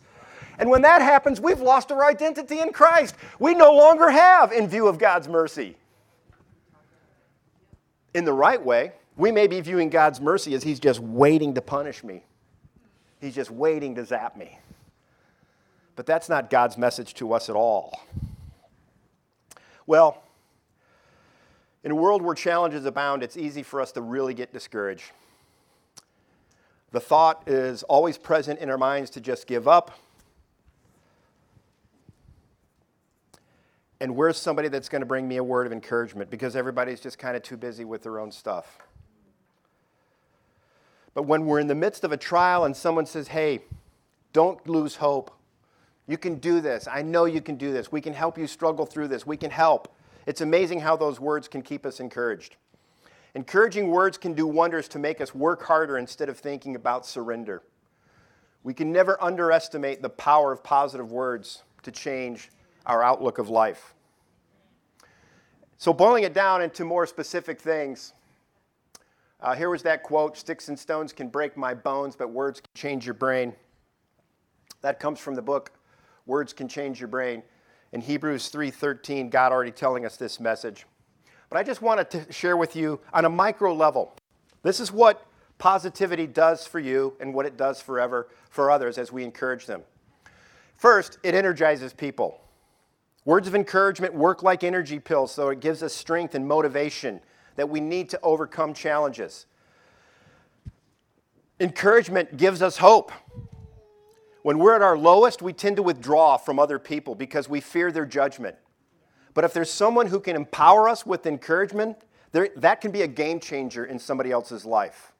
And 0.58 0.70
when 0.70 0.80
that 0.82 1.02
happens, 1.02 1.38
we've 1.38 1.60
lost 1.60 1.92
our 1.92 2.02
identity 2.02 2.60
in 2.60 2.72
Christ. 2.72 3.14
We 3.38 3.54
no 3.54 3.72
longer 3.72 4.08
have 4.08 4.52
in 4.52 4.66
view 4.66 4.88
of 4.88 4.98
God's 4.98 5.28
mercy. 5.28 5.76
In 8.14 8.24
the 8.24 8.32
right 8.32 8.62
way, 8.62 8.92
we 9.18 9.30
may 9.30 9.46
be 9.46 9.60
viewing 9.60 9.90
God's 9.90 10.18
mercy 10.18 10.54
as 10.54 10.62
He's 10.62 10.80
just 10.80 11.00
waiting 11.00 11.52
to 11.54 11.60
punish 11.60 12.02
me, 12.02 12.24
He's 13.20 13.34
just 13.34 13.50
waiting 13.50 13.94
to 13.96 14.04
zap 14.04 14.34
me. 14.34 14.58
But 15.96 16.06
that's 16.06 16.30
not 16.30 16.48
God's 16.48 16.78
message 16.78 17.12
to 17.14 17.34
us 17.34 17.50
at 17.50 17.54
all. 17.54 18.00
Well, 19.86 20.22
in 21.84 21.90
a 21.90 21.94
world 21.94 22.22
where 22.22 22.34
challenges 22.34 22.86
abound, 22.86 23.22
it's 23.22 23.36
easy 23.36 23.62
for 23.62 23.82
us 23.82 23.92
to 23.92 24.00
really 24.00 24.32
get 24.32 24.54
discouraged. 24.54 25.12
The 26.92 27.00
thought 27.00 27.44
is 27.46 27.82
always 27.84 28.18
present 28.18 28.58
in 28.58 28.68
our 28.68 28.78
minds 28.78 29.10
to 29.10 29.20
just 29.20 29.46
give 29.46 29.68
up. 29.68 29.92
And 34.00 34.16
where's 34.16 34.38
somebody 34.38 34.68
that's 34.68 34.88
going 34.88 35.02
to 35.02 35.06
bring 35.06 35.28
me 35.28 35.36
a 35.36 35.44
word 35.44 35.66
of 35.66 35.72
encouragement? 35.72 36.30
Because 36.30 36.56
everybody's 36.56 37.00
just 37.00 37.18
kind 37.18 37.36
of 37.36 37.42
too 37.42 37.56
busy 37.56 37.84
with 37.84 38.02
their 38.02 38.18
own 38.18 38.32
stuff. 38.32 38.78
But 41.12 41.24
when 41.24 41.44
we're 41.46 41.60
in 41.60 41.66
the 41.66 41.74
midst 41.74 42.02
of 42.02 42.12
a 42.12 42.16
trial 42.16 42.64
and 42.64 42.74
someone 42.74 43.04
says, 43.04 43.28
hey, 43.28 43.60
don't 44.32 44.66
lose 44.66 44.96
hope. 44.96 45.30
You 46.06 46.16
can 46.16 46.36
do 46.36 46.60
this. 46.60 46.88
I 46.90 47.02
know 47.02 47.26
you 47.26 47.40
can 47.40 47.56
do 47.56 47.72
this. 47.72 47.92
We 47.92 48.00
can 48.00 48.14
help 48.14 48.38
you 48.38 48.46
struggle 48.46 48.86
through 48.86 49.08
this. 49.08 49.26
We 49.26 49.36
can 49.36 49.50
help. 49.50 49.94
It's 50.26 50.40
amazing 50.40 50.80
how 50.80 50.96
those 50.96 51.20
words 51.20 51.46
can 51.46 51.62
keep 51.62 51.84
us 51.84 52.00
encouraged. 52.00 52.56
Encouraging 53.34 53.88
words 53.88 54.18
can 54.18 54.34
do 54.34 54.46
wonders 54.46 54.88
to 54.88 54.98
make 54.98 55.20
us 55.20 55.34
work 55.34 55.62
harder 55.62 55.98
instead 55.98 56.28
of 56.28 56.38
thinking 56.38 56.74
about 56.74 57.06
surrender. 57.06 57.62
We 58.62 58.74
can 58.74 58.92
never 58.92 59.22
underestimate 59.22 60.02
the 60.02 60.08
power 60.08 60.52
of 60.52 60.62
positive 60.62 61.12
words 61.12 61.62
to 61.82 61.90
change 61.90 62.50
our 62.86 63.02
outlook 63.02 63.38
of 63.38 63.48
life. 63.48 63.94
So, 65.78 65.92
boiling 65.92 66.24
it 66.24 66.34
down 66.34 66.60
into 66.60 66.84
more 66.84 67.06
specific 67.06 67.60
things, 67.60 68.12
uh, 69.40 69.54
here 69.54 69.70
was 69.70 69.82
that 69.84 70.02
quote 70.02 70.36
Sticks 70.36 70.68
and 70.68 70.78
stones 70.78 71.12
can 71.12 71.28
break 71.28 71.56
my 71.56 71.72
bones, 71.72 72.16
but 72.16 72.30
words 72.30 72.60
can 72.60 72.70
change 72.74 73.06
your 73.06 73.14
brain. 73.14 73.54
That 74.82 75.00
comes 75.00 75.18
from 75.18 75.34
the 75.34 75.42
book 75.42 75.72
Words 76.26 76.52
Can 76.52 76.68
Change 76.68 77.00
Your 77.00 77.08
Brain. 77.08 77.42
In 77.92 78.00
Hebrews 78.00 78.50
3:13, 78.50 79.30
God 79.30 79.52
already 79.52 79.72
telling 79.72 80.04
us 80.04 80.16
this 80.16 80.38
message. 80.38 80.86
But 81.50 81.58
I 81.58 81.64
just 81.64 81.82
wanted 81.82 82.10
to 82.10 82.32
share 82.32 82.56
with 82.56 82.76
you 82.76 83.00
on 83.12 83.24
a 83.24 83.28
micro 83.28 83.74
level. 83.74 84.14
This 84.62 84.78
is 84.78 84.92
what 84.92 85.26
positivity 85.58 86.26
does 86.26 86.66
for 86.66 86.78
you 86.78 87.14
and 87.20 87.34
what 87.34 87.44
it 87.44 87.56
does 87.56 87.82
forever 87.82 88.28
for 88.48 88.70
others 88.70 88.96
as 88.98 89.12
we 89.12 89.24
encourage 89.24 89.66
them. 89.66 89.82
First, 90.76 91.18
it 91.22 91.34
energizes 91.34 91.92
people. 91.92 92.40
Words 93.24 93.48
of 93.48 93.54
encouragement 93.54 94.14
work 94.14 94.42
like 94.42 94.64
energy 94.64 94.98
pills, 94.98 95.34
so 95.34 95.48
it 95.50 95.60
gives 95.60 95.82
us 95.82 95.92
strength 95.92 96.34
and 96.34 96.46
motivation 96.46 97.20
that 97.56 97.68
we 97.68 97.80
need 97.80 98.08
to 98.10 98.20
overcome 98.22 98.72
challenges. 98.72 99.46
Encouragement 101.58 102.36
gives 102.38 102.62
us 102.62 102.78
hope. 102.78 103.12
When 104.42 104.58
we're 104.58 104.74
at 104.74 104.82
our 104.82 104.96
lowest, 104.96 105.42
we 105.42 105.52
tend 105.52 105.76
to 105.76 105.82
withdraw 105.82 106.38
from 106.38 106.58
other 106.58 106.78
people 106.78 107.14
because 107.14 107.48
we 107.48 107.60
fear 107.60 107.92
their 107.92 108.06
judgment. 108.06 108.56
But 109.34 109.44
if 109.44 109.52
there's 109.52 109.70
someone 109.70 110.06
who 110.06 110.20
can 110.20 110.36
empower 110.36 110.88
us 110.88 111.06
with 111.06 111.26
encouragement, 111.26 111.96
there, 112.32 112.48
that 112.56 112.80
can 112.80 112.90
be 112.90 113.02
a 113.02 113.06
game 113.06 113.40
changer 113.40 113.84
in 113.84 113.98
somebody 113.98 114.30
else's 114.30 114.64
life. 114.64 115.12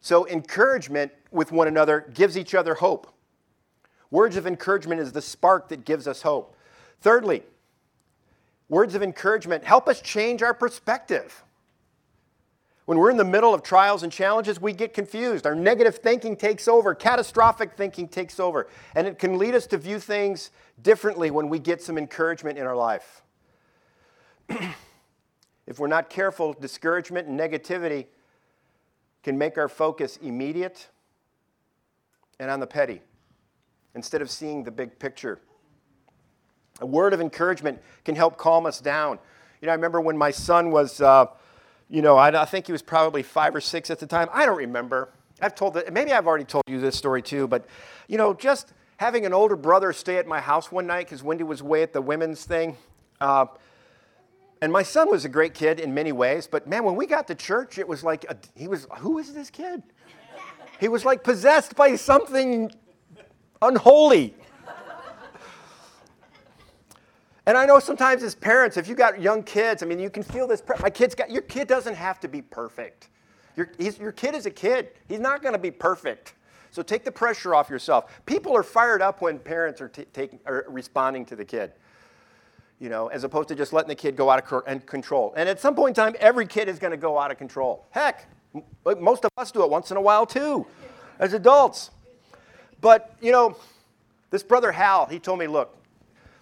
So, 0.00 0.26
encouragement 0.26 1.12
with 1.30 1.52
one 1.52 1.68
another 1.68 2.06
gives 2.12 2.36
each 2.36 2.54
other 2.54 2.74
hope. 2.74 3.12
Words 4.10 4.36
of 4.36 4.46
encouragement 4.46 5.00
is 5.00 5.12
the 5.12 5.22
spark 5.22 5.68
that 5.68 5.84
gives 5.84 6.06
us 6.06 6.22
hope. 6.22 6.56
Thirdly, 7.00 7.42
words 8.68 8.94
of 8.94 9.02
encouragement 9.02 9.64
help 9.64 9.88
us 9.88 10.00
change 10.00 10.42
our 10.42 10.54
perspective. 10.54 11.44
When 12.84 12.98
we're 12.98 13.10
in 13.10 13.16
the 13.16 13.24
middle 13.24 13.54
of 13.54 13.62
trials 13.62 14.02
and 14.02 14.12
challenges, 14.12 14.60
we 14.60 14.72
get 14.72 14.92
confused. 14.92 15.46
Our 15.46 15.54
negative 15.54 15.96
thinking 15.96 16.36
takes 16.36 16.66
over, 16.66 16.94
catastrophic 16.94 17.74
thinking 17.74 18.08
takes 18.08 18.40
over, 18.40 18.68
and 18.94 19.06
it 19.06 19.18
can 19.18 19.38
lead 19.38 19.54
us 19.54 19.66
to 19.68 19.78
view 19.78 20.00
things 20.00 20.50
differently 20.82 21.30
when 21.30 21.48
we 21.48 21.60
get 21.60 21.80
some 21.80 21.96
encouragement 21.96 22.58
in 22.58 22.66
our 22.66 22.74
life. 22.74 23.22
if 24.48 25.78
we're 25.78 25.86
not 25.86 26.10
careful, 26.10 26.52
discouragement 26.54 27.28
and 27.28 27.38
negativity 27.38 28.06
can 29.22 29.38
make 29.38 29.56
our 29.56 29.68
focus 29.68 30.18
immediate 30.20 30.88
and 32.40 32.50
on 32.50 32.58
the 32.58 32.66
petty 32.66 33.00
instead 33.94 34.20
of 34.20 34.28
seeing 34.28 34.64
the 34.64 34.70
big 34.72 34.98
picture. 34.98 35.38
A 36.80 36.86
word 36.86 37.12
of 37.12 37.20
encouragement 37.20 37.80
can 38.04 38.16
help 38.16 38.36
calm 38.36 38.66
us 38.66 38.80
down. 38.80 39.20
You 39.60 39.66
know, 39.66 39.72
I 39.72 39.76
remember 39.76 40.00
when 40.00 40.18
my 40.18 40.32
son 40.32 40.72
was, 40.72 41.00
uh, 41.00 41.26
you 41.92 42.00
know, 42.00 42.16
I, 42.16 42.40
I, 42.40 42.46
think 42.46 42.66
he 42.66 42.72
was 42.72 42.80
probably 42.80 43.22
five 43.22 43.54
or 43.54 43.60
six 43.60 43.90
at 43.90 43.98
the 43.98 44.06
time. 44.06 44.30
I 44.32 44.46
don't 44.46 44.56
remember. 44.56 45.10
I've 45.42 45.54
told 45.54 45.74
that, 45.74 45.92
maybe 45.92 46.10
I've 46.10 46.26
already 46.26 46.46
told 46.46 46.64
you 46.66 46.80
this 46.80 46.96
story 46.96 47.20
too, 47.20 47.46
but, 47.46 47.66
you 48.08 48.16
know, 48.16 48.32
just 48.32 48.72
having 48.96 49.26
an 49.26 49.34
older 49.34 49.56
brother 49.56 49.92
stay 49.92 50.16
at 50.16 50.26
my 50.26 50.40
house 50.40 50.72
one 50.72 50.86
night 50.86 51.04
because 51.04 51.22
Wendy 51.22 51.44
was 51.44 51.60
away 51.60 51.82
at 51.82 51.92
the 51.92 52.00
women's 52.00 52.46
thing. 52.46 52.78
Uh, 53.20 53.44
and 54.62 54.72
my 54.72 54.82
son 54.82 55.10
was 55.10 55.26
a 55.26 55.28
great 55.28 55.52
kid 55.52 55.80
in 55.80 55.92
many 55.92 56.12
ways, 56.12 56.46
but 56.46 56.66
man, 56.66 56.82
when 56.82 56.96
we 56.96 57.04
got 57.06 57.26
to 57.26 57.34
church, 57.34 57.76
it 57.76 57.86
was 57.86 58.02
like, 58.02 58.24
a, 58.30 58.38
he 58.54 58.68
was, 58.68 58.86
who 59.00 59.18
is 59.18 59.34
this 59.34 59.50
kid? 59.50 59.82
He 60.80 60.88
was 60.88 61.04
like 61.04 61.22
possessed 61.22 61.76
by 61.76 61.96
something 61.96 62.72
unholy. 63.60 64.34
And 67.46 67.58
I 67.58 67.66
know 67.66 67.78
sometimes 67.78 68.22
as 68.22 68.34
parents, 68.34 68.76
if 68.76 68.86
you've 68.88 68.98
got 68.98 69.20
young 69.20 69.42
kids, 69.42 69.82
I 69.82 69.86
mean, 69.86 69.98
you 69.98 70.10
can 70.10 70.22
feel 70.22 70.46
this. 70.46 70.62
My 70.80 70.90
kid's 70.90 71.14
got, 71.14 71.30
your 71.30 71.42
kid 71.42 71.66
doesn't 71.66 71.94
have 71.94 72.20
to 72.20 72.28
be 72.28 72.40
perfect. 72.40 73.08
Your, 73.56 73.70
your 73.78 74.12
kid 74.12 74.34
is 74.34 74.46
a 74.46 74.50
kid. 74.50 74.90
He's 75.08 75.20
not 75.20 75.42
going 75.42 75.52
to 75.52 75.58
be 75.58 75.70
perfect. 75.70 76.34
So 76.70 76.82
take 76.82 77.04
the 77.04 77.12
pressure 77.12 77.54
off 77.54 77.68
yourself. 77.68 78.22
People 78.26 78.56
are 78.56 78.62
fired 78.62 79.02
up 79.02 79.20
when 79.20 79.38
parents 79.38 79.80
are, 79.80 79.88
t- 79.88 80.06
taking, 80.12 80.38
are 80.46 80.64
responding 80.68 81.26
to 81.26 81.36
the 81.36 81.44
kid 81.44 81.72
you 82.82 82.88
know, 82.88 83.06
as 83.06 83.22
opposed 83.22 83.46
to 83.46 83.54
just 83.54 83.72
letting 83.72 83.88
the 83.88 83.94
kid 83.94 84.16
go 84.16 84.28
out 84.28 84.42
of 84.52 84.86
control. 84.86 85.32
And 85.36 85.48
at 85.48 85.60
some 85.60 85.76
point 85.76 85.96
in 85.96 86.04
time, 86.04 86.16
every 86.18 86.44
kid 86.48 86.68
is 86.68 86.80
going 86.80 86.90
to 86.90 86.96
go 86.96 87.16
out 87.16 87.30
of 87.30 87.38
control. 87.38 87.86
Heck, 87.90 88.26
most 89.00 89.24
of 89.24 89.30
us 89.36 89.52
do 89.52 89.62
it 89.62 89.70
once 89.70 89.92
in 89.92 89.96
a 89.96 90.00
while 90.00 90.26
too, 90.26 90.66
as 91.20 91.32
adults. 91.32 91.92
But, 92.80 93.14
you 93.20 93.30
know, 93.30 93.56
this 94.30 94.42
brother 94.42 94.72
Hal, 94.72 95.06
he 95.06 95.20
told 95.20 95.38
me, 95.38 95.46
look, 95.46 95.78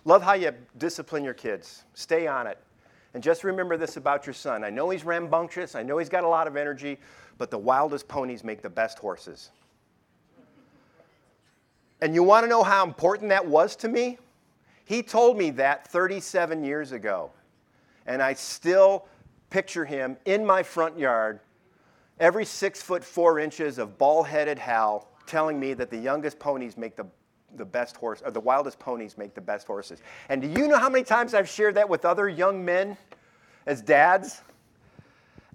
love 0.05 0.23
how 0.23 0.35
you 0.35 0.53
discipline 0.79 1.25
your 1.25 1.35
kids, 1.35 1.85
stay 1.95 2.27
on 2.27 2.47
it. 2.47 2.59
And 3.13 3.23
just 3.23 3.43
remember 3.43 3.77
this 3.77 3.97
about 3.97 4.27
your 4.27 4.35
son. 4.35 4.63
I 4.63 4.71
know 4.71 4.91
he's 4.91 5.05
rambunctious, 5.05 5.75
I 5.75 5.83
know 5.83 5.99
he's 5.99 6.09
got 6.09 6.25
a 6.25 6.29
lot 6.29 6.47
of 6.47 6.57
energy, 6.57 6.99
but 7.39 7.51
the 7.51 7.59
wildest 7.59 8.07
ponies 8.09 8.45
make 8.45 8.63
the 8.63 8.71
best 8.71 8.99
horses. 8.99 9.51
And 12.01 12.15
you 12.15 12.23
want 12.23 12.45
to 12.45 12.49
know 12.49 12.63
how 12.63 12.85
important 12.85 13.29
that 13.31 13.47
was 13.47 13.77
to 13.77 13.89
me? 13.89 14.19
He 14.85 15.03
told 15.03 15.37
me 15.37 15.51
that 15.51 15.87
37 15.89 16.65
years 16.65 16.93
ago. 16.93 17.31
And 18.07 18.23
I 18.23 18.33
still 18.35 19.07
picture 19.51 19.85
him 19.85 20.17
in 20.25 20.45
my 20.45 20.63
front 20.63 20.99
yard, 20.99 21.41
every 22.19 22.45
six 22.45 22.83
foot 22.83 23.05
four 23.05 23.39
inches 23.39 23.79
of 23.79 23.99
ball 23.99 24.23
headed 24.23 24.59
Hal, 24.59 25.09
telling 25.27 25.61
me 25.61 25.75
that 25.75 25.91
the 25.91 25.99
youngest 25.99 26.39
ponies 26.39 26.77
make 26.77 26.97
the, 26.97 27.07
the 27.57 27.65
best 27.65 27.97
horse, 27.97 28.23
or 28.25 28.31
the 28.31 28.41
wildest 28.41 28.79
ponies 28.79 29.19
make 29.19 29.35
the 29.35 29.41
best 29.41 29.67
horses. 29.67 30.01
And 30.29 30.43
do 30.43 30.49
you 30.49 30.69
know 30.69 30.79
how 30.79 30.89
many 30.89 31.05
times 31.05 31.35
I've 31.35 31.49
shared 31.49 31.75
that 31.75 31.89
with 31.89 32.05
other 32.05 32.29
young 32.29 32.65
men 32.65 32.97
as 33.67 33.83
dads? 33.83 34.43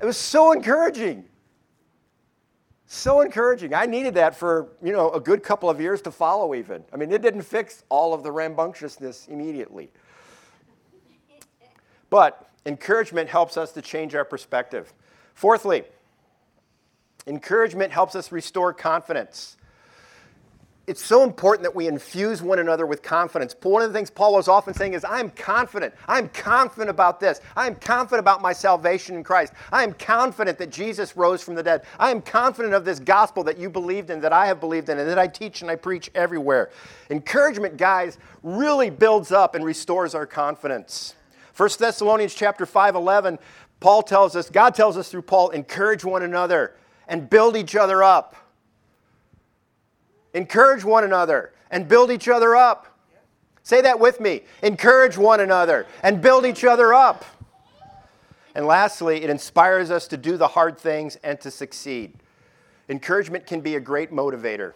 It 0.01 0.05
was 0.05 0.17
so 0.17 0.51
encouraging. 0.51 1.25
So 2.87 3.21
encouraging. 3.21 3.73
I 3.73 3.85
needed 3.85 4.13
that 4.15 4.35
for, 4.35 4.69
you 4.83 4.93
know, 4.93 5.09
a 5.11 5.19
good 5.19 5.41
couple 5.41 5.69
of 5.69 5.81
years 5.81 6.01
to 6.03 6.11
follow 6.11 6.53
even. 6.53 6.83
I 6.93 6.97
mean, 6.97 7.11
it 7.11 7.21
didn't 7.21 7.41
fix 7.41 7.83
all 7.89 8.13
of 8.13 8.23
the 8.23 8.31
rambunctiousness 8.31 9.27
immediately. 9.27 9.89
But 12.09 12.49
encouragement 12.65 13.29
helps 13.29 13.57
us 13.57 13.71
to 13.73 13.81
change 13.81 14.13
our 14.15 14.25
perspective. 14.25 14.93
Fourthly, 15.33 15.83
encouragement 17.25 17.91
helps 17.91 18.15
us 18.15 18.31
restore 18.31 18.71
confidence 18.73 19.57
it's 20.87 21.03
so 21.03 21.23
important 21.23 21.63
that 21.63 21.75
we 21.75 21.87
infuse 21.87 22.43
one 22.43 22.59
another 22.59 22.85
with 22.85 23.01
confidence. 23.01 23.55
One 23.61 23.81
of 23.81 23.91
the 23.91 23.97
things 23.97 24.11
Paul 24.11 24.33
was 24.33 24.47
often 24.47 24.73
saying 24.73 24.93
is, 24.93 25.03
I'm 25.03 25.31
confident. 25.31 25.95
I'm 26.07 26.29
confident 26.29 26.91
about 26.91 27.19
this. 27.19 27.41
I'm 27.55 27.75
confident 27.75 28.19
about 28.19 28.41
my 28.41 28.53
salvation 28.53 29.15
in 29.15 29.23
Christ. 29.23 29.53
I 29.71 29.83
am 29.83 29.93
confident 29.93 30.59
that 30.59 30.69
Jesus 30.69 31.17
rose 31.17 31.41
from 31.41 31.55
the 31.55 31.63
dead. 31.63 31.85
I 31.97 32.11
am 32.11 32.21
confident 32.21 32.75
of 32.75 32.85
this 32.85 32.99
gospel 32.99 33.43
that 33.45 33.57
you 33.57 33.69
believed 33.69 34.11
in, 34.11 34.21
that 34.21 34.33
I 34.33 34.45
have 34.45 34.59
believed 34.59 34.89
in, 34.89 34.99
and 34.99 35.09
that 35.09 35.17
I 35.17 35.27
teach 35.27 35.61
and 35.61 35.71
I 35.71 35.75
preach 35.75 36.11
everywhere. 36.13 36.69
Encouragement, 37.09 37.77
guys, 37.77 38.19
really 38.43 38.91
builds 38.91 39.31
up 39.31 39.55
and 39.55 39.65
restores 39.65 40.13
our 40.13 40.27
confidence. 40.27 41.15
1 41.57 41.69
Thessalonians 41.79 42.35
chapter 42.35 42.65
5, 42.67 42.95
11, 42.95 43.39
Paul 43.79 44.03
tells 44.03 44.35
us, 44.35 44.51
God 44.51 44.75
tells 44.75 44.97
us 44.97 45.09
through 45.09 45.23
Paul, 45.23 45.49
encourage 45.49 46.05
one 46.05 46.21
another 46.21 46.75
and 47.07 47.27
build 47.29 47.57
each 47.57 47.75
other 47.75 48.03
up. 48.03 48.35
Encourage 50.35 50.83
one 50.83 51.05
another 51.05 51.53
and 51.71 51.87
build 51.87 52.11
each 52.11 52.27
other 52.27 52.55
up. 52.55 52.97
Say 53.63 53.81
that 53.81 53.99
with 53.99 54.19
me. 54.19 54.41
Encourage 54.61 55.17
one 55.17 55.39
another 55.39 55.87
and 56.03 56.21
build 56.21 56.45
each 56.45 56.63
other 56.65 56.93
up. 56.93 57.25
And 58.53 58.67
lastly, 58.67 59.23
it 59.23 59.29
inspires 59.29 59.89
us 59.89 60.07
to 60.09 60.17
do 60.17 60.37
the 60.37 60.49
hard 60.49 60.77
things 60.77 61.15
and 61.23 61.39
to 61.39 61.49
succeed. 61.49 62.13
Encouragement 62.89 63.47
can 63.47 63.61
be 63.61 63.75
a 63.75 63.79
great 63.79 64.11
motivator. 64.11 64.73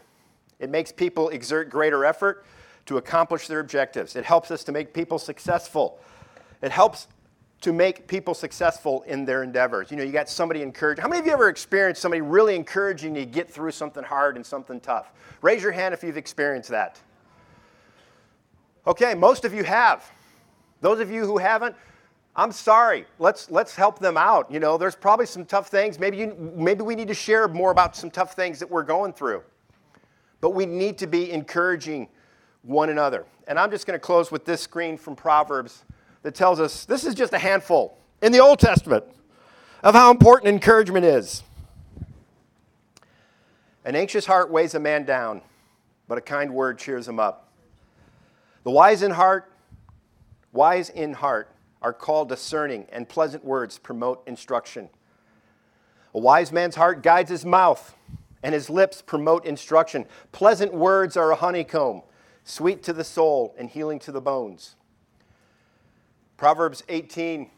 It 0.60 0.70
makes 0.70 0.94
people 0.94 1.30
exert 1.30 1.70
greater 1.70 2.06
effort 2.06 2.46
to 2.86 2.98
accomplish 2.98 3.48
their 3.48 3.60
objectives. 3.60 4.16
It 4.16 4.26
helps 4.26 4.52
us 4.52 4.64
to 4.64 4.72
make 4.72 4.94
people 4.94 5.20
successful. 5.20 6.00
It 6.62 6.72
helps 6.72 7.08
to 7.62 7.74
make 7.74 8.08
people 8.08 8.34
successful 8.34 9.02
in 9.04 9.26
their 9.26 9.44
endeavors. 9.44 9.92
You 9.92 9.98
know, 9.98 10.04
you 10.04 10.12
got 10.12 10.30
somebody 10.30 10.62
encouraged. 10.62 11.02
How 11.02 11.08
many 11.08 11.20
of 11.20 11.26
you 11.26 11.34
ever 11.34 11.50
experienced 11.50 12.02
somebody 12.02 12.22
really 12.22 12.56
encouraging 12.56 13.16
you 13.16 13.26
to 13.26 13.30
get 13.30 13.50
through 13.50 13.72
something 13.72 14.04
hard 14.04 14.38
and 14.38 14.46
something 14.46 14.80
tough? 14.80 15.12
Raise 15.42 15.62
your 15.62 15.74
hand 15.74 15.94
if 15.94 16.04
you've 16.04 16.18
experienced 16.18 16.70
that. 16.70 17.00
Okay, 18.88 19.14
most 19.14 19.44
of 19.44 19.54
you 19.54 19.64
have. 19.64 20.10
Those 20.82 21.00
of 21.02 21.12
you 21.12 21.26
who 21.26 21.38
haven't, 21.38 21.76
I'm 22.36 22.54
sorry. 22.54 23.06
Let's 23.18 23.52
let's 23.52 23.76
help 23.76 24.00
them 24.00 24.16
out. 24.16 24.50
You 24.50 24.62
know, 24.62 24.78
there's 24.78 24.96
probably 24.96 25.26
some 25.26 25.44
tough 25.44 25.68
things. 25.68 26.00
Maybe 26.00 26.16
you 26.16 26.54
maybe 26.56 26.84
we 26.84 26.96
need 26.96 27.10
to 27.10 27.14
share 27.14 27.48
more 27.50 27.72
about 27.72 27.96
some 27.96 28.10
tough 28.10 28.34
things 28.34 28.60
that 28.60 28.72
we're 28.72 28.84
going 28.84 29.12
through. 29.12 29.44
But 30.40 30.52
we 30.52 30.66
need 30.66 30.98
to 31.00 31.08
be 31.08 31.32
encouraging 31.32 32.08
one 32.62 32.90
another. 32.90 33.26
And 33.48 33.60
I'm 33.60 33.70
just 33.70 33.86
going 33.86 34.00
to 34.00 34.04
close 34.04 34.32
with 34.32 34.46
this 34.46 34.62
screen 34.62 34.98
from 34.98 35.18
Proverbs 35.18 35.84
that 36.24 36.36
tells 36.36 36.60
us 36.60 36.86
this 36.86 37.06
is 37.06 37.16
just 37.16 37.34
a 37.34 37.40
handful 37.40 37.98
in 38.22 38.32
the 38.32 38.40
Old 38.40 38.60
Testament 38.60 39.06
of 39.84 39.96
how 39.96 40.12
important 40.12 40.50
encouragement 40.50 41.06
is. 41.06 41.44
An 43.86 43.96
anxious 43.96 44.26
heart 44.26 44.52
weighs 44.52 44.76
a 44.76 44.80
man 44.80 45.06
down, 45.06 45.42
but 46.08 46.18
a 46.18 46.22
kind 46.22 46.54
word 46.54 46.78
cheers 46.78 47.08
him 47.08 47.20
up. 47.20 47.52
The 48.64 48.72
wise 48.72 49.02
in 49.02 49.12
heart, 49.12 49.52
wise 50.52 50.90
in 50.90 51.14
heart, 51.14 51.50
are 51.82 51.94
called 51.94 52.28
discerning, 52.28 52.86
and 52.92 53.08
pleasant 53.08 53.44
words 53.46 53.80
promote 53.80 54.22
instruction. 54.28 54.90
A 56.14 56.20
wise 56.20 56.52
man's 56.52 56.76
heart 56.76 57.02
guides 57.04 57.30
his 57.30 57.46
mouth, 57.46 57.96
and 58.44 58.54
his 58.54 58.70
lips 58.70 59.02
promote 59.02 59.46
instruction. 59.46 60.06
Pleasant 60.32 60.74
words 60.74 61.16
are 61.16 61.32
a 61.32 61.36
honeycomb, 61.36 62.02
sweet 62.44 62.84
to 62.84 62.94
the 62.94 63.04
soul 63.04 63.56
and 63.58 63.70
healing 63.70 64.00
to 64.00 64.12
the 64.12 64.22
bones. 64.22 64.76
Proverbs 66.40 66.84
18 66.88 67.50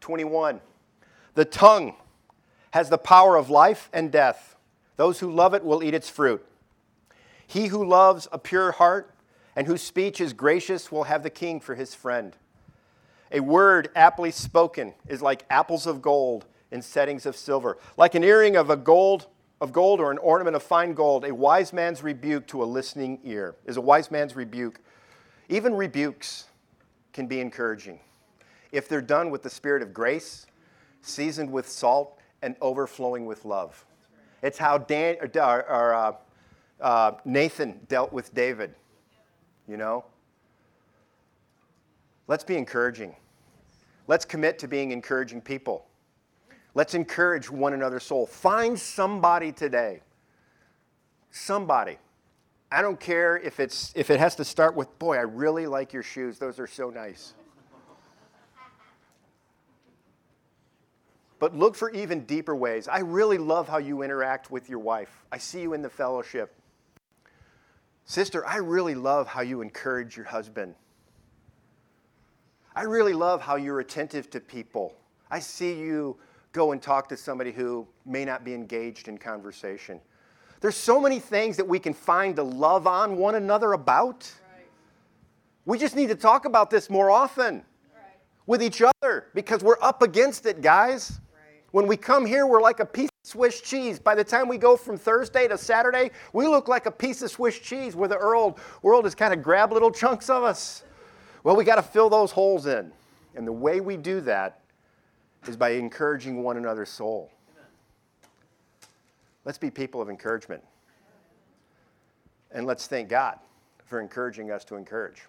21. 0.00 0.60
The 1.34 1.44
tongue 1.44 1.94
has 2.70 2.88
the 2.88 2.96
power 2.96 3.36
of 3.36 3.50
life 3.50 3.90
and 3.92 4.10
death. 4.10 4.56
Those 4.96 5.20
who 5.20 5.30
love 5.30 5.52
it 5.52 5.62
will 5.62 5.82
eat 5.82 5.92
its 5.92 6.08
fruit. 6.08 6.42
He 7.46 7.66
who 7.66 7.84
loves 7.84 8.28
a 8.32 8.38
pure 8.38 8.72
heart 8.72 9.14
and 9.54 9.66
whose 9.66 9.82
speech 9.82 10.22
is 10.22 10.32
gracious 10.32 10.90
will 10.90 11.04
have 11.04 11.22
the 11.22 11.28
king 11.28 11.60
for 11.60 11.74
his 11.74 11.94
friend. 11.94 12.34
A 13.30 13.40
word 13.40 13.90
aptly 13.94 14.30
spoken 14.30 14.94
is 15.06 15.20
like 15.20 15.44
apples 15.50 15.86
of 15.86 16.00
gold 16.00 16.46
in 16.70 16.80
settings 16.80 17.26
of 17.26 17.36
silver. 17.36 17.76
Like 17.98 18.14
an 18.14 18.24
earring 18.24 18.56
of 18.56 18.70
a 18.70 18.76
gold 18.76 19.26
of 19.60 19.70
gold 19.70 20.00
or 20.00 20.10
an 20.10 20.18
ornament 20.18 20.56
of 20.56 20.62
fine 20.62 20.94
gold, 20.94 21.26
a 21.26 21.34
wise 21.34 21.74
man's 21.74 22.02
rebuke 22.02 22.46
to 22.46 22.62
a 22.62 22.64
listening 22.64 23.20
ear 23.22 23.54
is 23.66 23.76
a 23.76 23.82
wise 23.82 24.10
man's 24.10 24.34
rebuke. 24.34 24.80
Even 25.50 25.74
rebukes 25.74 26.46
can 27.12 27.26
be 27.26 27.38
encouraging 27.38 28.00
if 28.72 28.88
they're 28.88 29.00
done 29.00 29.30
with 29.30 29.42
the 29.42 29.50
spirit 29.50 29.82
of 29.82 29.92
grace, 29.92 30.46
seasoned 31.02 31.50
with 31.50 31.68
salt, 31.68 32.18
and 32.42 32.56
overflowing 32.60 33.26
with 33.26 33.44
love. 33.44 33.84
It's 34.42 34.58
how 34.58 34.78
Dan, 34.78 35.16
or, 35.20 35.68
or 35.68 35.94
uh, 35.94 36.12
uh, 36.80 37.12
Nathan 37.24 37.80
dealt 37.88 38.12
with 38.12 38.34
David, 38.34 38.74
you 39.68 39.76
know? 39.76 40.04
Let's 42.26 42.44
be 42.44 42.56
encouraging. 42.56 43.16
Let's 44.06 44.24
commit 44.24 44.58
to 44.60 44.68
being 44.68 44.92
encouraging 44.92 45.40
people. 45.40 45.86
Let's 46.74 46.94
encourage 46.94 47.50
one 47.50 47.74
another's 47.74 48.04
soul. 48.04 48.26
Find 48.26 48.78
somebody 48.78 49.52
today. 49.52 50.00
Somebody. 51.30 51.98
I 52.72 52.82
don't 52.82 53.00
care 53.00 53.36
if, 53.36 53.58
it's, 53.58 53.92
if 53.96 54.10
it 54.10 54.20
has 54.20 54.36
to 54.36 54.44
start 54.44 54.76
with, 54.76 54.96
boy, 54.98 55.16
I 55.16 55.22
really 55.22 55.66
like 55.66 55.92
your 55.92 56.04
shoes. 56.04 56.38
Those 56.38 56.60
are 56.60 56.68
so 56.68 56.88
nice. 56.90 57.34
But 61.40 61.56
look 61.56 61.74
for 61.74 61.90
even 61.90 62.26
deeper 62.26 62.54
ways. 62.54 62.86
I 62.86 63.00
really 63.00 63.38
love 63.38 63.66
how 63.66 63.78
you 63.78 64.02
interact 64.02 64.50
with 64.50 64.68
your 64.68 64.78
wife. 64.78 65.24
I 65.32 65.38
see 65.38 65.62
you 65.62 65.72
in 65.72 65.80
the 65.80 65.88
fellowship. 65.88 66.54
Sister, 68.04 68.46
I 68.46 68.58
really 68.58 68.94
love 68.94 69.26
how 69.26 69.40
you 69.40 69.62
encourage 69.62 70.16
your 70.16 70.26
husband. 70.26 70.74
I 72.76 72.82
really 72.82 73.14
love 73.14 73.40
how 73.40 73.56
you're 73.56 73.80
attentive 73.80 74.28
to 74.30 74.40
people. 74.40 74.94
I 75.30 75.40
see 75.40 75.72
you 75.72 76.18
go 76.52 76.72
and 76.72 76.82
talk 76.82 77.08
to 77.08 77.16
somebody 77.16 77.52
who 77.52 77.86
may 78.04 78.26
not 78.26 78.44
be 78.44 78.52
engaged 78.52 79.08
in 79.08 79.16
conversation. 79.16 79.98
There's 80.60 80.76
so 80.76 81.00
many 81.00 81.20
things 81.20 81.56
that 81.56 81.66
we 81.66 81.78
can 81.78 81.94
find 81.94 82.36
to 82.36 82.42
love 82.42 82.86
on 82.86 83.16
one 83.16 83.34
another 83.34 83.72
about. 83.72 84.30
Right. 84.54 84.66
We 85.64 85.78
just 85.78 85.96
need 85.96 86.08
to 86.08 86.14
talk 86.14 86.44
about 86.44 86.68
this 86.68 86.90
more 86.90 87.10
often 87.10 87.54
right. 87.94 88.18
with 88.46 88.62
each 88.62 88.82
other 88.82 89.28
because 89.34 89.64
we're 89.64 89.80
up 89.80 90.02
against 90.02 90.44
it, 90.44 90.60
guys. 90.60 91.18
When 91.72 91.86
we 91.86 91.96
come 91.96 92.26
here, 92.26 92.46
we're 92.46 92.60
like 92.60 92.80
a 92.80 92.86
piece 92.86 93.08
of 93.08 93.30
Swiss 93.30 93.60
cheese. 93.60 93.98
By 93.98 94.14
the 94.14 94.24
time 94.24 94.48
we 94.48 94.58
go 94.58 94.76
from 94.76 94.96
Thursday 94.96 95.46
to 95.48 95.56
Saturday, 95.56 96.10
we 96.32 96.46
look 96.46 96.68
like 96.68 96.86
a 96.86 96.90
piece 96.90 97.22
of 97.22 97.30
Swiss 97.30 97.58
cheese 97.58 97.94
where 97.94 98.08
the 98.08 98.16
world 98.16 98.58
world 98.82 99.04
has 99.04 99.14
kind 99.14 99.32
of 99.32 99.42
grabbed 99.42 99.72
little 99.72 99.90
chunks 99.90 100.28
of 100.28 100.42
us. 100.42 100.84
Well, 101.44 101.56
we 101.56 101.64
got 101.64 101.76
to 101.76 101.82
fill 101.82 102.10
those 102.10 102.32
holes 102.32 102.66
in. 102.66 102.92
And 103.34 103.46
the 103.46 103.52
way 103.52 103.80
we 103.80 103.96
do 103.96 104.20
that 104.22 104.60
is 105.46 105.56
by 105.56 105.70
encouraging 105.70 106.42
one 106.42 106.56
another's 106.56 106.90
soul. 106.90 107.30
Let's 109.44 109.58
be 109.58 109.70
people 109.70 110.02
of 110.02 110.10
encouragement. 110.10 110.62
And 112.52 112.66
let's 112.66 112.86
thank 112.86 113.08
God 113.08 113.38
for 113.86 114.00
encouraging 114.00 114.50
us 114.50 114.64
to 114.66 114.76
encourage. 114.76 115.22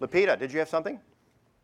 Lapita, 0.00 0.38
did 0.38 0.52
you 0.52 0.58
have 0.58 0.68
something? 0.68 0.98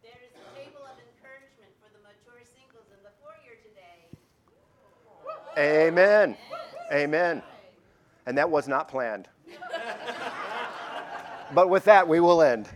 There 0.02 0.12
is 0.22 0.32
a 0.32 0.44
table 0.56 0.84
of 0.84 0.96
encouragement 0.96 1.72
for 1.80 1.90
the 1.92 2.00
mature 2.00 2.40
singles 2.46 2.86
in 2.88 3.00
the 3.02 3.12
foyer 3.20 3.56
today. 3.60 4.08
Amen. 5.56 6.36
Amen. 6.92 7.42
And 8.26 8.38
that 8.38 8.50
was 8.50 8.68
not 8.68 8.88
planned. 8.88 9.28
but 11.54 11.68
with 11.68 11.84
that, 11.84 12.06
we 12.06 12.20
will 12.20 12.42
end. 12.42 12.68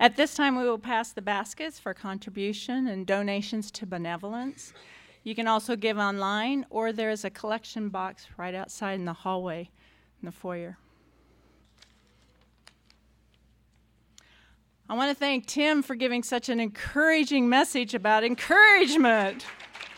At 0.00 0.16
this 0.16 0.34
time, 0.34 0.56
we 0.56 0.64
will 0.64 0.78
pass 0.78 1.12
the 1.12 1.20
baskets 1.20 1.78
for 1.78 1.92
contribution 1.92 2.88
and 2.88 3.06
donations 3.06 3.70
to 3.72 3.86
benevolence. 3.86 4.72
You 5.24 5.34
can 5.34 5.46
also 5.46 5.76
give 5.76 5.98
online, 5.98 6.64
or 6.70 6.90
there 6.90 7.10
is 7.10 7.26
a 7.26 7.30
collection 7.30 7.90
box 7.90 8.26
right 8.38 8.54
outside 8.54 8.94
in 8.94 9.04
the 9.04 9.12
hallway 9.12 9.68
in 10.22 10.26
the 10.26 10.32
foyer. 10.32 10.78
I 14.88 14.94
want 14.94 15.10
to 15.10 15.14
thank 15.14 15.44
Tim 15.44 15.82
for 15.82 15.94
giving 15.94 16.22
such 16.22 16.48
an 16.48 16.60
encouraging 16.60 17.50
message 17.50 17.94
about 17.94 18.24
encouragement. 18.24 19.44